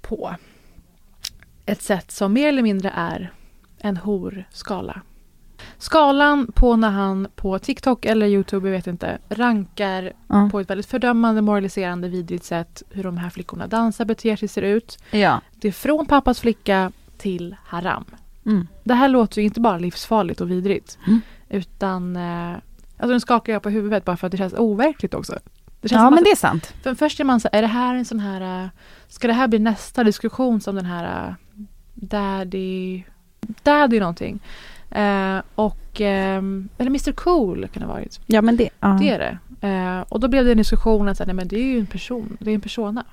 på 0.00 0.34
ett 1.66 1.82
sätt 1.82 2.10
som 2.10 2.32
mer 2.32 2.48
eller 2.48 2.62
mindre 2.62 2.92
är 2.96 3.32
en 3.78 3.96
horskala. 3.96 5.00
Skalan 5.78 6.52
på 6.54 6.76
när 6.76 6.90
han 6.90 7.28
på 7.36 7.58
TikTok 7.58 8.04
eller 8.04 8.26
YouTube, 8.26 8.68
jag 8.68 8.76
vet 8.76 8.86
inte, 8.86 9.18
rankar 9.28 10.12
Ja. 10.28 10.48
på 10.52 10.60
ett 10.60 10.70
väldigt 10.70 10.86
fördömande, 10.86 11.42
moraliserande, 11.42 12.08
vidrigt 12.08 12.44
sätt 12.44 12.82
hur 12.90 13.02
de 13.04 13.16
här 13.16 13.30
flickorna 13.30 13.66
dansar, 13.66 14.04
beter 14.04 14.36
sig, 14.36 14.48
ser 14.48 14.62
ut. 14.62 14.98
Ja. 15.10 15.40
Det 15.54 15.68
är 15.68 15.72
från 15.72 16.06
pappas 16.06 16.40
flicka 16.40 16.92
till 17.18 17.56
haram. 17.64 18.04
Mm. 18.46 18.66
Det 18.84 18.94
här 18.94 19.08
låter 19.08 19.40
ju 19.40 19.44
inte 19.44 19.60
bara 19.60 19.78
livsfarligt 19.78 20.40
och 20.40 20.50
vidrigt. 20.50 20.98
Mm. 21.06 21.20
Utan, 21.48 22.16
eh, 22.16 22.52
alltså 22.96 23.12
nu 23.12 23.20
skakar 23.20 23.52
jag 23.52 23.62
på 23.62 23.70
huvudet 23.70 24.04
bara 24.04 24.16
för 24.16 24.26
att 24.26 24.30
det 24.30 24.36
känns 24.36 24.54
overkligt 24.54 25.14
också. 25.14 25.38
Det 25.80 25.88
känns 25.88 26.02
Ja 26.02 26.10
men 26.10 26.24
det 26.24 26.30
är 26.30 26.36
sant. 26.36 26.74
för 26.82 26.94
först 26.94 27.20
är 27.20 27.24
man 27.24 27.40
så 27.40 27.48
är 27.52 27.62
det 27.62 27.68
här 27.68 27.94
en 27.94 28.04
sån 28.04 28.20
här, 28.20 28.64
äh, 28.64 28.68
ska 29.08 29.26
det 29.26 29.34
här 29.34 29.48
bli 29.48 29.58
nästa 29.58 30.04
diskussion 30.04 30.60
som 30.60 30.74
den 30.74 30.86
här 30.86 31.28
äh, 31.28 31.34
Daddy, 31.94 33.02
Daddy 33.40 34.00
någonting. 34.00 34.40
Eh, 34.90 35.38
och, 35.54 36.00
ehm, 36.00 36.68
eller 36.78 36.90
Mr 36.90 37.12
Cool 37.12 37.68
kan 37.68 37.80
det 37.80 37.86
ha 37.86 37.94
varit. 37.94 38.20
Ja 38.26 38.42
men 38.42 38.56
det, 38.56 38.68
ja. 38.80 38.88
Det 38.88 39.08
är 39.10 39.18
det. 39.18 39.38
Eh, 39.68 40.00
och 40.00 40.20
då 40.20 40.28
blev 40.28 40.44
det 40.44 40.50
en 40.50 40.58
diskussion 40.58 41.08
att 41.08 41.26
nej, 41.26 41.34
men 41.34 41.48
det 41.48 41.56
är 41.56 41.64
ju 41.64 41.78
en 41.78 41.86
person, 41.86 42.36
det 42.40 42.50
är 42.50 42.54
en 42.54 42.60
persona. 42.60 43.04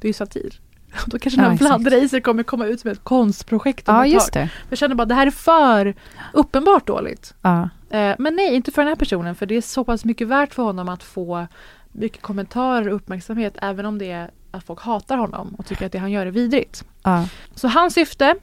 Det 0.00 0.06
är 0.06 0.08
ju 0.08 0.12
satir. 0.12 0.60
Då 1.06 1.18
kanske 1.18 1.40
Ja, 1.40 1.48
den 1.48 1.58
här 1.58 1.90
Reiser 1.90 2.20
kommer 2.20 2.42
komma 2.42 2.66
ut 2.66 2.80
som 2.80 2.90
ett 2.90 3.04
konstprojekt 3.04 3.88
om 3.88 3.94
Ja 3.94 4.06
ett 4.06 4.12
just 4.12 4.32
tag. 4.32 4.42
det. 4.42 4.50
Jag 4.68 4.78
känner 4.78 4.94
bara 4.94 5.04
det 5.04 5.14
här 5.14 5.26
är 5.26 5.30
för 5.30 5.94
uppenbart 6.32 6.86
dåligt. 6.86 7.34
Ja. 7.42 7.68
Eh, 7.90 8.14
men 8.18 8.36
nej, 8.36 8.54
inte 8.54 8.70
för 8.70 8.82
den 8.82 8.88
här 8.88 8.96
personen 8.96 9.34
för 9.34 9.46
det 9.46 9.56
är 9.56 9.60
så 9.60 9.84
pass 9.84 10.04
mycket 10.04 10.28
värt 10.28 10.54
för 10.54 10.62
honom 10.62 10.88
att 10.88 11.02
få 11.02 11.46
mycket 11.92 12.22
kommentarer 12.22 12.88
och 12.88 12.94
uppmärksamhet 12.96 13.54
även 13.62 13.86
om 13.86 13.98
det 13.98 14.10
är 14.10 14.30
att 14.50 14.64
folk 14.64 14.80
hatar 14.80 15.16
honom 15.16 15.54
och 15.58 15.66
tycker 15.66 15.86
att 15.86 15.92
det 15.92 15.98
han 15.98 16.10
gör 16.10 16.26
är 16.26 16.30
vidrigt. 16.30 16.84
Ja. 17.02 17.28
Så 17.54 17.68
hans 17.68 17.94
syfte, 17.94 18.34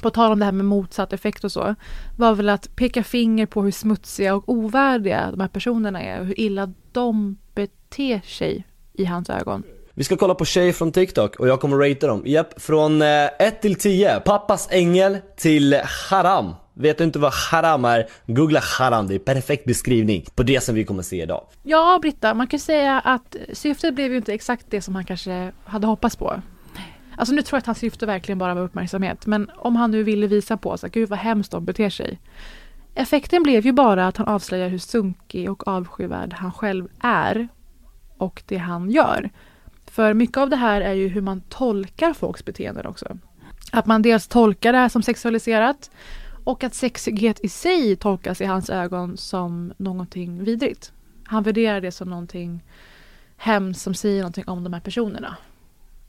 på 0.00 0.10
tal 0.10 0.32
om 0.32 0.38
det 0.38 0.44
här 0.44 0.52
med 0.52 0.66
motsatt 0.66 1.12
effekt 1.12 1.44
och 1.44 1.52
så, 1.52 1.74
var 2.16 2.34
väl 2.34 2.48
att 2.48 2.76
peka 2.76 3.04
finger 3.04 3.46
på 3.46 3.62
hur 3.62 3.70
smutsiga 3.70 4.34
och 4.34 4.44
ovärdiga 4.46 5.30
de 5.30 5.40
här 5.40 5.48
personerna 5.48 6.02
är 6.02 6.20
och 6.20 6.26
hur 6.26 6.40
illa 6.40 6.72
de 6.92 7.38
beter 7.54 8.20
sig 8.26 8.66
i 8.92 9.04
hans 9.04 9.30
ögon. 9.30 9.62
Vi 9.94 10.04
ska 10.04 10.16
kolla 10.16 10.34
på 10.34 10.44
tjejer 10.44 10.72
från 10.72 10.92
TikTok 10.92 11.36
och 11.36 11.48
jag 11.48 11.60
kommer 11.60 11.76
ratea 11.76 12.08
dem. 12.08 12.22
Japp, 12.26 12.62
från 12.62 13.02
eh, 13.02 13.28
1 13.38 13.62
till 13.62 13.74
10. 13.74 14.20
Pappas 14.20 14.68
ängel 14.70 15.18
till 15.36 15.80
haram. 16.10 16.54
Vet 16.74 16.98
du 16.98 17.04
inte 17.04 17.18
vad 17.18 17.32
haram 17.32 17.84
är? 17.84 18.06
Googla 18.26 18.60
haram, 18.78 19.08
det 19.08 19.14
är 19.14 19.18
perfekt 19.18 19.64
beskrivning 19.64 20.24
på 20.34 20.42
det 20.42 20.60
som 20.60 20.74
vi 20.74 20.84
kommer 20.84 21.02
se 21.02 21.22
idag. 21.22 21.46
Ja, 21.62 21.98
Britta, 22.02 22.34
man 22.34 22.46
kan 22.46 22.60
säga 22.60 23.00
att 23.00 23.36
syftet 23.52 23.94
blev 23.94 24.10
ju 24.10 24.16
inte 24.16 24.34
exakt 24.34 24.66
det 24.68 24.82
som 24.82 24.94
han 24.94 25.04
kanske 25.04 25.52
hade 25.64 25.86
hoppats 25.86 26.16
på. 26.16 26.42
Alltså 27.16 27.34
nu 27.34 27.42
tror 27.42 27.56
jag 27.56 27.58
att 27.60 27.66
hans 27.66 27.78
syfte 27.78 28.06
verkligen 28.06 28.38
bara 28.38 28.54
var 28.54 28.62
uppmärksamhet. 28.62 29.26
Men 29.26 29.50
om 29.56 29.76
han 29.76 29.90
nu 29.90 30.02
ville 30.02 30.26
visa 30.26 30.56
på 30.56 30.76
så 30.76 30.88
gud 30.88 31.08
vad 31.08 31.18
hemskt 31.18 31.52
de 31.52 31.64
beter 31.64 31.90
sig. 31.90 32.18
Effekten 32.94 33.42
blev 33.42 33.66
ju 33.66 33.72
bara 33.72 34.06
att 34.06 34.16
han 34.16 34.28
avslöjar 34.28 34.68
hur 34.68 34.78
sunkig 34.78 35.50
och 35.50 35.68
avskyvärd 35.68 36.32
han 36.32 36.52
själv 36.52 36.88
är. 37.00 37.48
Och 38.18 38.42
det 38.46 38.56
han 38.56 38.90
gör. 38.90 39.30
För 39.92 40.14
mycket 40.14 40.36
av 40.36 40.50
det 40.50 40.56
här 40.56 40.80
är 40.80 40.92
ju 40.92 41.08
hur 41.08 41.20
man 41.20 41.40
tolkar 41.40 42.12
folks 42.12 42.44
beteenden 42.44 42.86
också. 42.86 43.16
Att 43.72 43.86
man 43.86 44.02
dels 44.02 44.28
tolkar 44.28 44.72
det 44.72 44.78
här 44.78 44.88
som 44.88 45.02
sexualiserat 45.02 45.90
och 46.44 46.64
att 46.64 46.74
sexighet 46.74 47.40
i 47.44 47.48
sig 47.48 47.96
tolkas 47.96 48.40
i 48.40 48.44
hans 48.44 48.70
ögon 48.70 49.16
som 49.16 49.72
någonting 49.76 50.44
vidrigt. 50.44 50.92
Han 51.24 51.42
värderar 51.42 51.80
det 51.80 51.92
som 51.92 52.10
någonting 52.10 52.62
hemskt 53.36 53.80
som 53.80 53.94
säger 53.94 54.20
någonting 54.20 54.44
om 54.48 54.64
de 54.64 54.72
här 54.72 54.80
personerna. 54.80 55.36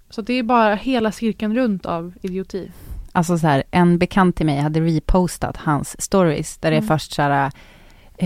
Så 0.10 0.22
det 0.22 0.34
är 0.34 0.44
bara 0.44 0.76
hela 0.76 1.12
cirkeln 1.12 1.56
runt 1.56 1.86
av 1.86 2.14
idioti. 2.22 2.72
Alltså 3.12 3.38
så 3.38 3.48
här, 3.48 3.64
en 3.72 3.98
bekant 3.98 4.36
till 4.36 4.46
mig 4.46 4.60
hade 4.60 4.80
repostat 4.82 5.58
hans 5.58 6.02
stories, 6.02 6.58
där 6.58 6.72
det 6.72 6.78
är 6.78 6.82
Mm. 6.82 6.88
först 6.88 7.14
så 7.14 7.22
här, 7.22 7.52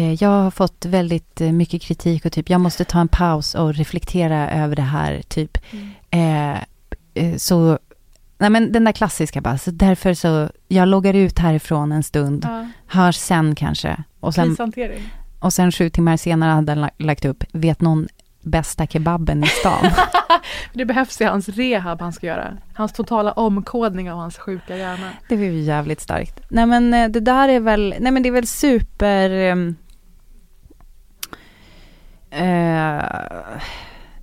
jag 0.01 0.29
har 0.29 0.51
fått 0.51 0.85
väldigt 0.85 1.41
eh, 1.41 1.51
mycket 1.51 1.81
kritik 1.81 2.25
och 2.25 2.31
typ, 2.31 2.49
jag 2.49 2.61
måste 2.61 2.83
ta 2.85 2.99
en 2.99 3.07
paus 3.07 3.55
och 3.55 3.73
reflektera 3.75 4.51
över 4.51 4.75
det 4.75 4.81
här, 4.81 5.21
typ. 5.27 5.57
Eh, 6.09 6.51
eh, 7.13 7.35
så, 7.37 7.79
nej 8.37 8.49
men 8.49 8.71
den 8.71 8.83
där 8.83 8.91
klassiska 8.91 9.41
bara, 9.41 9.57
så 9.57 9.71
därför 9.71 10.13
så, 10.13 10.49
jag 10.67 10.87
loggar 10.87 11.13
ut 11.13 11.39
härifrån 11.39 11.91
en 11.91 12.03
stund, 12.03 12.45
Ja. 12.49 12.67
hörs 12.87 13.15
sen 13.15 13.55
kanske. 13.55 14.03
Och 14.19 14.33
sen, 14.33 14.55
och 15.39 15.53
sen 15.53 15.71
sju 15.71 15.89
timmar 15.89 16.17
senare 16.17 16.51
hade 16.51 16.71
han 16.71 16.81
la- 16.81 16.89
lagt 16.97 17.25
upp, 17.25 17.43
vet 17.51 17.81
någon 17.81 18.07
bästa 18.41 18.87
kebaben 18.87 19.43
i 19.43 19.47
stan? 19.47 19.85
Det 20.73 20.85
behövs 20.85 21.21
i 21.21 21.23
hans 21.23 21.49
rehab 21.49 22.01
han 22.01 22.13
ska 22.13 22.27
göra. 22.27 22.57
Hans 22.73 22.93
totala 22.93 23.31
omkodning 23.31 24.11
av 24.11 24.17
hans 24.17 24.37
sjuka 24.37 24.77
hjärna. 24.77 25.09
Det 25.29 25.35
var 25.35 25.43
ju 25.43 25.59
jävligt 25.61 26.01
starkt. 26.01 26.39
Nej 26.49 26.65
men 26.65 26.93
eh, 26.93 27.09
det 27.09 27.19
där 27.19 27.49
är 27.49 27.59
väl, 27.59 27.95
nej 27.99 28.11
men 28.11 28.23
det 28.23 28.29
är 28.29 28.33
väl 28.33 28.47
super... 28.47 29.29
eh, 32.31 33.03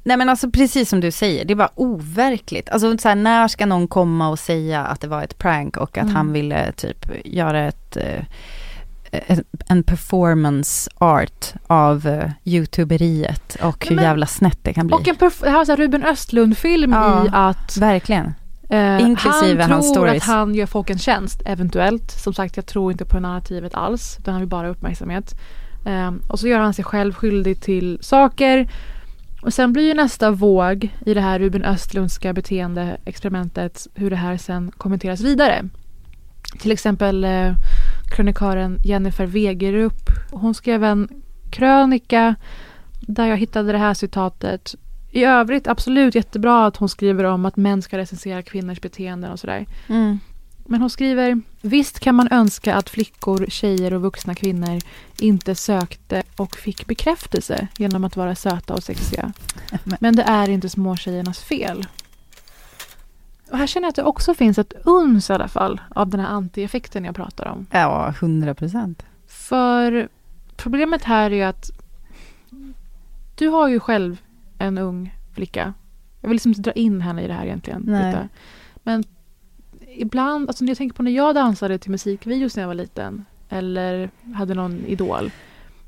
nej 0.03 0.17
men 0.17 0.29
alltså 0.29 0.51
precis 0.51 0.89
som 0.89 1.01
du 1.01 1.11
säger, 1.11 1.45
det 1.45 1.55
var 1.55 1.71
overkligt. 1.75 2.69
Alltså 2.71 2.99
så 2.99 3.09
här, 3.09 3.15
när 3.17 3.49
ska 3.49 3.67
någon 3.67 3.89
komma 3.89 4.29
och 4.29 4.39
säga 4.39 4.85
att 4.87 5.01
det 5.01 5.09
var 5.09 5.23
ett 5.23 5.39
prank 5.39 5.77
och 5.77 5.99
att 5.99 6.03
Mm. 6.05 6.15
han 6.17 6.33
ville 6.33 6.73
typ 6.73 7.07
göra 7.25 7.61
ett, 7.69 7.97
eh, 7.97 8.25
ett 9.27 9.41
en 9.69 9.83
performance 9.83 10.91
art 10.99 11.55
av 11.67 12.07
uh, 12.07 12.25
youtuberiet 12.45 13.57
och 13.63 13.87
hur 13.89 13.97
men- 13.97 14.05
jävla 14.05 14.27
snett 14.27 14.59
det 14.63 14.73
kan 14.73 14.87
bli. 14.87 14.97
Och 14.97 15.09
en 15.09 15.15
perf- 15.17 15.49
här 15.51 15.65
så 15.65 15.73
här 15.73 15.77
Ruben 15.77 16.05
Östlund-film 16.05 16.93
Ja, 16.93 17.25
i 17.27 17.29
att 17.33 17.77
Verkligen. 17.77 18.35
eh, 18.71 19.01
Inklusive 19.01 19.63
han 19.63 19.71
hans 19.73 19.93
tror 19.93 20.07
stories. 20.07 20.23
att 20.23 20.29
han 20.29 20.55
gör 20.55 20.67
folk 20.67 20.91
en 20.91 20.99
tjänst, 20.99 21.43
eventuellt. 21.47 22.11
Som 22.11 22.35
sagt, 22.35 22.57
jag 22.57 22.67
tror 22.67 22.93
inte 22.93 23.05
på 23.05 23.21
narrativet 23.21 23.75
alls. 23.75 24.17
Utan 24.19 24.35
han 24.35 24.41
vill 24.41 24.49
bara 24.49 24.63
ha 24.67 24.69
uppmärksamhet. 24.73 25.35
Eh, 25.85 26.13
och 26.29 26.41
så 26.41 26.49
gör 26.49 26.59
han 26.59 26.75
sig 26.75 26.85
själv 26.85 27.13
skyldig 27.13 27.61
till 27.61 27.99
saker. 28.01 28.69
Och 29.43 29.55
sen 29.55 29.73
blir 29.73 29.89
ju 29.89 29.95
nästa 29.95 30.31
våg 30.31 30.89
i 31.07 31.15
det 31.15 31.21
här 31.21 31.39
Ruben 31.39 31.65
Östlundska 31.65 32.33
beteendeexperimentet 32.33 33.87
hur 33.95 34.11
det 34.11 34.17
här 34.17 34.37
sen 34.37 34.73
kommenteras 34.77 35.21
vidare. 35.21 35.69
Till 36.59 36.73
exempel 36.73 37.25
eh, 37.25 37.53
krönikören 38.17 38.79
Jennifer 38.85 39.27
Wegerup. 39.27 40.11
Hon 40.31 40.55
skrev 40.55 40.85
en 40.85 41.09
krönika 41.51 42.35
där 43.01 43.27
jag 43.27 43.37
hittade 43.37 43.73
det 43.73 43.79
här 43.79 43.95
citatet. 43.95 44.75
I 45.11 45.25
övrigt 45.25 45.67
absolut 45.67 46.15
jättebra 46.15 46.67
att 46.67 46.77
hon 46.77 46.89
skriver 46.89 47.25
om 47.25 47.47
att 47.47 47.57
män 47.57 47.83
ska 47.83 47.99
recensera 47.99 48.43
kvinnors 48.43 48.81
beteenden 48.81 49.33
och 49.33 49.41
sådär. 49.41 49.67
Mm. 49.89 50.19
Men 50.65 50.81
hon 50.81 50.91
skriver 50.91 51.41
Visst 51.61 52.01
kan 52.01 52.15
man 52.15 52.29
önska 52.31 52.75
att 52.75 52.91
flickor, 52.91 53.47
tjejer 53.49 53.95
och 53.95 54.03
vuxna 54.03 54.35
kvinnor 54.35 54.81
inte 55.19 55.55
sökte 55.55 56.23
och 56.37 56.57
fick 56.57 56.87
bekräftelse 56.87 57.69
genom 57.79 58.05
att 58.05 58.17
vara 58.17 58.35
söta 58.35 58.75
och 58.75 58.83
sexiga. 58.83 59.33
Men 59.99 60.17
det 60.17 60.23
är 60.23 60.49
inte 60.49 60.69
småtjejernas 60.69 61.39
fel. 61.39 61.87
Och 63.51 63.59
här 63.59 63.67
känner 63.67 63.85
jag 63.85 63.91
att 63.91 63.97
det 63.97 64.03
också 64.03 64.35
finns 64.35 64.59
ett 64.59 64.73
uns 64.85 65.31
i 65.31 65.33
alla 65.33 65.49
fall 65.49 65.81
av 65.89 66.09
den 66.09 66.21
här 66.21 66.29
antieffekten 66.29 67.05
jag 67.05 67.15
pratar 67.15 67.47
om. 67.47 67.67
Ja, 67.71 68.15
hundra 68.21 68.55
procent. 68.55 69.03
För 69.27 70.09
problemet 70.57 71.05
här 71.05 71.31
är 71.31 71.35
ju 71.35 71.43
att 71.43 71.71
du 73.35 73.49
har 73.49 73.69
ju 73.69 73.81
själv 73.81 74.23
en 74.59 74.79
ung 74.79 75.15
flicka. 75.35 75.75
Jag 76.21 76.29
vill 76.29 76.35
liksom 76.35 76.51
inte 76.51 76.63
dra 76.63 76.73
in 76.73 77.01
henne 77.01 77.23
i 77.23 77.27
det 77.27 77.35
här 77.35 77.45
egentligen. 77.45 77.83
Men 78.83 79.05
ibland, 79.97 80.49
alltså 80.49 80.65
när 80.65 80.71
jag 80.71 80.79
tänker 80.79 80.97
på 80.97 81.03
när 81.03 81.11
jag 81.11 81.35
dansade 81.35 81.79
till 81.79 81.91
musikvideos 81.91 82.57
när 82.57 82.63
jag 82.63 82.69
var 82.69 82.75
liten. 82.75 83.25
Eller 83.49 84.11
hade 84.35 84.55
någon 84.55 84.85
idol. 84.87 85.31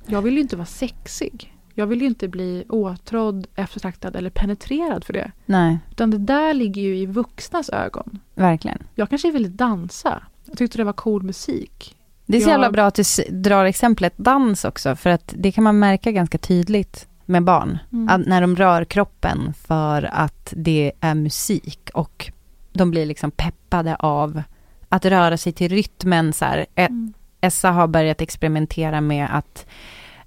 Jag 0.06 0.22
vill 0.22 0.34
ju 0.34 0.40
inte 0.40 0.56
vara 0.56 0.66
sexig. 0.66 1.52
Jag 1.74 1.86
vill 1.86 2.00
ju 2.00 2.06
inte 2.06 2.28
bli 2.28 2.64
åtrådd, 2.68 3.46
eftertraktad 3.54 4.16
eller 4.16 4.30
penetrerad 4.30 5.04
för 5.04 5.12
det. 5.12 5.32
Nej, 5.46 5.78
Utan 5.90 6.10
det 6.10 6.18
där 6.18 6.54
ligger 6.54 6.82
ju 6.82 6.96
i 6.96 7.06
vuxnas 7.06 7.68
ögon. 7.70 8.18
verkligen. 8.34 8.82
Jag 8.94 9.08
kanske 9.10 9.30
ville 9.30 9.48
dansa. 9.48 10.22
Jag 10.44 10.58
tyckte 10.58 10.78
det 10.78 10.84
var 10.84 10.92
cool 10.92 11.22
musik. 11.22 11.96
Det 12.26 12.36
är 12.36 12.40
så 12.40 12.48
Jag- 12.48 12.52
jävla 12.54 12.70
bra 12.70 12.86
att 12.86 12.94
du 12.94 13.02
drar 13.30 13.64
exemplet 13.64 14.12
dans 14.16 14.64
också, 14.64 14.96
för 14.96 15.10
att 15.10 15.34
det 15.36 15.52
kan 15.52 15.64
man 15.64 15.78
märka 15.78 16.12
ganska 16.12 16.38
tydligt 16.38 17.08
med 17.24 17.44
barn. 17.44 17.78
Mm. 17.92 18.20
När 18.26 18.40
de 18.40 18.56
rör 18.56 18.84
kroppen 18.84 19.52
för 19.66 20.02
att 20.12 20.52
det 20.56 20.92
är 21.00 21.14
musik 21.14 21.90
och 21.94 22.30
de 22.76 22.90
blir 22.90 23.06
liksom 23.06 23.30
peppade 23.30 23.96
av 23.96 24.42
att 24.88 25.04
röra 25.04 25.36
sig 25.36 25.52
till 25.52 25.68
rytmen. 25.68 26.32
Så 26.32 26.44
här. 26.44 26.66
Mm. 26.74 27.12
Essa 27.40 27.70
har 27.70 27.86
börjat 27.86 28.20
experimentera 28.20 29.00
med 29.00 29.36
att 29.36 29.66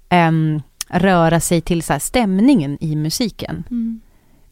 ehm, 0.08 0.62
röra 0.88 1.40
sig 1.40 1.60
till 1.60 1.82
så 1.82 1.92
här, 1.92 2.00
stämningen 2.00 2.78
i 2.80 2.96
musiken. 2.96 3.64
Mm. 3.70 4.00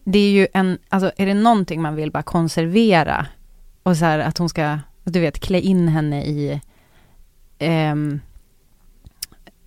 Det 0.05 0.19
är 0.19 0.31
ju 0.31 0.47
en, 0.53 0.79
alltså 0.89 1.13
är 1.17 1.27
det 1.27 1.35
någonting 1.35 1.83
man 1.83 1.97
vill 1.97 2.11
bara 2.11 2.23
konservera 2.23 3.27
och 3.83 3.97
så 3.97 4.05
här 4.05 4.19
att 4.19 4.39
hon 4.39 4.49
ska, 4.49 4.79
du 5.05 5.21
vet, 5.21 5.41
klä 5.41 5.61
in 5.61 5.89
henne 5.89 6.25
i 6.25 6.61
ehm, 7.59 8.21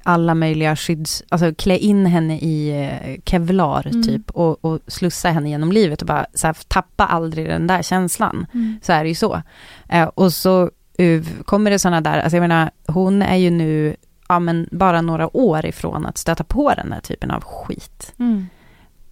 alla 0.03 0.35
möjliga 0.35 0.75
skydds, 0.75 1.23
alltså 1.29 1.53
klä 1.53 1.77
in 1.77 2.05
henne 2.05 2.37
i 2.39 2.69
eh, 2.83 3.21
kevlar 3.25 3.87
Mm. 3.87 4.03
typ 4.03 4.31
och, 4.31 4.65
och 4.65 4.79
slussa 4.87 5.29
henne 5.29 5.49
genom 5.49 5.71
livet 5.71 6.01
och 6.01 6.07
bara 6.07 6.25
så 6.33 6.47
här, 6.47 6.57
tappa 6.67 7.05
aldrig 7.05 7.47
den 7.47 7.67
där 7.67 7.81
känslan. 7.81 8.45
Mm. 8.53 8.79
Så 8.81 8.93
är 8.93 9.03
det 9.03 9.09
ju 9.09 9.15
så. 9.15 9.41
Eh, 9.89 10.03
och 10.07 10.33
så 10.33 10.69
uh, 11.01 11.23
kommer 11.45 11.71
det 11.71 11.79
sådana 11.79 12.01
där, 12.01 12.19
alltså 12.19 12.35
jag 12.37 12.41
menar, 12.41 12.71
hon 12.87 13.21
är 13.21 13.35
ju 13.35 13.49
nu, 13.49 13.95
ja 14.27 14.39
men 14.39 14.67
bara 14.71 15.01
några 15.01 15.37
år 15.37 15.65
ifrån 15.65 16.05
att 16.05 16.17
stöta 16.17 16.43
på 16.43 16.73
den 16.73 16.91
här 16.91 17.01
typen 17.01 17.31
av 17.31 17.43
skit. 17.43 18.13
Mm. 18.19 18.47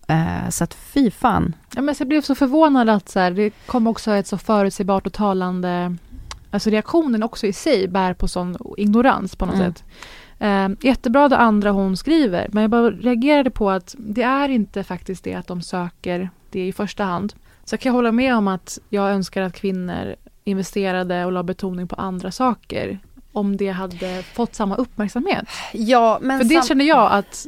Eh, 0.08 0.50
så 0.50 0.64
att 0.64 0.74
fy 0.74 1.12
fan. 1.12 1.56
Ja, 1.76 1.82
men 1.82 1.96
så 1.96 2.02
jag 2.02 2.08
blev 2.08 2.22
så 2.22 2.36
förvånad 2.36 2.90
att 2.90 3.10
så 3.10 3.20
här, 3.20 3.32
det 3.32 3.50
kom 3.66 3.88
också 3.88 4.12
ett 4.12 4.28
så 4.28 4.38
förutsägbart 4.38 5.08
och 5.08 5.14
talande... 5.14 5.96
Alltså 6.52 6.70
reaktionen 6.70 7.24
också 7.24 7.48
i 7.48 7.54
sig 7.54 7.88
bär 7.88 8.14
på 8.14 8.28
sån 8.28 8.58
ignorans 8.78 9.36
på 9.36 9.46
något 9.46 9.56
Mm. 9.56 9.74
sätt. 9.74 9.84
Eh, 10.40 10.70
jättebra 10.82 11.30
det 11.30 11.38
andra 11.38 11.72
hon 11.72 11.98
skriver, 11.98 12.48
men 12.52 12.62
jag 12.62 12.70
bara 12.70 12.92
reagerade 12.92 13.50
på 13.50 13.70
att 13.70 13.96
det 13.98 14.24
är 14.24 14.50
inte 14.50 14.84
faktiskt 14.84 15.24
det 15.24 15.34
att 15.34 15.48
de 15.48 15.62
söker 15.62 16.30
det 16.50 16.68
i 16.68 16.74
första 16.74 17.04
hand. 17.04 17.34
Så 17.66 17.74
jag 17.74 17.80
kan 17.80 17.94
hålla 17.94 18.12
med 18.12 18.36
om 18.36 18.48
att 18.48 18.80
jag 18.90 19.12
önskar 19.12 19.42
att 19.42 19.54
kvinnor 19.54 20.16
investerade 20.44 21.26
och 21.26 21.32
la 21.32 21.44
betoning 21.44 21.88
på 21.88 21.96
andra 21.96 22.32
saker 22.32 23.00
om 23.32 23.58
det 23.58 23.70
hade 23.70 24.24
fått 24.24 24.56
samma 24.56 24.76
uppmärksamhet. 24.76 25.46
Ja, 25.74 26.20
men 26.22 26.40
För 26.40 26.46
det 26.46 26.66
känner 26.68 26.86
jag 26.86 27.12
att 27.12 27.48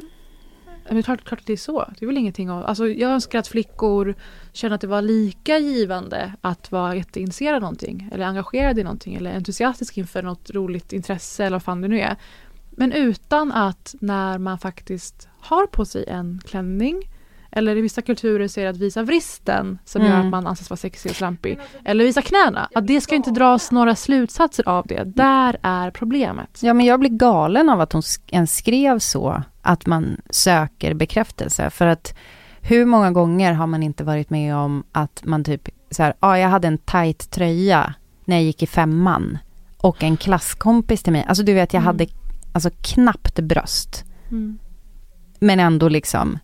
Men 0.90 1.02
klart, 1.02 1.24
klart 1.24 1.40
det 1.46 1.52
är 1.52 1.56
så. 1.56 1.84
Det 1.98 2.04
är 2.04 2.06
väl 2.06 2.18
ingenting 2.18 2.50
av... 2.50 2.66
Alltså 2.66 2.88
jag 2.88 3.10
önskar 3.10 3.38
att 3.38 3.48
flickor 3.48 4.14
känner 4.52 4.74
att 4.74 4.80
det 4.80 4.86
var 4.86 5.02
lika 5.02 5.58
givande 5.58 6.32
att 6.40 6.72
vara 6.72 6.96
jätteintresserad 6.96 7.54
av 7.54 7.60
någonting. 7.60 8.08
Eller 8.12 8.26
engagerad 8.26 8.78
i 8.78 8.82
någonting. 8.82 9.14
Eller 9.14 9.36
entusiastisk 9.36 9.98
inför 9.98 10.22
något 10.22 10.50
roligt 10.50 10.92
intresse 10.92 11.44
eller 11.44 11.54
vad 11.54 11.62
fan 11.62 11.80
det 11.80 11.88
nu 11.88 12.00
är. 12.00 12.16
Men 12.76 12.92
utan 12.92 13.52
att 13.52 13.94
när 14.00 14.38
man 14.38 14.58
faktiskt 14.58 15.28
har 15.40 15.66
på 15.66 15.84
sig 15.84 16.04
en 16.08 16.40
klänning 16.46 17.02
eller 17.54 17.76
i 17.76 17.80
vissa 17.80 18.02
kulturer 18.02 18.48
så 18.48 18.60
är 18.60 18.64
det 18.64 18.70
att 18.70 18.76
visa 18.76 19.02
vristen 19.02 19.78
som 19.84 20.02
gör 20.02 20.10
Mm. 20.10 20.20
att 20.26 20.30
man 20.30 20.46
anses 20.46 20.70
vara 20.70 20.76
sexig 20.78 21.10
och 21.10 21.16
slampig. 21.16 21.58
Eller 21.84 22.04
visa 22.04 22.22
knäna. 22.22 22.68
Att 22.74 22.86
det 22.86 23.00
ska 23.00 23.14
inte 23.14 23.30
dras 23.30 23.70
några 23.72 23.94
slutsatser 23.96 24.68
av 24.68 24.86
det. 24.86 25.04
Där 25.04 25.56
är 25.62 25.90
problemet. 25.90 26.58
Ja, 26.62 26.74
men 26.74 26.86
jag 26.86 27.00
blir 27.00 27.10
galen 27.10 27.68
av 27.68 27.80
att 27.80 27.92
hon 27.92 28.02
ens 28.26 28.56
skrev 28.56 28.98
så, 28.98 29.42
att 29.62 29.86
man 29.86 30.16
söker 30.30 30.94
bekräftelse. 30.94 31.70
För 31.70 31.86
att 31.86 32.14
hur 32.60 32.84
många 32.86 33.10
gånger 33.10 33.52
har 33.52 33.66
man 33.66 33.82
inte 33.82 34.04
varit 34.04 34.30
med 34.30 34.56
om 34.56 34.84
att 34.92 35.22
man 35.24 35.44
typ, 35.44 35.68
så 35.90 36.02
här, 36.02 36.14
ja, 36.20 36.38
jag 36.38 36.48
hade 36.48 36.68
en 36.68 36.78
tight 36.78 37.30
tröja 37.30 37.94
när 38.24 38.36
jag 38.36 38.44
gick 38.44 38.62
i 38.62 38.66
femman. 38.66 39.38
Och 39.76 40.02
en 40.02 40.16
klasskompis 40.16 41.02
till 41.02 41.12
mig, 41.12 41.24
alltså 41.28 41.44
du 41.44 41.54
vet, 41.54 41.72
jag 41.72 41.80
Mm. 41.80 41.86
hade 41.86 42.06
alltså 42.52 42.70
knappt 42.80 43.40
bröst. 43.40 44.04
Mm. 44.30 44.58
Men 45.38 45.60
ändå 45.60 45.88
liksom 45.88 46.38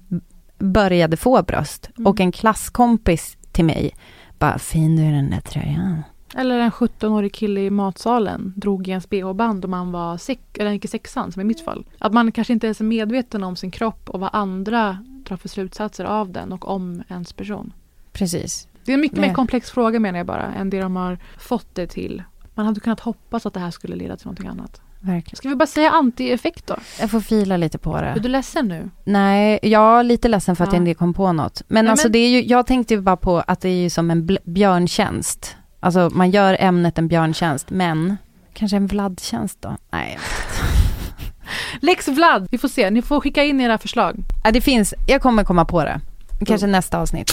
började 0.59 1.17
få 1.17 1.43
bröst. 1.43 1.91
Mm. 1.97 2.07
Och 2.07 2.21
en 2.21 2.33
klasskompis 2.33 3.37
till 3.53 3.65
mig, 3.65 3.95
bara, 4.39 4.59
fin 4.59 4.97
du 4.97 5.03
är 5.03 5.13
den 5.13 5.31
där 5.31 5.41
tröjan. 5.41 6.03
Eller 6.35 6.59
en 6.59 6.71
17-årig 6.71 7.33
kille 7.33 7.61
i 7.61 7.71
matsalen 7.71 8.53
drog 8.57 8.89
i 8.89 8.91
ens 8.91 9.09
bh-band 9.09 9.65
om 9.65 9.71
man 9.71 9.93
var 9.93 10.17
sex, 10.17 10.43
eller 10.55 10.71
gick 10.71 10.85
i 10.85 10.89
sexan, 10.89 11.33
som 11.33 11.43
i 11.43 11.45
mitt 11.45 11.65
fall. 11.65 11.87
Att 11.99 12.13
man 12.13 12.33
kanske 12.33 12.53
inte 12.53 12.67
ens 12.67 12.81
är 12.81 12.85
medveten 12.85 13.45
om 13.45 13.57
sin 13.57 13.71
kropp 13.71 14.11
och 14.11 14.21
vad 14.21 14.31
andra 14.33 14.99
drar 15.25 15.37
för 15.37 15.49
slutsatser 15.49 16.05
av 16.05 16.33
den 16.33 16.53
och 16.53 16.69
om 16.69 17.03
ens 17.09 17.33
person. 17.33 17.73
Precis. 18.13 18.69
Det 18.85 18.93
är 18.93 18.95
en 18.95 19.01
mycket 19.01 19.19
Nej. 19.19 19.29
mer 19.29 19.35
komplex 19.35 19.71
fråga 19.71 20.01
menar 20.01 20.19
jag 20.19 20.27
bara, 20.27 20.55
än 20.55 20.71
det 20.71 20.81
de 20.81 20.97
har 20.97 21.19
fått 21.39 21.75
det 21.75 21.87
till. 21.87 22.23
Man 22.55 22.67
hade 22.67 22.81
kunnat 22.81 23.01
hoppas 23.01 23.47
att 23.47 23.55
det 23.55 23.61
här 23.61 23.71
skulle 23.71 23.97
leda 23.97 24.17
till 24.17 24.27
någonting 24.27 24.47
annat. 24.47 24.81
Verkligen. 25.01 25.37
Ska 25.37 25.49
vi 25.49 25.55
bara 25.55 25.67
säga 25.67 25.91
anti-effekt 25.91 26.67
då? 26.67 26.77
Jag 27.01 27.11
får 27.11 27.21
fila 27.21 27.57
lite 27.57 27.79
på 27.79 28.01
det. 28.01 28.07
Är 28.07 28.19
du 28.19 28.29
ledsen 28.29 28.69
nu? 28.69 28.91
Nej, 29.05 29.59
jag 29.63 29.99
är 29.99 30.03
lite 30.03 30.29
ledsen 30.29 30.57
för 30.57 30.65
att 30.65 30.73
Ja. 30.73 30.77
jag 30.79 30.83
inte 30.89 30.95
kom 30.99 31.15
på 31.15 31.33
något. 31.33 31.63
Men 31.69 31.85
Nej, 31.85 31.91
alltså 31.91 32.07
men- 32.07 32.13
det 32.13 32.19
är 32.19 32.29
ju, 32.29 32.43
jag 32.45 32.67
tänkte 32.67 32.95
ju 32.95 33.01
bara 33.01 33.17
på 33.17 33.39
att 33.47 33.61
det 33.61 33.69
är 33.69 33.83
ju 33.83 33.91
som 33.91 34.11
en 34.11 34.29
björntjänst. 34.45 35.57
Alltså 35.81 36.11
man 36.13 36.31
gör 36.31 36.57
ämnet 36.61 36.99
en 36.99 37.09
björntjänst, 37.09 37.71
men 37.71 38.17
kanske 38.55 38.77
en 38.77 38.87
Vlad-tjänst 38.87 39.59
då? 39.63 39.77
Nej. 39.91 40.19
Lex 41.81 42.09
Vlad, 42.09 42.49
vi 42.51 42.59
får 42.59 42.69
se. 42.69 42.91
Ni 42.91 43.03
får 43.03 43.21
skicka 43.21 43.45
in 43.45 43.61
era 43.61 43.79
förslag. 43.79 44.17
Ja, 44.45 44.51
det 44.51 44.61
finns, 44.61 44.95
jag 45.07 45.23
kommer 45.23 45.45
komma 45.45 45.65
på 45.65 45.85
det. 45.85 46.01
Kanske 46.47 46.67
nästa 46.67 46.99
avsnitt. 46.99 47.33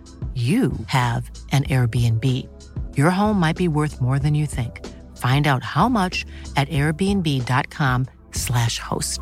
you 0.35 0.71
have 0.87 1.23
an 1.51 1.63
Airbnb. 1.63 2.47
Your 2.95 3.09
home 3.11 3.39
might 3.39 3.57
be 3.57 3.67
worth 3.67 4.01
more 4.01 4.19
than 4.19 4.35
you 4.35 4.47
think. 4.47 4.81
Find 5.17 5.47
out 5.47 5.63
how 5.63 5.89
much 5.89 6.25
at 6.55 6.69
airbnb.com/slash 6.69 8.79
host. 8.79 9.21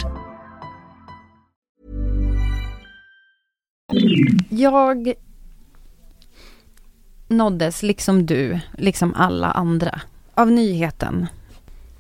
Jag 4.50 5.14
nåddes, 7.28 7.84
liksom 7.84 8.26
du, 8.26 8.60
liksom 8.78 9.14
alla 9.14 9.52
andra, 9.52 10.02
av 10.34 10.52
nyheten 10.52 11.28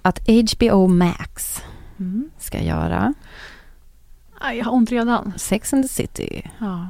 att 0.02 0.20
HBO 0.28 0.88
Max 0.88 1.62
Mm. 2.00 2.30
ska 2.38 2.62
göra 2.62 3.14
jag 4.54 4.66
har 4.66 4.72
ont 4.74 4.92
redan. 4.92 5.34
Sex 5.38 5.74
and 5.74 5.84
the 5.84 5.90
City, 5.90 6.50
Ja. 6.60 6.88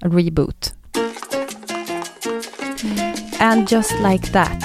reboot. 0.00 0.74
And 3.38 3.68
just 3.72 3.92
like 4.00 4.32
that 4.32 4.64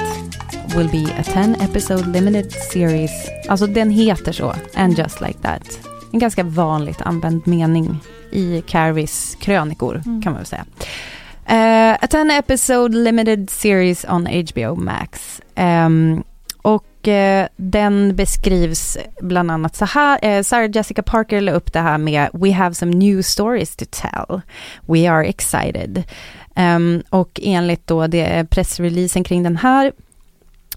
will 0.76 0.90
be 0.92 1.14
a 1.20 1.24
10 1.24 1.56
episode 1.62 2.06
limited 2.08 2.52
series. 2.52 3.12
Alltså 3.50 3.68
den 3.68 3.90
heter 3.90 4.32
så, 4.32 4.54
And 4.76 4.98
just 5.00 5.22
like 5.22 5.40
that. 5.42 5.80
En 6.14 6.20
ganska 6.20 6.44
vanligt 6.44 7.02
använd 7.02 7.48
mening 7.48 8.00
i 8.32 8.62
Carries 8.68 9.38
krönikor 9.42 10.02
Mm. 10.06 10.22
kan 10.22 10.32
man 10.34 10.40
väl 10.42 10.46
säga. 10.46 10.66
Eh, 11.48 11.98
a 12.04 12.08
10 12.08 12.32
episode 12.38 12.98
limited 12.98 13.50
series 13.50 14.06
on 14.10 14.28
HBO 14.28 14.76
Max. 14.76 15.42
Ehm, 15.56 16.24
och 16.62 17.08
eh, 17.08 17.48
den 17.56 18.16
beskrivs 18.16 18.98
bland 19.22 19.52
annat 19.52 19.76
så 19.76 19.86
här. 19.86 20.20
Eh, 20.22 20.42
Sarah 20.44 20.70
Jessica 20.74 21.04
Parker 21.04 21.42
la 21.42 21.52
upp 21.52 21.74
det 21.74 21.80
här 21.80 21.98
med 21.98 22.30
We 22.34 22.52
have 22.52 22.76
some 22.76 22.92
new 22.92 23.22
stories 23.22 23.76
to 23.76 23.86
tell. 23.92 24.42
We 24.86 25.12
are 25.12 25.26
excited. 25.28 26.04
Ehm, 26.56 27.04
och 27.10 27.40
enligt 27.44 27.88
då 27.88 28.08
det 28.08 28.50
pressreleasen 28.50 29.24
kring 29.24 29.44
den 29.44 29.58
här 29.58 29.92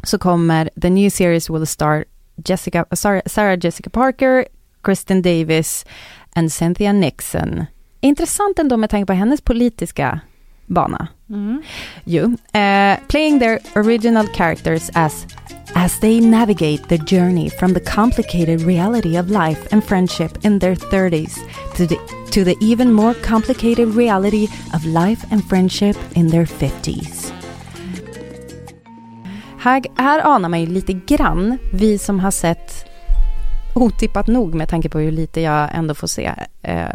så 0.03 0.19
kommer 0.19 0.71
the 0.83 0.91
new 0.91 1.11
series 1.11 1.51
will 1.51 1.67
star 1.67 2.05
Jessica, 2.45 2.85
Sarah, 2.93 3.23
Sarah 3.27 3.59
Jessica 3.61 3.91
Parker, 3.91 4.45
Kristen 4.83 5.23
Davis 5.23 5.87
and 6.33 6.53
Cynthia 6.53 6.93
Nixon. 6.93 7.65
Intressant 8.01 8.59
ändå 8.59 8.77
med 8.77 8.91
tanke 8.91 9.07
på 9.07 9.13
hennes 9.13 9.41
politiska 9.41 10.21
bana. 10.67 11.09
Mm. 11.31 11.63
Jo, 12.05 12.25
eh, 12.53 12.99
playing 13.09 13.39
their 13.39 13.59
original 13.75 14.27
characters 14.27 14.91
as 14.95 15.27
as 15.75 16.01
they 16.01 16.21
navigate 16.21 16.89
the 16.89 16.99
journey 17.17 17.51
from 17.51 17.75
the 17.75 17.81
complicated 17.81 18.61
reality 18.63 19.19
of 19.19 19.31
life 19.31 19.69
and 19.73 19.85
friendship 19.85 20.45
in 20.45 20.59
their 20.59 20.75
30s 20.75 21.39
to 21.77 21.87
the 21.87 21.97
to 22.39 22.45
the 22.45 22.57
even 22.61 22.93
more 22.93 23.15
complicated 23.15 23.89
reality 23.89 24.49
of 24.75 24.85
life 24.85 25.27
and 25.31 25.45
friendship 25.49 25.97
in 26.13 26.31
their 26.31 26.45
50s. 26.45 27.33
Här, 29.59 29.83
här 29.97 30.21
anar 30.21 30.49
man 30.49 30.61
ju 30.61 30.67
lite 30.67 30.93
grann, 30.93 31.59
vi 31.73 31.99
som 31.99 32.21
har 32.21 32.31
sett 32.31 32.85
otippat 33.75 34.27
nog 34.27 34.55
med 34.55 34.69
tanke 34.69 34.89
på 34.89 34.99
hur 34.99 35.13
lite 35.13 35.41
jag 35.41 35.75
ändå 35.75 35.95
får 35.95 36.07
se 36.07 36.33
eh, 36.63 36.89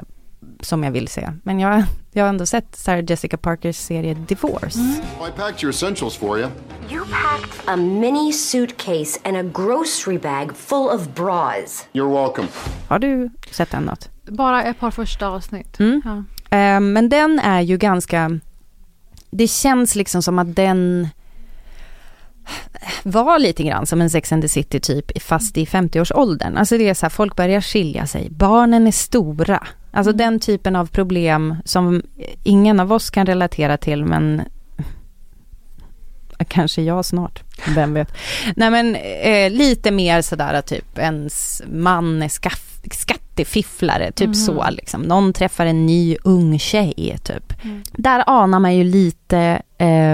som 0.62 0.84
jag 0.84 0.92
vill 0.92 1.08
se. 1.08 1.30
Men 1.44 1.60
jag, 1.60 1.84
jag 2.12 2.24
har 2.24 2.30
ändå 2.30 2.46
sett 2.46 2.76
Sarah 2.76 3.04
Jessica 3.08 3.38
Parkers 3.38 3.76
serie 3.76 4.14
Divorce. 4.14 4.80
I 5.28 5.32
packed 5.36 5.64
your 5.64 5.70
essentials 5.70 6.16
for 6.16 6.40
you. 6.40 6.50
You 6.90 7.06
packed 7.06 7.68
a 7.68 7.76
mini 7.76 8.34
suitcase 8.34 9.20
and 9.24 9.38
a 9.38 9.44
grocery 9.44 10.18
bag 10.18 10.56
full 10.56 10.90
of 10.90 11.08
bras. 11.16 11.88
You're 11.94 12.24
welcome. 12.24 12.48
Har 12.88 13.00
du 13.00 13.30
sett 13.52 13.72
den 13.72 13.84
något? 13.84 14.13
Bara 14.26 14.64
ett 14.64 14.80
par 14.80 14.92
första 14.92 15.28
avsnitt. 15.28 15.80
Mm. 15.80 16.02
Ja. 16.06 16.18
Eh, 16.58 16.80
men 16.80 17.10
den 17.10 17.40
är 17.40 17.62
ju 17.62 17.78
ganska... 17.78 18.40
Det 19.30 19.48
känns 19.48 19.96
liksom 19.96 20.24
som 20.24 20.40
att 20.40 20.56
den 20.56 21.08
var 23.04 23.40
lite 23.40 23.64
grann 23.64 23.86
som 23.86 24.02
en 24.02 24.10
Sex 24.10 24.32
and 24.32 24.42
the 24.42 24.50
City 24.50 24.80
typ, 24.80 25.22
fast 25.24 25.58
i 25.58 25.66
50-årsåldern. 25.66 26.58
Alltså 26.58 26.78
det 26.78 26.90
är 26.90 26.94
så 26.94 27.06
här, 27.06 27.10
folk 27.10 27.36
börjar 27.36 27.62
skilja 27.62 28.08
sig, 28.08 28.28
barnen 28.30 28.88
är 28.88 28.92
stora. 28.92 29.68
Alltså 29.92 30.14
den 30.14 30.40
typen 30.40 30.76
av 30.76 30.86
problem 30.86 31.56
som 31.66 32.04
ingen 32.44 32.80
av 32.80 32.94
oss 32.94 33.10
kan 33.10 33.26
relatera 33.26 33.78
till, 33.78 34.06
men 34.06 34.42
kanske 36.48 36.82
jag 36.82 37.06
snart, 37.06 37.44
vem 37.76 37.94
vet. 37.94 38.14
Nej 38.56 38.70
men 38.70 38.96
eh, 38.96 39.52
lite 39.52 39.92
mer 39.92 40.22
sådär 40.22 40.62
typ 40.62 40.98
ens 40.98 41.62
man 41.68 42.24
är 42.24 42.30
skaff, 42.30 42.73
skattefifflare, 42.92 44.12
typ 44.12 44.28
Mhm. 44.28 44.34
så 44.34 44.66
liksom. 44.72 45.02
Någon 45.02 45.34
träffar 45.34 45.66
en 45.66 45.86
ny 45.86 46.18
ung 46.24 46.60
tjej 46.60 47.18
typ. 47.24 47.64
Mm. 47.64 47.84
Där 47.92 48.24
anar 48.28 48.60
man 48.60 48.76
ju 48.76 48.84
lite, 48.84 49.62
eh, 49.78 50.14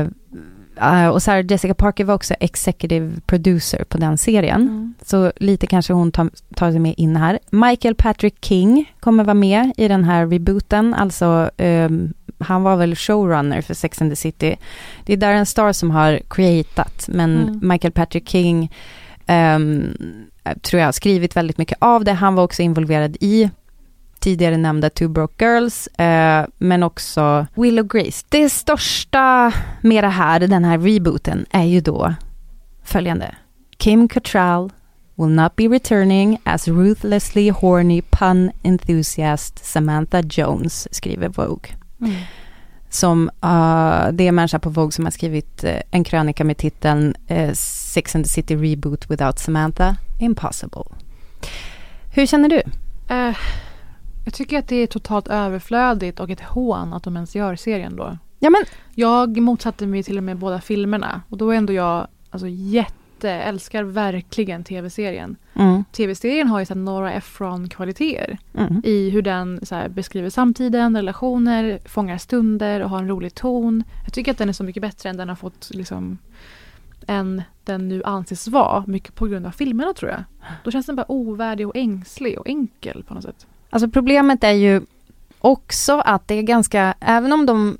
eh, 0.81 1.07
och 1.07 1.23
Sarah 1.23 1.45
Jessica 1.51 1.73
Parker 1.73 2.03
var 2.05 2.13
också 2.15 2.33
executive 2.39 3.11
producer 3.25 3.83
på 3.83 3.97
den 3.97 4.17
serien. 4.17 4.61
Mm. 4.61 4.93
Så 5.05 5.31
lite 5.37 5.67
kanske 5.67 5.93
hon 5.93 6.11
tar, 6.11 6.29
tar 6.55 6.71
sig 6.71 6.79
med 6.79 6.93
in 6.97 7.15
här. 7.15 7.39
Michael 7.49 7.95
Patrick 7.95 8.35
King 8.45 8.93
kommer 8.99 9.23
vara 9.23 9.33
med 9.33 9.71
i 9.77 9.87
den 9.87 10.03
här 10.03 10.27
rebooten, 10.27 10.93
alltså 10.93 11.49
ehm, 11.57 12.13
han 12.41 12.63
var 12.63 12.75
väl 12.75 12.95
showrunner 12.95 13.61
för 13.61 13.73
Sex 13.73 14.01
and 14.01 14.11
the 14.11 14.15
City. 14.15 14.55
Det 15.05 15.13
är 15.13 15.17
Darren 15.17 15.45
Star 15.45 15.73
som 15.73 15.91
har 15.91 16.19
creatat, 16.29 17.05
men 17.07 17.37
Mm. 17.41 17.59
Michael 17.63 17.91
Patrick 17.91 18.29
King 18.29 18.71
ehm, 19.25 19.83
tror 20.61 20.81
jag 20.81 20.93
skrivit 20.93 21.35
väldigt 21.35 21.57
mycket 21.57 21.77
av 21.81 22.03
det. 22.03 22.13
Han 22.13 22.35
var 22.35 22.43
också 22.43 22.61
involverad 22.61 23.17
i 23.19 23.49
tidigare 24.19 24.57
nämnda 24.57 24.89
Two 24.89 25.07
Broke 25.07 25.45
Girls, 25.45 25.87
eh, 25.87 26.45
men 26.57 26.83
också 26.83 27.47
Will 27.55 27.79
och 27.79 27.89
Grace. 27.89 28.25
Det 28.29 28.49
största 28.49 29.53
med 29.81 30.03
det 30.03 30.09
här, 30.09 30.39
den 30.39 30.65
här 30.65 30.77
rebooten, 30.77 31.45
är 31.51 31.63
ju 31.63 31.81
då 31.81 32.13
följande. 32.83 33.35
Kim 33.77 34.07
Cattrall 34.07 34.71
will 35.15 35.29
not 35.29 35.55
be 35.55 35.67
returning 35.67 36.39
as 36.43 36.67
ruthlessly 36.67 37.51
horny 37.51 38.01
pun 38.01 38.51
enthusiast 38.63 39.65
Samantha 39.65 40.21
Jones, 40.21 40.87
skriver 40.91 41.27
Vogue. 41.27 41.69
Mm. 42.01 42.15
Som, 42.89 43.29
uh, 43.43 44.11
det 44.11 44.23
är 44.23 44.27
en 44.27 44.35
människa 44.35 44.59
på 44.59 44.69
Vogue 44.69 44.91
som 44.91 45.05
har 45.05 45.11
skrivit 45.11 45.63
eh, 45.63 45.81
en 45.91 46.03
krönika 46.03 46.43
med 46.43 46.57
titeln 46.57 47.15
eh, 47.27 47.53
Sex 47.53 48.15
and 48.15 48.25
the 48.25 48.29
City 48.29 48.55
Reboot 48.55 49.11
without 49.11 49.39
Samantha, 49.39 49.95
impossible. 50.19 50.83
Hur 52.13 52.25
känner 52.25 52.49
du? 52.49 52.61
Eh, 53.09 53.37
jag 54.25 54.33
tycker 54.33 54.59
att 54.59 54.67
det 54.67 54.75
är 54.75 54.87
totalt 54.87 55.27
överflödigt 55.27 56.19
och 56.19 56.29
ett 56.29 56.41
hån 56.41 56.93
att 56.93 57.03
de 57.03 57.15
ens 57.15 57.35
gör 57.35 57.55
serien 57.55 57.95
då. 57.95 58.17
Ja, 58.39 58.49
men... 58.49 58.61
Jag 58.95 59.37
motsatte 59.41 59.87
mig 59.87 60.03
till 60.03 60.17
och 60.17 60.23
med 60.23 60.37
båda 60.37 60.61
filmerna 60.61 61.21
och 61.29 61.37
då 61.37 61.51
är 61.51 61.57
ändå 61.57 61.73
jag 61.73 62.07
alltså, 62.29 62.47
jätte, 62.47 63.31
älskar 63.31 63.83
verkligen 63.83 64.63
tv-serien. 64.63 65.35
Mm. 65.53 65.83
Tv-serien 65.91 66.47
har 66.47 66.59
ju 66.59 66.65
så 66.65 66.73
här 66.73 66.81
Nora 66.81 67.13
Ephron-kvaliteter 67.13 68.37
Mm. 68.53 68.81
i 68.85 69.09
hur 69.09 69.21
den 69.21 69.59
så 69.63 69.75
här, 69.75 69.89
beskriver 69.89 70.29
samtiden, 70.29 70.95
relationer, 70.95 71.79
fångar 71.85 72.17
stunder 72.17 72.79
och 72.79 72.89
har 72.89 72.99
en 72.99 73.07
rolig 73.07 73.35
ton. 73.35 73.83
Jag 74.03 74.13
tycker 74.13 74.31
att 74.31 74.37
den 74.37 74.49
är 74.49 74.53
så 74.53 74.63
mycket 74.63 74.81
bättre 74.81 75.09
än 75.09 75.17
den 75.17 75.29
har 75.29 75.35
fått 75.35 75.69
liksom 75.73 76.17
än 77.09 77.43
den 77.63 77.87
nu 77.87 78.01
anses 78.05 78.47
vara, 78.47 78.83
mycket 78.87 79.15
på 79.15 79.25
grund 79.27 79.45
av 79.45 79.51
filmerna 79.51 79.93
tror 79.93 80.11
jag. 80.11 80.23
Då 80.63 80.71
känns 80.71 80.85
den 80.85 80.95
bara 80.95 81.11
ovärdig 81.11 81.67
och 81.67 81.75
ängslig 81.75 82.39
och 82.39 82.47
enkel 82.47 83.03
på 83.07 83.13
något 83.13 83.23
sätt. 83.23 83.47
Alltså 83.69 83.89
problemet 83.89 84.43
är 84.43 84.51
ju 84.51 84.81
också 85.39 85.99
att 85.99 86.27
det 86.27 86.35
är 86.35 86.41
ganska, 86.41 86.93
även 86.99 87.33
om 87.33 87.45
de, 87.45 87.77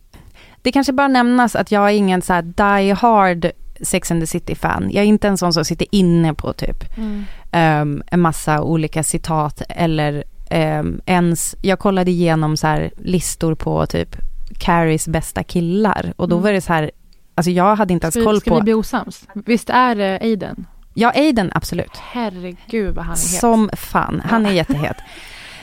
det 0.61 0.71
kanske 0.71 0.93
bara 0.93 1.07
nämnas 1.07 1.55
att 1.55 1.71
jag 1.71 1.83
är 1.89 1.93
ingen 1.93 2.21
så 2.21 2.33
här 2.33 2.41
die 2.41 2.93
hard 2.93 3.51
Sex 3.81 4.11
and 4.11 4.21
the 4.21 4.27
City-fan. 4.27 4.89
Jag 4.91 5.03
är 5.03 5.07
inte 5.07 5.27
en 5.27 5.37
sån 5.37 5.53
som 5.53 5.65
sitter 5.65 5.87
inne 5.91 6.33
på 6.33 6.53
typ 6.53 6.97
Mm. 6.97 7.23
ehm, 7.51 8.03
en 8.07 8.19
massa 8.19 8.61
olika 8.63 9.03
citat 9.03 9.61
eller 9.69 10.23
ehm, 10.49 11.01
ens, 11.05 11.55
jag 11.61 11.79
kollade 11.79 12.11
igenom 12.11 12.57
så 12.57 12.89
listor 12.97 13.55
på 13.55 13.85
typ 13.85 14.15
Carries 14.57 15.07
bästa 15.07 15.43
killar 15.43 16.13
och 16.15 16.29
då 16.29 16.35
Mm. 16.35 16.43
var 16.43 16.51
det 16.51 16.61
så 16.61 16.73
här, 16.73 16.91
alltså 17.39 17.51
jag 17.51 17.75
hade 17.75 17.93
inte 17.93 18.05
ens 18.05 18.15
vi, 18.15 18.23
koll 18.23 18.41
ska 18.41 18.53
vi 18.53 18.57
på, 18.59 18.63
bli 18.63 18.73
osams? 18.73 19.27
Visst 19.33 19.69
är 19.69 19.95
det 19.95 20.19
Aiden? 20.21 20.65
ja 20.93 21.11
Aiden 21.15 21.51
absolut. 21.55 21.97
Herregud 21.97 22.95
vad 22.95 23.05
han 23.05 23.13
är 23.13 23.17
het. 23.17 23.39
Som 23.39 23.69
fan, 23.73 24.21
han 24.25 24.45
är 24.45 24.51
jättehet. 24.51 24.97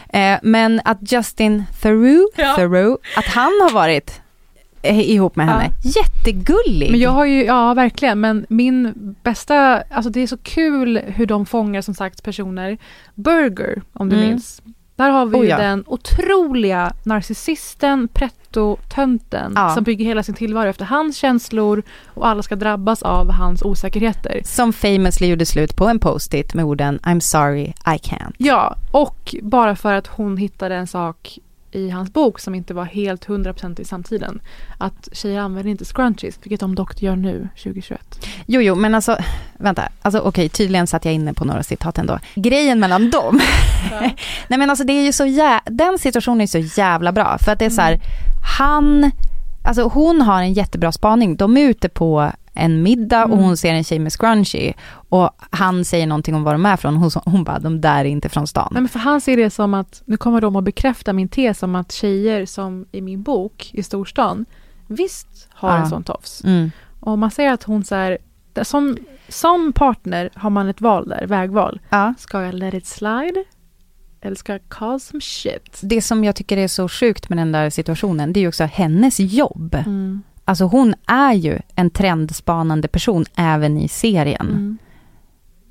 Eh, 0.09 0.39
men 0.43 0.81
att 0.85 1.13
Justin 1.13 1.65
Theroux, 1.83 2.33
Ja. 2.39 2.55
Theroux, 2.57 3.03
att 3.19 3.25
han 3.25 3.53
har 3.63 3.71
varit 3.73 4.21
eh, 4.83 5.01
ihop 5.11 5.37
med 5.37 5.49
Ja. 5.49 5.51
henne, 5.53 5.73
jättegullig. 5.83 6.91
Men 6.91 7.01
jag 7.01 7.11
har 7.11 7.25
ju, 7.25 7.45
ja 7.45 7.75
verkligen, 7.75 8.21
men 8.21 8.47
min 8.49 8.93
bästa, 9.23 9.83
alltså 9.91 10.11
det 10.11 10.21
är 10.21 10.27
så 10.27 10.37
kul 10.39 10.99
hur 11.07 11.27
de 11.27 11.47
fångar 11.47 11.81
som 11.83 11.95
sagt 11.95 12.23
personer. 12.23 12.79
Burger, 13.15 13.83
om 13.93 14.09
du 14.09 14.17
Mm. 14.17 14.29
minns. 14.29 14.63
Där 14.97 15.11
har 15.11 15.27
vi 15.27 15.37
Oh, 15.39 15.43
ju 15.45 15.49
ja. 15.51 15.59
den 15.59 15.85
otroliga 15.87 16.93
narcissisten, 17.05 18.09
pretto-tönten 18.57 19.53
Ja. 19.57 19.71
som 19.75 19.85
bygger 19.85 20.05
hela 20.05 20.23
sin 20.23 20.35
tillvaro 20.35 20.69
efter 20.69 20.85
hans 20.85 21.17
känslor 21.17 21.83
och 22.15 22.29
alla 22.29 22.43
ska 22.43 22.57
drabbas 22.57 23.03
av 23.03 23.31
hans 23.31 23.63
osäkerheter. 23.63 24.41
Som 24.45 24.73
famously 24.73 25.27
gjorde 25.27 25.47
slut 25.47 25.77
på 25.77 25.89
en 25.89 25.99
post-it 25.99 26.55
med 26.55 26.65
orden 26.65 26.99
I'm 27.03 27.21
sorry, 27.21 27.65
I 27.67 27.99
can't. 28.03 28.35
Ja, 28.39 28.77
och 28.91 29.35
bara 29.43 29.77
för 29.77 29.93
att 29.93 30.07
hon 30.07 30.37
hittade 30.37 30.75
en 30.75 30.87
sak 30.87 31.39
i 31.73 31.91
hans 31.91 32.13
bok 32.13 32.41
som 32.41 32.55
inte 32.55 32.75
var 32.75 32.85
helt 32.85 33.27
100% 33.27 33.81
i 33.81 33.85
samtiden. 33.85 34.41
Att 34.79 35.09
tjejer 35.13 35.41
använder 35.41 35.71
inte 35.71 35.85
scrunchies, 35.85 36.39
vilket 36.43 36.61
de 36.61 36.75
dock 36.75 37.03
gör 37.03 37.17
nu 37.17 37.49
2021. 37.63 38.01
Jo, 38.47 38.61
jo, 38.61 38.75
men 38.75 38.95
alltså, 38.95 39.17
vänta, 39.59 39.89
alltså 40.03 40.21
okej, 40.21 40.49
tydligen 40.49 40.87
satt 40.87 41.05
jag 41.05 41.15
inne 41.15 41.35
på 41.35 41.45
några 41.45 41.63
citat 41.63 41.99
ändå. 41.99 42.19
Grejen 42.35 42.81
mellan 42.81 43.11
dem, 43.11 43.41
nej 44.49 44.59
men 44.59 44.71
alltså 44.71 44.85
det 44.85 44.93
är 44.93 45.03
ju 45.05 45.13
så 45.13 45.25
jä- 45.25 45.61
den 45.65 45.99
situationen 45.99 46.41
är 46.41 46.47
så 46.47 46.59
jävla 46.81 47.13
bra, 47.13 47.39
för 47.39 47.53
att 47.53 47.59
det 47.59 47.65
är 47.65 47.71
så 47.71 47.81
här, 47.83 47.99
han, 48.47 49.11
alltså 49.65 49.83
hon 49.83 50.21
har 50.23 50.43
en 50.43 50.53
jättebra 50.53 50.93
spaning, 50.93 51.37
de 51.37 51.57
är 51.57 51.69
ute 51.69 51.89
på 51.89 52.31
en 52.55 52.83
middag 52.83 53.25
och 53.25 53.33
Mm. 53.33 53.45
hon 53.45 53.57
ser 53.57 53.75
en 53.75 53.85
tjej 53.85 53.99
med 53.99 54.13
scrunchie 54.13 54.75
och 55.09 55.31
han 55.51 55.85
säger 55.85 56.07
någonting 56.07 56.35
om 56.35 56.43
var 56.45 56.53
de 56.53 56.67
är 56.67 56.77
från, 56.77 56.97
hon, 56.97 57.11
hon 57.25 57.45
bara, 57.45 57.59
de 57.59 57.81
där 57.81 57.99
är 58.01 58.05
inte 58.05 58.29
från 58.29 58.47
stan. 58.47 58.69
Nej, 58.73 58.83
men 58.83 58.89
för 58.89 58.99
han 58.99 59.21
ser 59.21 59.37
det 59.37 59.51
som 59.51 59.75
att, 59.75 60.03
nu 60.05 60.17
kommer 60.17 60.41
de 60.41 60.57
att 60.57 60.65
bekräfta 60.65 61.13
min 61.13 61.29
tes 61.29 61.63
om 61.63 61.75
att 61.75 61.93
tjejer 61.93 62.47
som 62.47 62.87
i 62.93 63.01
min 63.01 63.23
bok 63.23 63.71
i 63.73 63.83
storstan 63.83 64.45
visst 64.87 65.49
har 65.55 65.69
Ja. 65.71 65.77
en 65.77 65.89
sån 65.89 66.03
tofs. 66.05 66.45
Mm. 66.45 66.71
Och 67.01 67.19
man 67.19 67.31
säger 67.31 67.53
att 67.53 67.63
hon 67.63 67.85
så 67.85 67.95
här, 67.95 68.19
som, 68.63 68.97
som 69.29 69.73
partner 69.73 70.31
har 70.35 70.51
man 70.51 70.69
ett 70.69 70.81
val 70.81 71.09
där, 71.09 71.27
vägval. 71.27 71.81
Ja. 71.91 72.15
Ska 72.19 72.43
jag 72.43 72.55
let 72.55 72.75
it 72.75 72.87
slide? 72.87 73.45
Jag 74.21 74.61
call 74.69 75.01
some 75.01 75.21
shit? 75.21 75.81
Det 75.83 76.03
som 76.03 76.25
jag 76.25 76.37
tycker 76.37 76.57
är 76.57 76.69
så 76.69 76.89
sjukt 76.89 77.29
med 77.29 77.39
den 77.39 77.53
där 77.53 77.71
situationen, 77.71 78.33
det 78.33 78.41
är 78.41 78.43
ju 78.43 78.49
också 78.49 78.65
hennes 78.65 79.21
jobb. 79.21 79.75
Mm. 79.75 80.23
Alltså 80.45 80.65
hon 80.65 80.95
är 81.07 81.33
ju 81.33 81.59
en 81.75 81.91
trendspanande 81.91 82.89
person 82.89 83.25
även 83.35 83.79
i 83.79 83.89
serien. 83.89 84.49
Mm. 84.49 84.79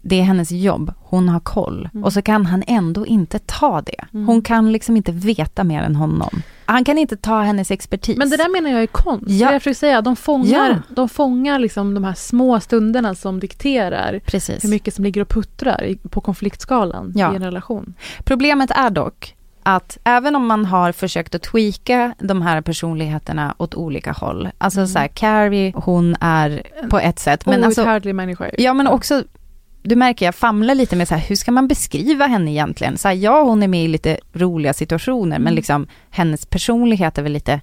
Det 0.08 0.20
är 0.20 0.24
hennes 0.24 0.52
jobb, 0.52 0.94
hon 1.00 1.30
har 1.30 1.40
koll. 1.40 1.90
Mm. 1.94 2.04
Och 2.04 2.14
så 2.14 2.22
kan 2.22 2.46
han 2.46 2.64
ändå 2.68 3.06
inte 3.06 3.40
ta 3.40 3.82
det. 3.82 4.06
Mm. 4.14 4.28
Hon 4.28 4.42
kan 4.42 4.72
liksom 4.72 4.98
inte 4.98 5.12
veta 5.12 5.64
mer 5.64 5.82
än 5.82 5.96
honom. 5.96 6.42
Han 6.66 6.84
kan 6.84 6.98
inte 6.98 7.18
ta 7.18 7.42
hennes 7.42 7.72
expertis. 7.72 8.18
Men 8.18 8.30
det 8.30 8.38
där 8.38 8.50
menar 8.52 8.70
jag 8.70 8.82
är 8.82 8.88
konst. 8.88 9.26
Ja. 9.30 9.52
Jag 9.52 9.62
försöker 9.62 9.76
säga, 9.80 10.02
de 10.02 10.16
fångar, 10.16 10.70
Ja. 10.70 10.96
de 10.96 11.10
fångar 11.10 11.60
liksom 11.60 11.94
de 11.94 12.04
här 12.04 12.14
små 12.14 12.60
stunderna 12.60 13.16
som 13.16 13.40
dikterar 13.40 14.20
Precis. 14.26 14.64
hur 14.64 14.70
mycket 14.70 14.94
som 14.94 15.04
ligger 15.04 15.22
och 15.22 15.30
puttrar 15.30 15.96
på 16.10 16.22
konfliktskalan 16.22 17.14
Ja. 17.16 17.34
i 17.34 17.36
en 17.36 17.44
relation. 17.44 17.94
Problemet 18.24 18.72
är 18.72 18.90
dock 18.90 19.36
att 19.64 19.98
även 20.04 20.36
om 20.36 20.48
man 20.48 20.66
har 20.66 20.92
försökt 20.92 21.36
att 21.36 21.42
tweaka 21.42 22.14
de 22.20 22.42
här 22.42 22.62
personligheterna 22.62 23.56
åt 23.58 23.76
olika 23.76 24.12
håll. 24.12 24.50
Alltså 24.58 24.80
Mm. 24.80 24.88
så 24.88 25.00
här, 25.00 25.08
Carrie, 25.08 25.74
hon 25.76 26.16
är 26.20 26.64
på 26.90 27.00
ett 27.00 27.20
sätt. 27.20 27.46
Men 27.46 27.64
alltså, 27.64 27.82
Outhärdlig 27.82 28.16
människa. 28.16 28.50
Ja 28.58 28.74
men 28.74 28.88
också, 28.88 29.24
du 29.86 29.96
märker 29.96 30.26
jag 30.26 30.36
famlar 30.36 30.76
lite 30.76 30.96
med 30.96 31.08
så 31.08 31.16
här, 31.16 31.22
hur 31.28 31.36
ska 31.36 31.52
man 31.52 31.68
beskriva 31.68 32.26
henne 32.28 32.52
egentligen? 32.52 32.98
Så 32.98 33.08
här, 33.08 33.16
ja 33.16 33.44
hon 33.44 33.64
är 33.64 33.68
med 33.68 33.84
i 33.84 33.88
lite 33.88 34.18
roliga 34.34 34.74
situationer 34.74 35.40
men 35.40 35.42
Mm. 35.42 35.56
liksom 35.56 35.88
hennes 36.10 36.46
personlighet 36.46 37.18
är 37.18 37.24
väl 37.24 37.32
lite 37.32 37.62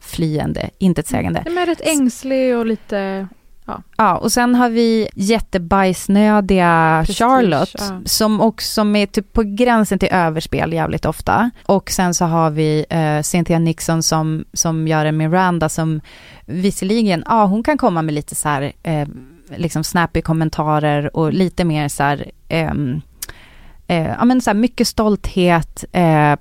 flyende, 0.00 0.70
intetsägande. 0.78 1.44
Men 1.50 1.66
rätt 1.66 1.80
ängslig 1.80 2.56
och 2.56 2.66
lite... 2.66 3.28
Ja. 3.66 3.82
Ja, 3.96 4.16
och 4.16 4.32
sen 4.32 4.54
har 4.54 4.68
vi 4.70 5.08
jättebajsnödiga 5.14 7.02
Prestige, 7.06 7.26
Charlotte 7.26 7.74
ja. 7.78 8.00
som 8.04 8.40
också 8.40 8.80
är 8.80 9.06
typ 9.06 9.32
på 9.32 9.42
gränsen 9.42 9.98
till 9.98 10.08
överspel 10.12 10.72
jävligt 10.72 11.04
ofta. 11.06 11.50
Och 11.66 11.90
sen 11.90 12.14
så 12.14 12.24
har 12.24 12.50
vi 12.50 12.86
eh, 12.90 13.22
Cynthia 13.22 13.58
Nixon 13.58 14.02
som, 14.02 14.44
som 14.52 14.88
gör 14.88 15.04
en 15.06 15.16
Miranda 15.16 15.68
som 15.68 16.00
visserligen, 16.46 17.24
ja 17.26 17.44
hon 17.44 17.62
kan 17.62 17.78
komma 17.78 18.02
med 18.02 18.14
lite 18.14 18.34
så 18.34 18.48
här, 18.48 18.72
eh, 18.82 19.08
liksom 19.56 19.84
snappy 19.84 20.22
kommentarer 20.22 21.16
och 21.16 21.32
lite 21.32 21.64
mer 21.64 21.88
så 21.88 22.02
här, 22.02 22.30
ehm, 22.48 23.00
eh, 23.86 24.06
ja 24.18 24.24
men 24.24 24.40
så 24.40 24.50
här 24.50 24.54
mycket 24.54 24.88
stolthet, 24.88 25.84
eh, 25.92 26.36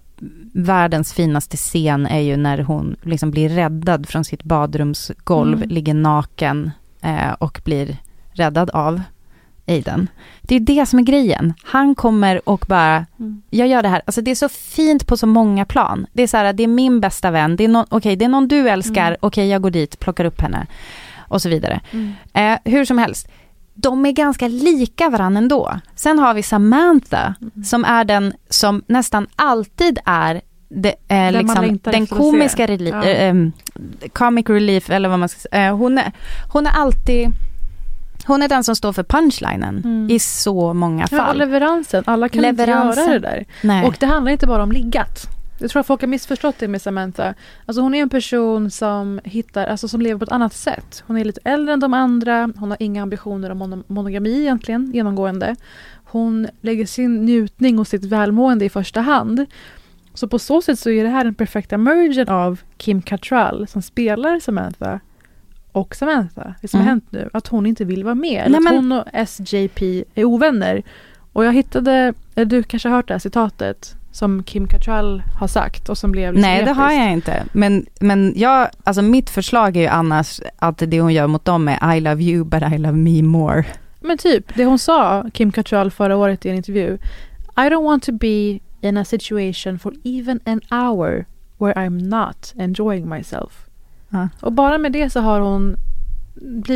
världens 0.53 1.13
finaste 1.13 1.57
scen 1.57 2.05
är 2.07 2.19
ju 2.19 2.37
när 2.37 2.57
hon 2.59 2.95
liksom 3.03 3.31
blir 3.31 3.49
räddad 3.49 4.07
från 4.09 4.25
sitt 4.25 4.43
badrumsgolv, 4.43 5.57
Mm. 5.57 5.69
ligger 5.69 5.93
naken 5.93 6.71
eh, 7.01 7.31
och 7.39 7.61
blir 7.65 7.97
räddad 8.31 8.69
av 8.69 9.01
Aiden. 9.67 10.07
Det 10.41 10.55
är 10.55 10.59
det 10.59 10.85
som 10.85 10.99
är 10.99 11.03
grejen. 11.03 11.53
Han 11.63 11.95
kommer 11.95 12.49
och 12.49 12.65
bara, 12.67 13.05
Mm. 13.19 13.41
jag 13.49 13.67
gör 13.67 13.81
det 13.83 13.89
här. 13.89 14.01
Alltså 14.05 14.21
det 14.21 14.31
är 14.31 14.35
så 14.35 14.49
fint 14.49 15.07
på 15.07 15.17
så 15.17 15.27
många 15.27 15.65
plan. 15.65 16.05
Det 16.13 16.23
är 16.23 16.27
så 16.27 16.37
här, 16.37 16.53
det 16.53 16.63
är 16.63 16.67
min 16.67 16.99
bästa 16.99 17.31
vän, 17.31 17.55
det 17.55 17.63
är 17.63 17.67
någon, 17.67 17.85
okej 17.89 18.15
det 18.15 18.25
är 18.25 18.29
någon 18.29 18.47
du 18.47 18.69
älskar, 18.69 19.07
Mm. 19.07 19.17
okej 19.21 19.47
jag 19.49 19.61
går 19.61 19.71
dit, 19.71 19.99
plockar 19.99 20.25
upp 20.25 20.41
henne 20.41 20.67
och 21.29 21.41
så 21.41 21.49
vidare. 21.49 21.81
Mm. 21.91 22.13
Eh, 22.33 22.59
hur 22.71 22.85
som 22.85 22.97
helst, 22.97 23.27
de 23.73 24.05
är 24.05 24.11
ganska 24.11 24.47
lika 24.47 25.09
varandra 25.09 25.37
ändå. 25.37 25.79
Sen 25.95 26.19
har 26.19 26.33
vi 26.33 26.43
Samantha 26.43 27.33
Mm. 27.41 27.63
som 27.63 27.85
är 27.85 28.03
den 28.03 28.33
som 28.49 28.83
nästan 28.87 29.27
alltid 29.35 29.99
är 30.05 30.41
det, 30.69 30.95
eh, 31.07 31.31
liksom, 31.31 31.79
den 31.83 32.07
komiska 32.07 32.67
reli- 32.67 32.91
Ja. 33.03 33.03
eh, 33.09 34.09
comic 34.09 34.49
relief 34.49 34.89
eller 34.89 35.09
vad 35.09 35.19
man 35.19 35.29
ska 35.29 35.39
säga. 35.39 35.67
Eh, 35.67 35.75
hon, 35.77 35.97
är, 35.97 36.11
hon 36.53 36.65
är 36.67 36.71
alltid 36.71 37.27
hon 38.25 38.41
är 38.43 38.47
den 38.47 38.63
som 38.63 38.75
står 38.75 38.93
för 38.93 39.03
punchlinen 39.03 39.81
Mm. 39.85 40.09
i 40.11 40.19
så 40.19 40.73
många 40.73 41.07
Ja, 41.11 41.19
och 41.21 41.25
fall. 41.27 41.37
leveransen. 41.37 42.03
Alla 42.07 42.29
kan 42.29 42.41
Leveransen. 42.41 42.89
inte 43.03 43.11
göra 43.11 43.19
det 43.19 43.27
där. 43.27 43.45
Nej. 43.63 43.85
Och 43.85 43.95
det 43.99 44.05
handlar 44.05 44.31
inte 44.31 44.47
bara 44.47 44.63
om 44.63 44.71
liggat. 44.71 45.27
Jag 45.59 45.69
tror 45.69 45.79
att 45.79 45.87
folk 45.87 46.01
har 46.01 46.07
missförstått 46.07 46.55
det 46.59 46.67
med 46.67 46.81
Samantha. 46.81 47.33
Alltså 47.65 47.81
hon 47.81 47.95
är 47.95 48.01
en 48.01 48.09
person 48.09 48.71
som 48.71 49.19
hittar, 49.23 49.65
alltså 49.67 49.87
som 49.87 50.01
lever 50.01 50.19
på 50.19 50.23
ett 50.23 50.31
annat 50.31 50.53
sätt. 50.53 51.03
Hon 51.07 51.17
är 51.17 51.25
lite 51.25 51.41
äldre 51.43 51.73
än 51.73 51.79
de 51.79 51.93
andra. 51.93 52.51
Hon 52.57 52.69
har 52.71 52.77
inga 52.79 53.03
ambitioner 53.03 53.49
om 53.49 53.63
mono- 53.63 53.83
monogami 53.87 54.39
egentligen, 54.39 54.91
genomgående. 54.93 55.55
Hon 56.05 56.47
lägger 56.61 56.85
sin 56.85 57.25
njutning 57.25 57.79
och 57.79 57.87
sitt 57.87 58.03
välmående 58.05 58.65
i 58.65 58.69
första 58.69 59.01
hand. 59.01 59.45
Så 60.13 60.27
på 60.27 60.39
så 60.39 60.61
sätt 60.61 60.79
så 60.79 60.89
är 60.89 61.03
det 61.03 61.09
här 61.09 61.23
den 61.23 61.35
perfekta 61.35 61.77
mergen 61.77 62.29
av 62.29 62.59
Kim 62.77 63.01
Cattrall 63.01 63.67
som 63.67 63.81
spelar 63.81 64.39
Samantha 64.39 64.99
och 65.71 65.95
Samantha. 65.95 66.55
Det 66.61 66.67
som 66.67 66.77
Mm. 66.79 66.85
har 66.87 66.91
hänt 66.91 67.05
nu, 67.09 67.29
att 67.33 67.47
hon 67.47 67.65
inte 67.65 67.85
vill 67.85 68.03
vara 68.03 68.15
med. 68.15 68.45
Nej, 68.49 68.57
att 68.57 68.63
men- 68.63 68.75
hon 68.75 68.91
och 68.91 69.03
SJP 69.13 70.03
är 70.15 70.25
ovänner. 70.25 70.83
Och 71.33 71.45
jag 71.45 71.53
hittade, 71.53 72.13
du 72.33 72.63
kanske 72.63 72.89
har 72.89 72.95
hört 72.95 73.07
det 73.07 73.13
här 73.13 73.19
citatet 73.19 73.95
som 74.11 74.43
Kim 74.43 74.67
Cattrall 74.67 75.23
har 75.39 75.47
sagt 75.47 75.89
och 75.89 75.97
som 75.97 76.11
blev 76.11 76.33
liksom 76.33 76.51
Nej 76.51 76.65
det 76.65 76.71
har 76.71 76.91
jag 76.91 77.11
inte. 77.11 77.43
Men, 77.51 77.85
men 77.99 78.33
jag, 78.35 78.69
alltså 78.83 79.01
mitt 79.01 79.29
förslag 79.29 79.77
är 79.77 79.81
ju 79.81 79.87
annars 79.87 80.41
att 80.57 80.77
det 80.77 81.01
hon 81.01 81.13
gör 81.13 81.27
mot 81.27 81.45
dem 81.45 81.67
är 81.67 81.95
I 81.95 81.99
love 81.99 82.23
you 82.23 82.43
but 82.43 82.63
I 82.73 82.77
love 82.77 82.97
me 82.97 83.21
more. 83.21 83.65
Men 84.01 84.17
typ, 84.17 84.55
det 84.55 84.65
hon 84.65 84.79
sa, 84.79 85.25
Kim 85.33 85.51
Cattrall, 85.51 85.91
förra 85.91 86.17
året 86.17 86.45
i 86.45 86.49
en 86.49 86.55
intervju. 86.55 86.97
I 87.57 87.61
don't 87.61 87.83
want 87.83 88.03
to 88.03 88.11
be 88.11 88.59
in 88.81 88.97
a 88.97 89.05
situation 89.05 89.79
for 89.79 89.93
even 90.03 90.39
an 90.45 90.61
hour 90.71 91.25
where 91.57 91.73
I'm 91.73 92.09
not 92.09 92.53
enjoying 92.57 93.09
myself. 93.09 93.65
Ja. 94.09 94.29
Och 94.41 94.53
bara 94.53 94.77
med 94.77 94.91
det 94.91 95.09
så 95.09 95.19
har 95.19 95.39
hon 95.39 95.75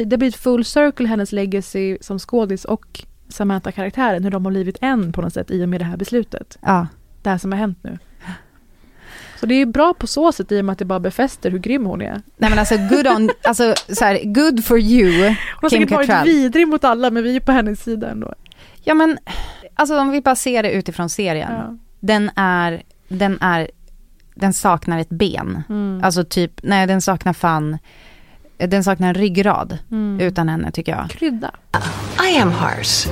det 0.06 0.18
blir 0.18 0.28
ett 0.28 0.36
full 0.36 0.66
circle 0.66 1.08
hennes 1.08 1.32
legacy 1.32 1.98
som 2.02 2.20
skådis 2.20 2.66
och 2.66 3.06
Samantha-karaktären, 3.28 4.24
hur 4.24 4.32
de 4.32 4.46
har 4.46 4.52
blivit 4.52 4.78
en 4.82 5.14
på 5.14 5.22
något 5.22 5.34
sätt 5.34 5.52
i 5.52 5.64
och 5.64 5.70
med 5.70 5.82
det 5.82 5.86
här 5.86 5.98
beslutet. 5.98 6.58
Ja. 6.62 6.88
Det 7.24 7.30
här 7.30 7.38
som 7.38 7.51
har 7.51 7.59
hänt 7.59 7.78
nu. 7.82 7.97
Så 9.39 9.45
det 9.45 9.55
är 9.55 9.65
bra 9.65 9.93
på 9.93 10.07
så 10.07 10.32
sätt 10.32 10.51
i 10.51 10.61
och 10.61 10.65
med 10.65 10.74
att 10.74 10.80
det 10.80 10.86
bara 10.86 10.99
befäster 10.99 11.51
hur 11.51 11.59
grym 11.59 11.86
hon 11.86 12.01
är. 12.01 12.21
Nej 12.38 12.49
men 12.49 12.59
alltså 12.59 12.78
good 12.78 13.07
on, 13.07 13.30
alltså 13.43 13.74
så 13.89 14.05
här, 14.05 14.19
good 14.24 14.65
for 14.65 14.80
you, 14.80 15.28
Hon 15.28 15.36
har 15.61 15.69
Kim 15.69 15.80
säkert 15.82 15.91
varit 15.95 16.07
Cattrall. 16.07 16.26
vidrig 16.28 16.67
mot 16.67 16.84
alla 16.84 17.09
men 17.11 17.24
vi 17.24 17.36
är 17.36 17.39
på 17.39 17.51
hennes 17.51 17.84
sida 17.84 18.09
ändå. 18.11 18.34
Ja 18.84 18.93
men, 18.93 19.17
alltså 19.76 19.99
om 19.99 20.11
vi 20.11 20.21
bara 20.21 20.36
ser 20.36 20.63
det 20.63 20.71
utifrån 20.71 21.09
serien. 21.09 21.51
Ja. 21.51 21.78
Den 21.99 22.32
är, 22.36 22.84
den 23.07 23.38
är, 23.41 23.67
den 24.36 24.53
saknar 24.53 24.99
ett 24.99 25.09
ben. 25.09 25.63
Mm. 25.69 26.01
Alltså 26.03 26.24
typ, 26.24 26.51
nej 26.63 26.88
den 26.88 27.01
saknar 27.01 27.34
fan, 27.34 27.78
den 28.57 28.84
saknar 28.84 29.07
en 29.07 29.13
ryggrad 29.13 29.78
Mm. 29.91 30.19
utan 30.28 30.49
henne 30.49 30.71
tycker 30.71 30.91
jag. 30.91 31.09
Krydda. 31.09 31.51
I 32.34 32.38
am 32.41 32.51
harsh. 32.51 33.07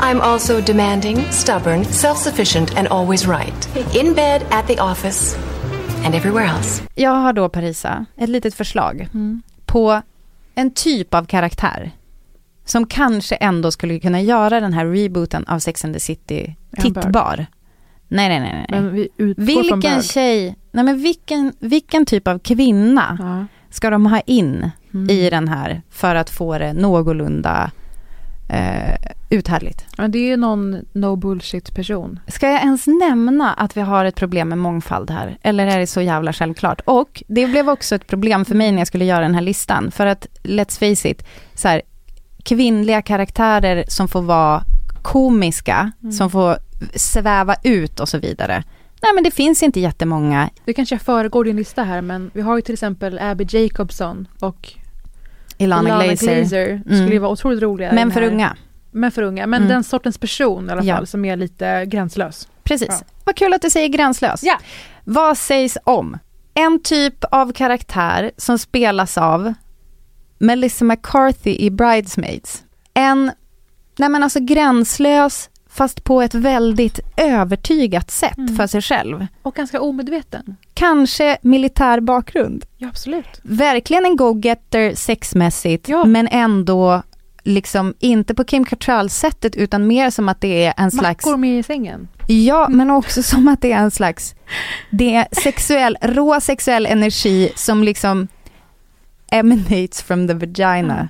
I'm 0.00 0.20
also 0.20 0.60
demanding, 0.60 1.16
stubborn, 1.30 1.84
self 1.84 2.18
sufficient, 2.18 2.78
and 2.78 2.88
always 2.88 3.26
right. 3.26 3.68
In 3.94 4.14
bed, 4.14 4.42
at 4.50 4.66
the 4.66 4.80
office, 4.80 5.38
and 6.04 6.14
everywhere 6.14 6.46
else. 6.46 6.82
Jag 6.94 7.10
har 7.10 7.32
då 7.32 7.48
Parisa, 7.48 8.04
ett 8.16 8.28
litet 8.28 8.54
förslag 8.54 9.08
på 9.66 10.02
en 10.54 10.70
typ 10.70 11.14
av 11.14 11.24
karaktär 11.24 11.90
som 12.64 12.86
kanske 12.86 13.34
ändå 13.34 13.70
skulle 13.70 13.98
kunna 13.98 14.20
göra 14.20 14.60
den 14.60 14.72
här 14.72 14.86
rebooten 14.86 15.44
av 15.46 15.58
Sex 15.58 15.84
and 15.84 15.94
the 15.94 16.00
City 16.00 16.56
tittbar. 16.82 17.46
Nej, 18.08 18.28
nej, 18.28 18.40
nej. 18.40 18.66
nej. 18.68 18.80
Men 18.80 18.92
vi 18.92 19.08
från 19.16 19.34
Vilken 19.80 20.02
tjej, 20.02 20.56
nej 20.70 20.84
men 20.84 21.02
vilken, 21.02 21.52
vilken 21.58 22.06
typ 22.06 22.28
av 22.28 22.38
kvinna 22.38 23.46
ska 23.70 23.90
de 23.90 24.06
ha 24.06 24.20
in 24.20 24.70
Mm. 24.94 25.10
i 25.10 25.30
den 25.30 25.48
här 25.48 25.82
för 25.90 26.14
att 26.14 26.30
få 26.30 26.58
det 26.58 26.72
någorlunda 26.72 27.70
eh, 28.48 28.94
uthärdligt? 29.30 29.84
Ja, 29.96 30.08
det 30.08 30.32
är 30.32 30.36
någon 30.36 30.76
no 30.92 31.16
bullshit 31.16 31.74
person. 31.74 32.20
Ska 32.26 32.48
jag 32.50 32.60
ens 32.62 32.86
nämna 32.86 33.52
att 33.52 33.76
vi 33.76 33.80
har 33.80 34.04
ett 34.04 34.14
problem 34.16 34.48
med 34.48 34.58
mångfald 34.58 35.10
här? 35.10 35.38
Eller 35.42 35.66
är 35.66 35.78
det 35.78 35.86
så 35.86 36.00
jävla 36.00 36.32
självklart? 36.32 36.80
Och 36.84 37.22
det 37.28 37.46
blev 37.46 37.68
också 37.68 37.94
ett 37.94 38.06
problem 38.06 38.44
för 38.44 38.54
mig 38.54 38.72
när 38.72 38.78
jag 38.78 38.86
skulle 38.86 39.04
göra 39.04 39.20
den 39.20 39.34
här 39.34 39.42
listan. 39.42 39.90
För 39.90 40.06
att, 40.06 40.26
let's 40.42 40.78
face 40.78 41.08
it, 41.08 41.26
så 41.54 41.68
här, 41.68 41.82
kvinnliga 42.42 43.02
karaktärer 43.02 43.84
som 43.88 44.08
får 44.08 44.22
vara 44.22 44.62
komiska, 45.02 45.92
Mm. 46.02 46.12
som 46.12 46.30
får 46.30 46.56
sväva 46.94 47.54
ut 47.62 48.00
och 48.00 48.08
så 48.08 48.18
vidare. 48.18 48.64
Nej 49.02 49.12
men 49.14 49.24
det 49.24 49.30
finns 49.30 49.62
inte 49.62 49.80
jättemånga. 49.80 50.50
Det 50.64 50.72
kanske 50.74 50.98
föregår 50.98 51.44
din 51.44 51.56
lista 51.56 51.82
här 51.82 52.02
men 52.02 52.30
vi 52.34 52.40
har 52.40 52.56
ju 52.56 52.62
till 52.62 52.72
exempel 52.72 53.18
Abby 53.18 53.46
Jacobson 53.50 54.28
och 54.40 54.72
Ilana, 55.58 56.04
Glazer. 56.04 56.46
Skulle 56.84 56.98
Mm. 56.98 57.12
ju 57.12 57.18
vara 57.18 57.30
otroligt 57.32 57.62
roliga. 57.62 57.92
Men 57.92 58.10
för 58.12 58.22
unga. 58.22 58.56
Men 58.90 59.10
för 59.10 59.22
unga. 59.22 59.46
Men 59.46 59.62
Mm. 59.62 59.68
den 59.74 59.84
sortens 59.84 60.18
person 60.18 60.68
i 60.68 60.72
alla 60.72 60.82
Ja. 60.84 60.96
fall 60.96 61.06
som 61.06 61.24
är 61.24 61.36
lite 61.36 61.84
gränslös. 61.86 62.48
Precis. 62.62 62.88
Ja. 62.90 62.96
Vad 63.24 63.36
kul 63.36 63.52
att 63.54 63.62
du 63.62 63.70
säger 63.70 63.88
gränslös. 63.88 64.40
Ja. 64.42 64.58
Vad 65.04 65.38
sägs 65.38 65.78
om 65.84 66.18
en 66.54 66.82
typ 66.82 67.24
av 67.24 67.52
karaktär 67.52 68.30
som 68.36 68.58
spelas 68.58 69.18
av 69.18 69.54
Melissa 70.38 70.84
McCarthy 70.84 71.56
i 71.58 71.70
Bridesmaids. 71.70 72.64
En, 72.94 73.32
nej 73.98 74.08
men 74.08 74.22
alltså 74.22 74.40
gränslös 74.40 75.50
fast 75.78 76.04
på 76.04 76.22
ett 76.22 76.34
väldigt 76.34 77.00
övertygat 77.16 78.10
sätt 78.10 78.38
Mm. 78.38 78.56
för 78.56 78.66
sig 78.66 78.82
själv. 78.82 79.26
Och 79.42 79.54
ganska 79.54 79.80
omedveten. 79.80 80.56
Kanske 80.74 81.38
militär 81.42 82.00
bakgrund. 82.00 82.64
Ja, 82.76 82.88
absolut. 82.88 83.40
Verkligen 83.42 84.04
en 84.04 84.16
go-getter 84.16 84.94
sexmässigt 84.94 85.88
men 86.06 86.28
ändå 86.30 87.02
liksom 87.42 87.94
inte 87.98 88.34
på 88.34 88.44
Kim 88.44 88.64
Cattrall-sättet 88.64 89.56
utan 89.56 89.86
mer 89.86 90.10
som 90.10 90.28
att 90.28 90.40
det 90.40 90.64
är 90.64 90.74
en 90.76 90.90
slags 90.90 91.26
Mackor 91.26 91.36
med 91.36 91.58
i 91.58 91.62
sängen. 91.62 92.08
Ja, 92.26 92.68
men 92.68 92.90
också 92.90 93.22
som 93.22 93.48
att 93.48 93.60
det 93.62 93.72
är 93.72 93.78
en 93.78 93.90
slags, 93.90 94.34
det 94.90 95.14
är 95.14 95.26
sexuell, 95.42 95.96
rå 96.02 96.40
sexuell 96.40 96.86
energi 96.86 97.52
som 97.56 97.82
liksom 97.84 98.28
emanates 99.30 100.02
from 100.02 100.28
the 100.28 100.34
vagina. 100.34 101.08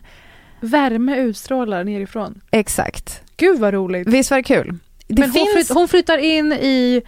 Värme 0.61 1.17
utstrålar 1.17 1.85
nerifrån. 1.85 2.41
Exakt. 2.51 3.21
Gud 3.39 3.59
vad 3.59 3.75
roligt. 3.75 4.09
Visst 4.09 4.31
var 4.31 4.39
det 4.39 4.43
kul? 4.43 4.75
Det 5.09 5.21
Men 5.21 5.31
hon, 5.31 5.33
finns... 5.33 5.53
flytt, 5.55 5.69
hon 5.79 5.89
flyttar 5.89 6.19
in 6.19 6.53
i 6.53 7.03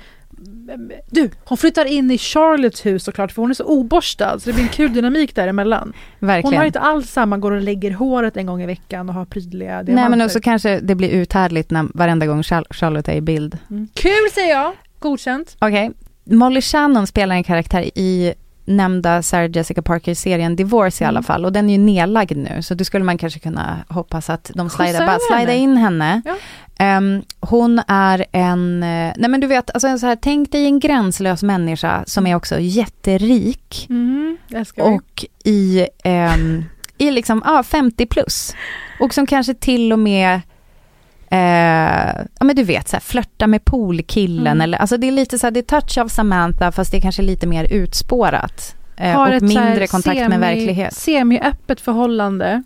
du, 1.10 1.30
hon 1.44 1.58
flyttar 1.58 1.84
in 1.84 2.10
i 2.10 2.18
Charlottes 2.18 2.86
hus 2.86 3.04
såklart 3.04 3.32
för 3.32 3.42
hon 3.42 3.50
är 3.50 3.54
så 3.54 3.64
oborstad 3.64 4.38
så 4.40 4.50
det 4.50 4.54
blir 4.54 4.62
en 4.64 4.68
kul 4.70 4.92
dynamik 4.92 5.34
däremellan. 5.34 5.92
Verkligen. 6.18 6.52
Hon 6.52 6.58
har 6.58 6.64
inte 6.64 6.80
alls 6.80 7.10
samma, 7.10 7.36
går 7.38 7.52
och 7.52 7.60
lägger 7.62 7.90
håret 7.90 8.36
en 8.36 8.46
gång 8.46 8.62
i 8.62 8.66
veckan 8.66 9.08
och 9.08 9.14
har 9.14 9.24
prydliga 9.24 9.76
Nej 9.76 9.84
diamanter. 9.84 10.10
men 10.10 10.26
också 10.26 10.40
kanske 10.40 10.80
det 10.80 10.94
blir 10.94 11.08
uthärdligt 11.08 11.70
när 11.70 11.86
varenda 11.94 12.26
gång 12.26 12.42
Char- 12.42 12.64
Charlotte 12.74 13.08
är 13.08 13.14
i 13.14 13.20
bild. 13.20 13.58
Mm. 13.70 13.88
Kul 13.94 14.30
säger 14.34 14.50
jag! 14.54 14.72
Godkänt. 14.98 15.56
Okej, 15.58 15.90
Molly 16.24 16.60
Shannon 16.60 17.06
spelar 17.06 17.34
en 17.34 17.44
karaktär 17.44 17.82
i 17.94 18.34
nämnda 18.70 19.22
Sarah 19.22 19.50
Jessica 19.50 19.82
Parker-serien 19.82 20.56
Divorce 20.56 21.04
i 21.04 21.06
alla 21.06 21.18
Mm. 21.18 21.24
fall 21.24 21.44
och 21.44 21.52
den 21.52 21.68
är 21.70 21.72
ju 21.72 21.78
nedlagd 21.78 22.36
nu 22.36 22.62
så 22.62 22.74
då 22.74 22.84
skulle 22.84 23.04
man 23.04 23.18
kanske 23.18 23.38
kunna 23.40 23.76
hoppas 23.88 24.30
att 24.30 24.50
de 24.54 24.70
slidar, 24.70 25.06
bara 25.06 25.18
slida 25.36 25.54
in 25.54 25.76
henne. 25.76 26.22
Ja. 26.24 26.36
Ehm, 26.78 27.22
hon 27.40 27.80
är 27.88 28.26
en, 28.32 28.82
eh, 28.82 29.12
nej 29.16 29.30
men 29.30 29.40
du 29.40 29.46
vet, 29.46 29.70
alltså 29.70 29.88
en 29.88 29.98
så 29.98 30.06
här, 30.06 30.16
tänk 30.22 30.52
dig 30.52 30.64
en 30.64 30.80
gränslös 30.80 31.42
människa 31.42 32.04
som 32.06 32.26
är 32.26 32.34
också 32.34 32.60
jätterik 32.60 33.86
Mm, 33.90 34.36
och 34.78 35.24
i, 35.44 35.86
ehm, 36.04 36.64
i 36.98 37.10
liksom, 37.10 37.42
ja, 37.44 37.62
50 37.62 38.06
plus. 38.06 38.54
Och 39.00 39.14
som 39.14 39.26
kanske 39.26 39.54
till 39.54 39.92
och 39.92 39.98
med 39.98 40.40
Eh, 41.32 42.24
ja 42.38 42.44
men 42.44 42.56
du 42.56 42.62
vet 42.62 42.88
så 42.88 42.96
här, 42.96 43.00
flörta 43.00 43.46
med 43.46 43.64
poolkillen 43.64 44.46
Mm. 44.46 44.60
eller, 44.60 44.78
alltså 44.78 44.96
det 44.96 45.08
är 45.08 45.12
lite 45.12 45.38
så 45.38 45.46
här, 45.46 45.50
det 45.50 45.60
är 45.60 45.80
touch 45.80 45.98
av 45.98 46.08
Samantha 46.08 46.72
fast 46.72 46.90
det 46.90 46.96
är 46.96 47.00
kanske 47.00 47.22
lite 47.22 47.46
mer 47.46 47.72
utspårat. 47.72 48.76
Eh, 48.96 49.12
Har 49.16 49.36
och 49.36 49.42
mindre 49.42 49.86
kontakt 49.86 50.28
med 50.28 50.40
verklighet. 50.40 50.94
Semi-öppet 50.94 51.80
förhållande, 51.80 52.62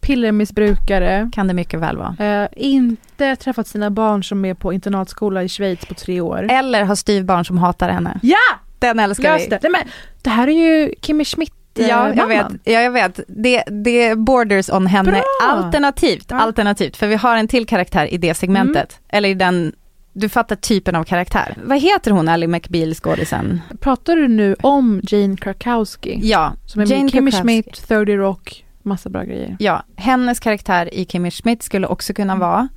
pillermissbrukare. 0.00 1.30
Kan 1.32 1.46
det 1.48 1.54
mycket 1.54 1.80
väl 1.80 1.96
vara. 1.96 2.42
Eh, 2.42 2.48
inte 2.56 3.36
träffat 3.36 3.66
sina 3.66 3.90
barn 3.90 4.24
som 4.24 4.44
är 4.44 4.54
på 4.54 4.72
internatskola 4.72 5.42
i 5.42 5.48
Schweiz 5.48 5.86
på 5.86 5.94
tre 5.94 6.20
år. 6.20 6.46
Eller 6.50 6.84
har 6.84 6.94
styvbarn 6.94 7.44
som 7.44 7.58
hatar 7.58 7.88
henne. 7.88 8.20
Ja! 8.22 8.36
Den 8.78 8.98
älskar 8.98 9.32
Lös 9.32 9.42
vi. 9.44 9.48
det. 9.48 9.58
Nej, 9.62 9.72
men, 9.72 9.80
det 10.22 10.30
här 10.30 10.48
är 10.48 10.52
ju 10.52 10.94
Kimmy 11.02 11.24
Schmidt 11.24 11.52
Ja, 11.78 12.14
jag 12.14 12.26
vet. 12.26 12.46
Ja, 12.64 12.80
jag 12.80 12.90
vet. 12.90 13.20
Det, 13.28 13.62
det 13.66 14.18
borders 14.18 14.70
on 14.70 14.86
henne. 14.86 15.10
Bra! 15.10 15.22
Alternativt, 15.48 16.32
alternativt. 16.32 16.96
För 16.96 17.06
vi 17.06 17.14
har 17.14 17.36
en 17.36 17.48
till 17.48 17.66
karaktär 17.66 18.14
i 18.14 18.16
det 18.18 18.34
segmentet. 18.34 19.00
Eller 19.08 19.28
i 19.28 19.34
den, 19.34 19.72
du 20.12 20.28
fattar 20.28 20.56
typen 20.56 20.96
av 20.96 21.04
karaktär. 21.04 21.56
Vad 21.64 21.78
heter 21.78 22.10
hon, 22.10 22.28
Ally 22.28 22.46
McBeal, 22.46 22.94
skådisen? 22.94 23.60
Pratar 23.80 24.16
du 24.16 24.28
nu 24.28 24.56
om 24.60 25.00
Jane 25.08 25.36
Krakowski? 25.36 26.18
Ja, 26.22 26.52
Som 26.66 26.82
är 26.82 26.86
Jane 26.86 27.08
Kimmy. 27.08 27.30
Schmidt, 27.32 27.88
30 27.88 28.16
Rock, 28.16 28.64
massa 28.82 29.08
bra 29.08 29.22
grejer. 29.22 29.56
Ja, 29.58 29.82
hennes 29.96 30.40
karaktär 30.40 30.94
i 30.94 31.06
Kimmy 31.06 31.30
Schmidt 31.30 31.62
skulle 31.62 31.86
också 31.86 32.14
kunna 32.14 32.36
vara. 32.36 32.68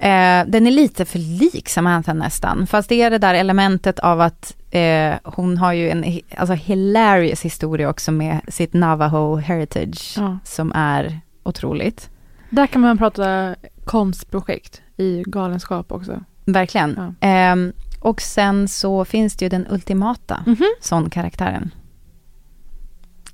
Eh, 0.00 0.44
den 0.46 0.66
är 0.66 0.70
lite 0.70 1.04
för 1.04 1.18
lik 1.18 1.68
Samantha 1.68 2.12
nästan. 2.12 2.66
Fast 2.66 2.88
det 2.88 3.02
är 3.02 3.10
det 3.10 3.18
där 3.18 3.34
elementet 3.34 3.98
av 3.98 4.20
att 4.20 4.56
eh, 4.70 5.14
hon 5.24 5.58
har 5.58 5.72
ju 5.72 5.90
en 5.90 6.20
alltså, 6.36 6.54
hilarious 6.54 7.42
historia 7.42 7.90
också 7.90 8.12
med 8.12 8.40
sitt 8.48 8.72
Navajo 8.72 9.36
heritage. 9.36 10.14
Ja. 10.16 10.38
Som 10.44 10.72
är 10.74 11.20
otroligt. 11.42 12.10
Där 12.50 12.66
kan 12.66 12.80
man 12.80 12.98
prata 12.98 13.54
konstprojekt 13.84 14.82
i 14.96 15.22
galenskap 15.26 15.92
också. 15.92 16.20
Verkligen. 16.44 17.16
Ehm, 17.20 17.72
och 18.00 18.20
sen 18.22 18.68
så 18.68 19.04
finns 19.04 19.36
det 19.36 19.44
ju 19.44 19.48
den 19.48 19.66
ultimata 19.70 20.42
Mhm. 20.46 20.64
sån-karaktären. 20.80 21.70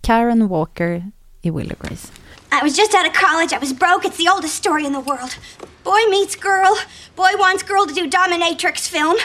Karen 0.00 0.48
Walker 0.48 1.10
i 1.42 1.50
Willow 1.50 1.76
Grace. 1.80 2.12
I 2.52 2.62
was 2.62 2.78
just 2.78 2.94
out 2.94 3.06
of 3.10 3.12
college. 3.30 3.56
I 3.56 3.58
was 3.60 3.78
broke. 3.78 4.08
It's 4.08 4.16
the 4.16 4.30
oldest 4.36 4.54
story 4.54 4.84
in 4.84 4.92
the 4.94 5.00
world. 5.10 5.30
Boy 5.84 6.00
meets 6.10 6.36
girl. 6.36 6.74
Boy 7.16 7.32
wants 7.38 7.62
girl 7.62 7.84
to 7.86 7.94
do 7.94 8.04
dominatrix 8.18 8.88
film. 8.88 9.16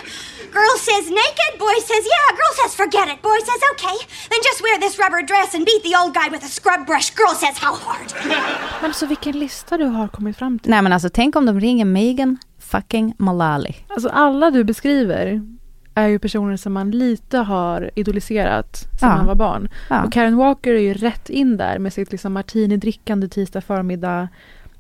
Girl 0.60 0.76
says 0.88 1.06
naked. 1.10 1.52
Boy 1.60 1.78
says 1.90 2.04
yeah. 2.14 2.30
Girl 2.40 2.54
says 2.60 2.76
forget 2.76 3.08
it. 3.14 3.22
Boy 3.22 3.40
says 3.50 3.62
okay. 3.74 3.98
Then 4.30 4.40
just 4.50 4.60
wear 4.66 4.78
this 4.80 4.96
rubber 5.00 5.22
dress 5.32 5.56
and 5.56 5.66
beat 5.66 5.84
the 5.84 5.96
old 6.00 6.14
guy 6.14 6.28
with 6.34 6.44
a 6.44 6.52
scrub 6.58 6.86
brush. 6.86 7.10
Girl 7.16 7.34
says 7.44 7.58
how 7.66 7.74
hard. 7.86 8.08
Men 8.82 8.94
så 8.94 9.06
vilken 9.06 9.40
lista 9.40 9.78
du 9.78 9.86
har 9.86 10.08
kommit 10.08 10.38
fram 10.38 10.60
till. 10.60 10.70
Nej 10.72 10.82
men 10.82 10.94
alltså 10.94 11.10
tänk 11.10 11.36
om 11.36 11.46
de 11.46 11.60
ringer 11.60 11.86
Megan 11.86 12.38
fucking 12.72 13.14
Mullally. 13.20 13.74
Alltså 13.88 14.10
alla 14.10 14.52
du 14.52 14.64
beskriver 14.64 15.42
är 15.96 16.08
ju 16.08 16.20
personer 16.20 16.58
som 16.58 16.74
man 16.74 16.92
lite 16.92 17.38
har 17.38 17.92
idoliserat 17.96 18.78
sedan 19.00 19.10
Ja. 19.10 19.16
man 19.18 19.26
var 19.26 19.36
barn. 19.36 19.70
Ja. 19.90 20.04
Och 20.04 20.14
Karen 20.14 20.38
Walker 20.38 20.74
är 20.74 20.80
ju 20.80 20.94
rätt 20.94 21.30
in 21.30 21.58
där 21.58 21.80
med 21.80 21.94
sitt 21.94 22.12
liksom 22.12 22.34
martini-drickande 22.34 23.28
tisdag 23.30 23.62
förmiddag. 23.62 24.28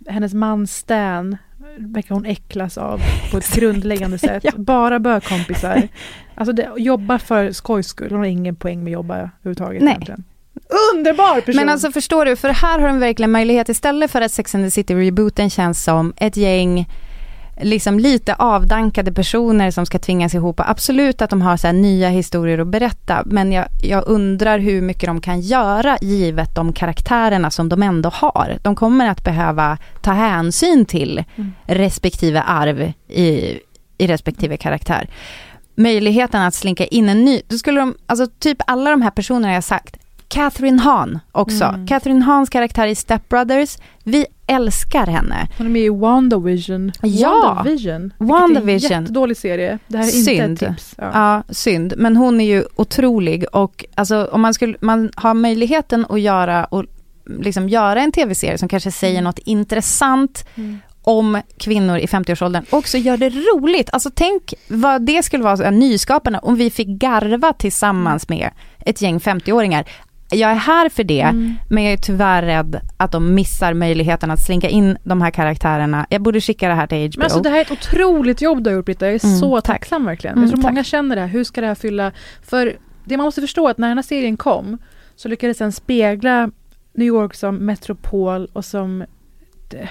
Hennes 0.08 0.34
man 0.34 0.68
Stan 0.68 1.38
verkar 1.78 2.16
hon 2.16 2.26
äcklas 2.26 2.78
av 2.78 3.02
på 3.32 3.38
ett 3.38 3.52
grundläggande 3.56 4.18
sätt. 4.18 4.56
Bara 4.56 5.00
bögkompisar. 5.00 5.88
Alltså 6.36 6.54
det, 6.54 6.70
jobbar 6.78 7.18
för 7.18 7.52
skojs 7.52 7.88
skull. 7.88 8.12
Hon 8.12 8.20
har 8.20 8.26
ingen 8.26 8.56
poäng 8.56 8.84
med 8.84 8.92
att 8.92 8.94
jobba 8.94 9.16
överhuvudtaget 9.16 9.82
Nej. 9.82 9.92
egentligen. 9.92 10.24
underbar 10.96 11.42
person. 11.42 11.56
Men 11.56 11.70
alltså 11.70 11.92
förstår 11.92 12.26
du, 12.26 12.36
för 12.36 12.50
här 12.50 12.80
har 12.80 12.88
de 12.88 13.00
verkligen 13.00 13.32
möjlighet 13.32 13.70
istället 13.70 14.12
för 14.12 14.22
att 14.22 14.32
Sex 14.32 14.56
and 14.56 14.66
the 14.66 14.72
City-rebooten 14.72 15.50
känns 15.50 15.84
som 15.84 16.14
ett 16.18 16.38
gäng 16.38 16.88
liksom 17.62 18.00
lite 18.00 18.34
avdankade 18.34 19.12
personer 19.14 19.72
som 19.72 19.86
ska 19.86 20.00
tvingas 20.00 20.36
ihop. 20.36 20.60
Absolut 20.60 21.22
att 21.22 21.30
de 21.30 21.42
har 21.42 21.58
så 21.58 21.72
nya 21.72 22.10
historier 22.10 22.60
att 22.60 22.68
berätta, 22.68 23.24
men 23.26 23.52
jag, 23.52 23.66
jag 23.84 24.04
undrar 24.08 24.60
hur 24.60 24.82
mycket 24.82 25.08
de 25.08 25.22
kan 25.22 25.42
göra 25.42 25.98
givet 26.02 26.56
de 26.56 26.74
karaktärerna 26.74 27.52
som 27.52 27.70
de 27.70 27.84
ändå 27.84 28.10
har. 28.14 28.58
De 28.62 28.76
kommer 28.76 29.08
att 29.10 29.24
behöva 29.24 29.78
ta 30.02 30.12
hänsyn 30.12 30.86
till 30.86 31.24
Mm. 31.36 31.52
respektive 31.66 32.42
arv 32.42 32.92
i, 33.08 33.60
i 33.98 34.08
respektive 34.08 34.58
karaktär. 34.58 35.10
Möjligheten 35.76 36.42
att 36.42 36.54
slinka 36.54 36.86
in 36.86 37.10
en 37.10 37.26
ny, 37.26 37.42
då 37.48 37.58
skulle 37.58 37.80
de, 37.80 37.96
alltså 38.06 38.28
typ 38.40 38.58
alla 38.68 38.92
de 38.92 39.02
här 39.02 39.12
personerna 39.12 39.54
jag 39.54 39.64
sagt, 39.64 39.98
Catherine 40.28 40.82
Hahn 40.82 41.20
också. 41.32 41.64
Mm. 41.64 41.88
Catherine 41.88 42.24
Hahns 42.26 42.50
karaktär 42.50 42.88
i 42.88 42.96
Step 42.96 43.30
Brothers, 43.30 43.78
vi 44.04 44.26
älskar 44.50 45.08
henne. 45.08 45.48
Hon 45.58 45.68
är 45.68 45.72
med 45.72 45.82
i 45.82 45.90
WandaVision. 45.90 46.92
Ja. 47.02 47.54
WandaVision. 47.56 48.14
WandaVision. 48.18 48.92
Är 48.92 48.96
en 48.96 49.02
jättedålig 49.02 49.38
serie. 49.38 49.80
Det 49.88 49.98
här 49.98 50.04
är 50.08 50.08
synd. 50.12 50.50
inte 50.52 50.66
ett 50.66 50.72
tips. 50.72 50.96
Ja. 50.98 51.44
synd. 51.50 51.94
Men 51.98 52.18
hon 52.18 52.42
är 52.42 52.46
ju 52.46 52.64
otrolig 52.76 53.46
och 53.54 53.86
alltså 53.96 54.30
om 54.32 54.42
man 54.42 54.54
skulle, 54.54 54.78
man 54.82 55.12
har 55.16 55.34
möjligheten 55.34 56.06
att 56.10 56.22
göra 56.22 56.66
och 56.66 56.86
liksom 57.40 57.70
göra 57.70 58.02
en 58.02 58.12
tv-serie 58.12 58.58
som 58.58 58.70
kanske 58.70 58.92
säger 58.92 59.22
något 59.22 59.40
intressant 59.40 60.46
Mm. 60.56 60.78
om 61.02 61.42
kvinnor 61.58 61.98
i 61.98 62.06
50-årsåldern 62.06 62.66
och 62.70 62.78
också 62.78 62.98
gör 62.98 63.18
det 63.18 63.30
roligt. 63.30 63.90
Alltså 63.94 64.10
tänk 64.16 64.54
vad 64.68 65.02
det 65.02 65.24
skulle 65.24 65.44
vara 65.44 65.72
nyskapande 65.72 66.40
om 66.40 66.56
vi 66.56 66.70
fick 66.70 66.88
garva 66.88 67.54
tillsammans 67.54 68.30
med 68.30 68.50
ett 68.80 69.02
gäng 69.02 69.20
50-åringar. 69.20 69.86
Jag 70.32 70.52
är 70.52 70.56
här 70.56 70.90
för 70.90 71.04
det, 71.04 71.22
Mm. 71.22 71.54
men 71.70 71.84
jag 71.84 71.94
är 71.94 71.98
tyvärr 71.98 72.42
rädd 72.44 72.82
att 72.98 73.12
de 73.12 73.36
missar 73.36 73.74
möjligheten 73.74 74.32
att 74.32 74.40
slinka 74.46 74.70
in 74.70 74.98
de 75.04 75.22
här 75.22 75.32
karaktärerna. 75.32 76.08
Jag 76.10 76.22
borde 76.22 76.42
skicka 76.42 76.68
det 76.68 76.74
här 76.74 76.88
till 76.88 76.98
HBO. 77.08 77.14
Men 77.18 77.24
alltså 77.24 77.40
det 77.42 77.50
här 77.50 77.58
är 77.58 77.62
ett 77.62 77.72
otroligt 77.72 78.42
jobb 78.42 78.64
du 78.64 78.70
har 78.70 78.76
gjort 78.76 78.86
Britta. 78.86 79.06
Jag 79.06 79.16
är 79.16 79.26
Mm, 79.26 79.38
så 79.40 79.56
tack. 79.62 79.66
tacksam 79.66 80.06
verkligen. 80.06 80.34
Mm, 80.34 80.44
jag 80.44 80.52
tror 80.52 80.62
tack. 80.64 80.72
många 80.72 80.84
känner 80.84 81.16
det 81.16 81.22
här. 81.22 81.28
Hur 81.28 81.44
ska 81.44 81.62
det 81.62 81.68
här 81.68 81.76
fylla... 81.76 82.12
För 82.42 82.78
det 83.06 83.18
man 83.18 83.24
måste 83.24 83.42
förstå 83.42 83.68
är 83.68 83.72
att 83.72 83.78
när 83.78 83.88
den 83.88 83.98
här 83.98 84.04
serien 84.04 84.38
kom 84.38 84.78
så 85.16 85.28
lyckades 85.28 85.58
den 85.58 85.72
spegla 85.72 86.52
New 86.94 87.08
York 87.08 87.34
som 87.36 87.56
metropol 87.56 88.50
och 88.54 88.66
som 88.66 89.02
eh, 89.74 89.90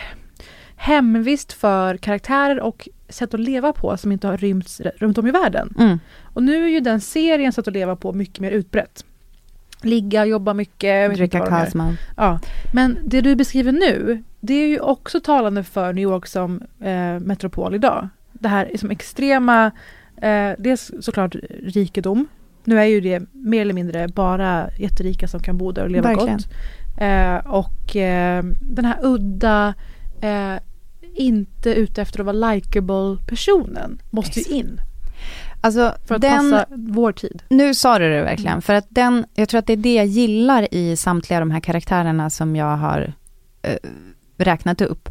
hemvist 0.76 1.52
för 1.52 1.96
karaktärer 1.96 2.60
och 2.60 2.88
sätt 3.08 3.34
att 3.34 3.40
leva 3.40 3.72
på 3.72 3.96
som 3.96 4.12
inte 4.12 4.26
har 4.26 4.36
rymts 4.36 4.80
runt 4.80 5.18
om 5.18 5.26
i 5.26 5.30
världen. 5.30 5.74
Mm. 5.78 6.00
Och 6.22 6.42
nu 6.42 6.64
är 6.64 6.68
ju 6.68 6.80
den 6.80 7.00
serien 7.00 7.52
sätt 7.52 7.68
att 7.68 7.74
leva 7.74 7.96
på 7.96 8.12
mycket 8.12 8.40
mer 8.40 8.50
utbrett. 8.50 9.04
Ligga, 9.82 10.24
jobba 10.24 10.54
mycket. 10.54 11.14
Dricka. 11.14 11.46
Carlsman. 11.46 11.96
Ja, 12.16 12.38
men 12.72 12.98
det 13.04 13.20
du 13.20 13.36
beskriver 13.36 13.72
nu, 13.72 14.22
det 14.40 14.54
är 14.54 14.68
ju 14.68 14.80
också 14.80 15.20
talande 15.20 15.64
för 15.64 15.92
New 15.92 16.02
York 16.02 16.26
som 16.26 16.62
eh, 16.80 17.18
metropol 17.20 17.74
idag. 17.74 18.08
Det 18.32 18.48
här 18.48 18.70
är 18.72 18.78
som 18.78 18.90
extrema, 18.90 19.70
eh, 20.22 20.50
dels 20.58 20.90
såklart 21.00 21.36
rikedom. 21.62 22.26
Nu 22.64 22.78
är 22.78 22.84
ju 22.84 23.00
det 23.00 23.22
mer 23.32 23.60
eller 23.60 23.74
mindre 23.74 24.08
bara 24.08 24.70
jätterika 24.78 25.28
som 25.28 25.40
kan 25.40 25.58
bo 25.58 25.72
där 25.72 25.82
och 25.82 25.90
leva 25.90 26.08
Verkligen. 26.08 26.36
gott. 26.36 26.48
Eh, 27.00 27.36
och 27.36 27.96
eh, 27.96 28.44
den 28.60 28.84
här 28.84 28.98
udda, 29.02 29.74
eh, 30.20 30.54
inte 31.14 31.74
ute 31.74 32.02
efter 32.02 32.20
att 32.20 32.26
vara 32.26 32.52
likable 32.52 33.16
personen 33.26 33.98
måste 34.10 34.40
ju 34.40 34.56
in. 34.56 34.80
Alltså, 35.60 35.94
För 36.06 36.14
att 36.14 36.20
den, 36.20 36.50
passa 36.50 36.66
vår 36.70 37.12
tid. 37.12 37.42
Nu 37.48 37.74
sa 37.74 37.98
du 37.98 38.10
det 38.10 38.22
verkligen, 38.22 38.62
för 38.62 38.74
att 38.74 38.86
den, 38.88 39.24
jag 39.34 39.48
tror 39.48 39.58
att 39.58 39.66
det 39.66 39.72
är 39.72 39.76
det 39.76 39.94
jag 39.94 40.06
gillar 40.06 40.74
i 40.74 40.96
samtliga 40.96 41.40
de 41.40 41.50
här 41.50 41.60
karaktärerna 41.60 42.30
som 42.30 42.56
jag 42.56 42.76
har 42.76 43.12
eh, 43.62 43.74
räknat 44.36 44.80
upp. 44.80 45.08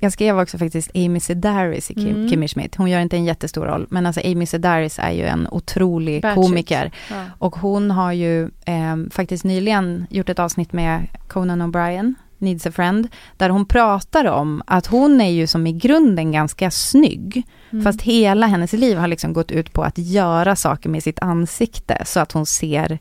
Jag 0.00 0.12
skrev 0.12 0.40
också 0.40 0.58
faktiskt 0.58 0.90
Amy 0.94 1.20
Sedaris 1.20 1.90
i 1.90 1.94
Kim, 1.94 2.08
Mm. 2.16 2.28
Kimmy 2.28 2.48
Schmidt. 2.48 2.74
Hon 2.76 2.90
gör 2.90 3.00
inte 3.00 3.16
en 3.16 3.24
jättestor 3.24 3.66
roll, 3.66 3.86
men 3.90 4.06
alltså 4.06 4.20
Amy 4.24 4.46
Sedaris 4.46 4.98
är 4.98 5.10
ju 5.10 5.22
en 5.22 5.48
otrolig 5.50 6.22
Batshit. 6.22 6.44
komiker. 6.44 6.90
Ja. 7.10 7.24
Och 7.38 7.56
hon 7.56 7.90
har 7.90 8.12
ju 8.12 8.42
eh, 8.44 8.96
faktiskt 9.10 9.44
nyligen 9.44 10.06
gjort 10.10 10.28
ett 10.28 10.38
avsnitt 10.38 10.72
med 10.72 11.06
Conan 11.28 11.62
O'Brien, 11.62 12.14
Needs 12.42 12.66
a 12.66 12.70
Friend, 12.72 13.08
där 13.36 13.50
hon 13.50 13.66
pratar 13.66 14.24
om 14.24 14.62
att 14.66 14.86
hon 14.86 15.20
är 15.20 15.30
ju 15.30 15.46
som 15.46 15.66
i 15.66 15.72
grunden 15.72 16.32
ganska 16.32 16.70
snygg, 16.70 17.42
Mm. 17.70 17.84
fast 17.84 18.02
hela 18.02 18.46
hennes 18.46 18.72
liv 18.72 18.96
har 18.98 19.06
liksom 19.08 19.32
gått 19.32 19.50
ut 19.50 19.72
på 19.72 19.82
att 19.82 19.98
göra 19.98 20.56
saker 20.56 20.88
med 20.88 21.02
sitt 21.02 21.18
ansikte 21.18 22.02
så 22.06 22.20
att 22.20 22.32
hon 22.32 22.46
ser 22.46 22.98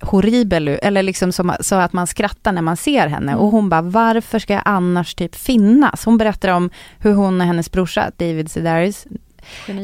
horribel 0.00 0.68
eller 0.68 1.02
liksom 1.02 1.32
som, 1.32 1.52
så 1.60 1.74
att 1.74 1.92
man 1.92 2.06
skrattar 2.06 2.52
när 2.52 2.62
man 2.62 2.76
ser 2.76 3.06
henne. 3.06 3.32
Mm. 3.32 3.44
Och 3.44 3.50
hon 3.50 3.68
bara, 3.68 3.82
varför 3.82 4.38
ska 4.38 4.52
jag 4.52 4.62
annars 4.64 5.14
typ 5.14 5.34
finnas? 5.34 6.04
Hon 6.04 6.18
berättar 6.18 6.48
om 6.48 6.70
hur 6.98 7.12
hon 7.14 7.40
och 7.40 7.46
hennes 7.46 7.72
brorsa, 7.72 8.10
David 8.16 8.50
Sedaris, 8.50 9.06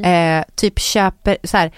eh, 0.04 0.44
typ 0.54 0.78
köper 0.78 1.36
så 1.44 1.56
här, 1.56 1.72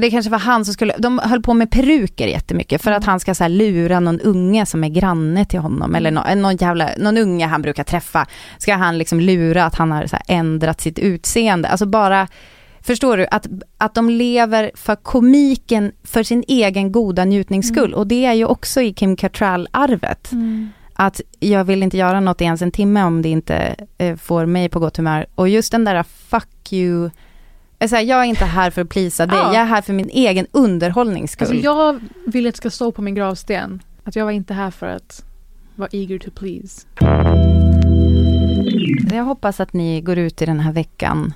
det 0.00 0.10
kanske 0.10 0.30
var 0.30 0.38
han 0.38 0.64
som 0.64 0.74
skulle, 0.74 0.94
de 0.98 1.18
höll 1.18 1.42
på 1.42 1.54
med 1.54 1.70
peruker 1.70 2.26
jättemycket 2.26 2.82
för 2.82 2.92
att 2.92 3.04
han 3.04 3.20
ska 3.20 3.34
så 3.34 3.44
här 3.44 3.48
lura 3.48 4.00
någon 4.00 4.20
unge 4.20 4.66
som 4.66 4.84
är 4.84 4.88
granne 4.88 5.44
till 5.44 5.60
honom 5.60 5.94
eller 5.94 6.10
nå- 6.10 6.34
någon 6.36 6.56
jävla, 6.56 6.90
någon 6.98 7.18
unge 7.18 7.46
han 7.46 7.62
brukar 7.62 7.84
träffa. 7.84 8.26
Ska 8.58 8.74
han 8.74 8.98
liksom 8.98 9.20
lura 9.20 9.64
att 9.64 9.74
han 9.74 9.92
har 9.92 10.06
så 10.06 10.16
ändrat 10.28 10.80
sitt 10.80 10.98
utseende. 10.98 11.68
Alltså 11.68 11.86
bara, 11.86 12.28
förstår 12.80 13.16
du, 13.16 13.26
att, 13.30 13.46
att 13.78 13.94
de 13.94 14.10
lever 14.10 14.70
för 14.74 14.96
komiken 14.96 15.92
för 16.04 16.22
sin 16.22 16.44
egen 16.48 16.92
goda 16.92 17.24
njutnings 17.24 17.68
skull. 17.68 17.94
Och 17.94 18.06
det 18.06 18.24
är 18.26 18.32
ju 18.32 18.44
också 18.44 18.80
i 18.80 18.92
Kim 18.92 19.16
Cattrall-arvet. 19.16 20.32
Mm. 20.32 20.68
Att 20.94 21.20
jag 21.40 21.64
vill 21.64 21.82
inte 21.82 21.96
göra 21.96 22.20
något 22.20 22.40
i 22.40 22.44
ens 22.44 22.62
en 22.62 22.70
timme 22.70 23.02
om 23.02 23.22
det 23.22 23.28
inte 23.28 23.76
eh, 23.98 24.16
får 24.16 24.46
mig 24.46 24.68
på 24.68 24.80
gott 24.80 24.96
humör. 24.96 25.26
Och 25.34 25.48
just 25.48 25.72
den 25.72 25.84
där 25.84 26.02
fuck 26.02 26.72
you, 26.72 27.10
jag, 27.78 27.90
säger, 27.90 28.08
jag 28.08 28.20
är 28.20 28.24
inte 28.24 28.44
här 28.44 28.70
för 28.70 28.82
att 28.82 28.88
plisa 28.88 29.26
dig, 29.26 29.38
Ja. 29.38 29.52
jag 29.52 29.62
är 29.62 29.66
här 29.66 29.82
för 29.82 29.92
min 29.92 30.08
egen 30.08 30.46
underhållnings 30.52 31.32
skull. 31.32 31.48
Alltså 31.48 31.64
jag 31.64 32.00
vill 32.26 32.46
att 32.46 32.54
det 32.54 32.56
ska 32.56 32.70
stå 32.70 32.92
på 32.92 33.02
min 33.02 33.14
gravsten 33.14 33.82
att 34.04 34.16
jag 34.16 34.24
var 34.24 34.32
inte 34.32 34.54
här 34.54 34.70
för 34.70 34.86
att 34.86 35.24
vara 35.76 35.88
eager 35.92 36.18
to 36.18 36.30
please. 36.30 36.86
Jag 39.14 39.24
hoppas 39.24 39.60
att 39.60 39.72
ni 39.72 40.00
går 40.00 40.18
ut 40.18 40.42
i 40.42 40.46
den 40.46 40.60
här 40.60 40.72
veckan, 40.72 41.34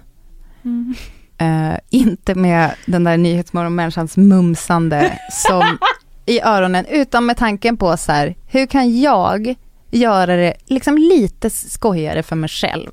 Mm. 0.64 0.94
eh, 1.38 1.78
inte 1.90 2.34
med 2.34 2.70
den 2.86 3.04
där 3.04 3.16
nyhetsmorgonmänniskans 3.16 4.16
mumsande 4.16 5.18
som 5.32 5.78
i 6.26 6.40
öronen, 6.40 6.86
utan 6.90 7.26
med 7.26 7.36
tanken 7.36 7.76
på 7.76 7.96
så 7.96 8.12
här, 8.12 8.36
hur 8.48 8.66
kan 8.66 9.00
jag 9.00 9.54
göra 9.90 10.36
det 10.36 10.54
liksom 10.66 10.98
lite 10.98 11.50
skojigare 11.50 12.22
för 12.22 12.36
mig 12.36 12.48
själv? 12.48 12.90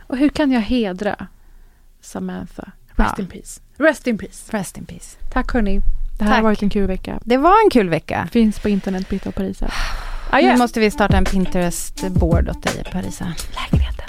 Och 0.00 0.16
hur 0.16 0.28
kan 0.28 0.52
jag 0.52 0.60
hedra 0.60 1.26
Samantha? 2.02 2.72
Rest 2.96 3.14
Ja. 3.18 3.22
in 3.22 3.26
peace. 3.30 3.60
Rest 3.78 4.06
in 4.06 4.18
peace. 4.18 4.58
Rest 4.58 4.78
in 4.78 4.84
peace. 4.86 5.16
Tack 5.32 5.52
hörni. 5.52 5.80
Det 6.18 6.24
här 6.24 6.30
Tack. 6.30 6.36
har 6.36 6.42
varit 6.42 6.62
en 6.62 6.70
kul 6.70 6.86
vecka. 6.86 7.20
Det 7.24 7.36
var 7.36 7.64
en 7.64 7.70
kul 7.70 7.88
vecka. 7.88 8.28
Finns 8.32 8.58
på 8.60 8.68
internet, 8.68 9.08
Britta 9.08 9.28
och 9.28 9.34
Parisa. 9.34 9.70
Nu 10.32 10.56
måste 10.56 10.80
vi 10.80 10.90
starta 10.90 11.16
en 11.16 11.24
Pinterest-board 11.24 12.48
åt 12.50 12.62
dig, 12.62 12.84
Parisa. 12.92 13.32
Lägenheten. 13.70 14.06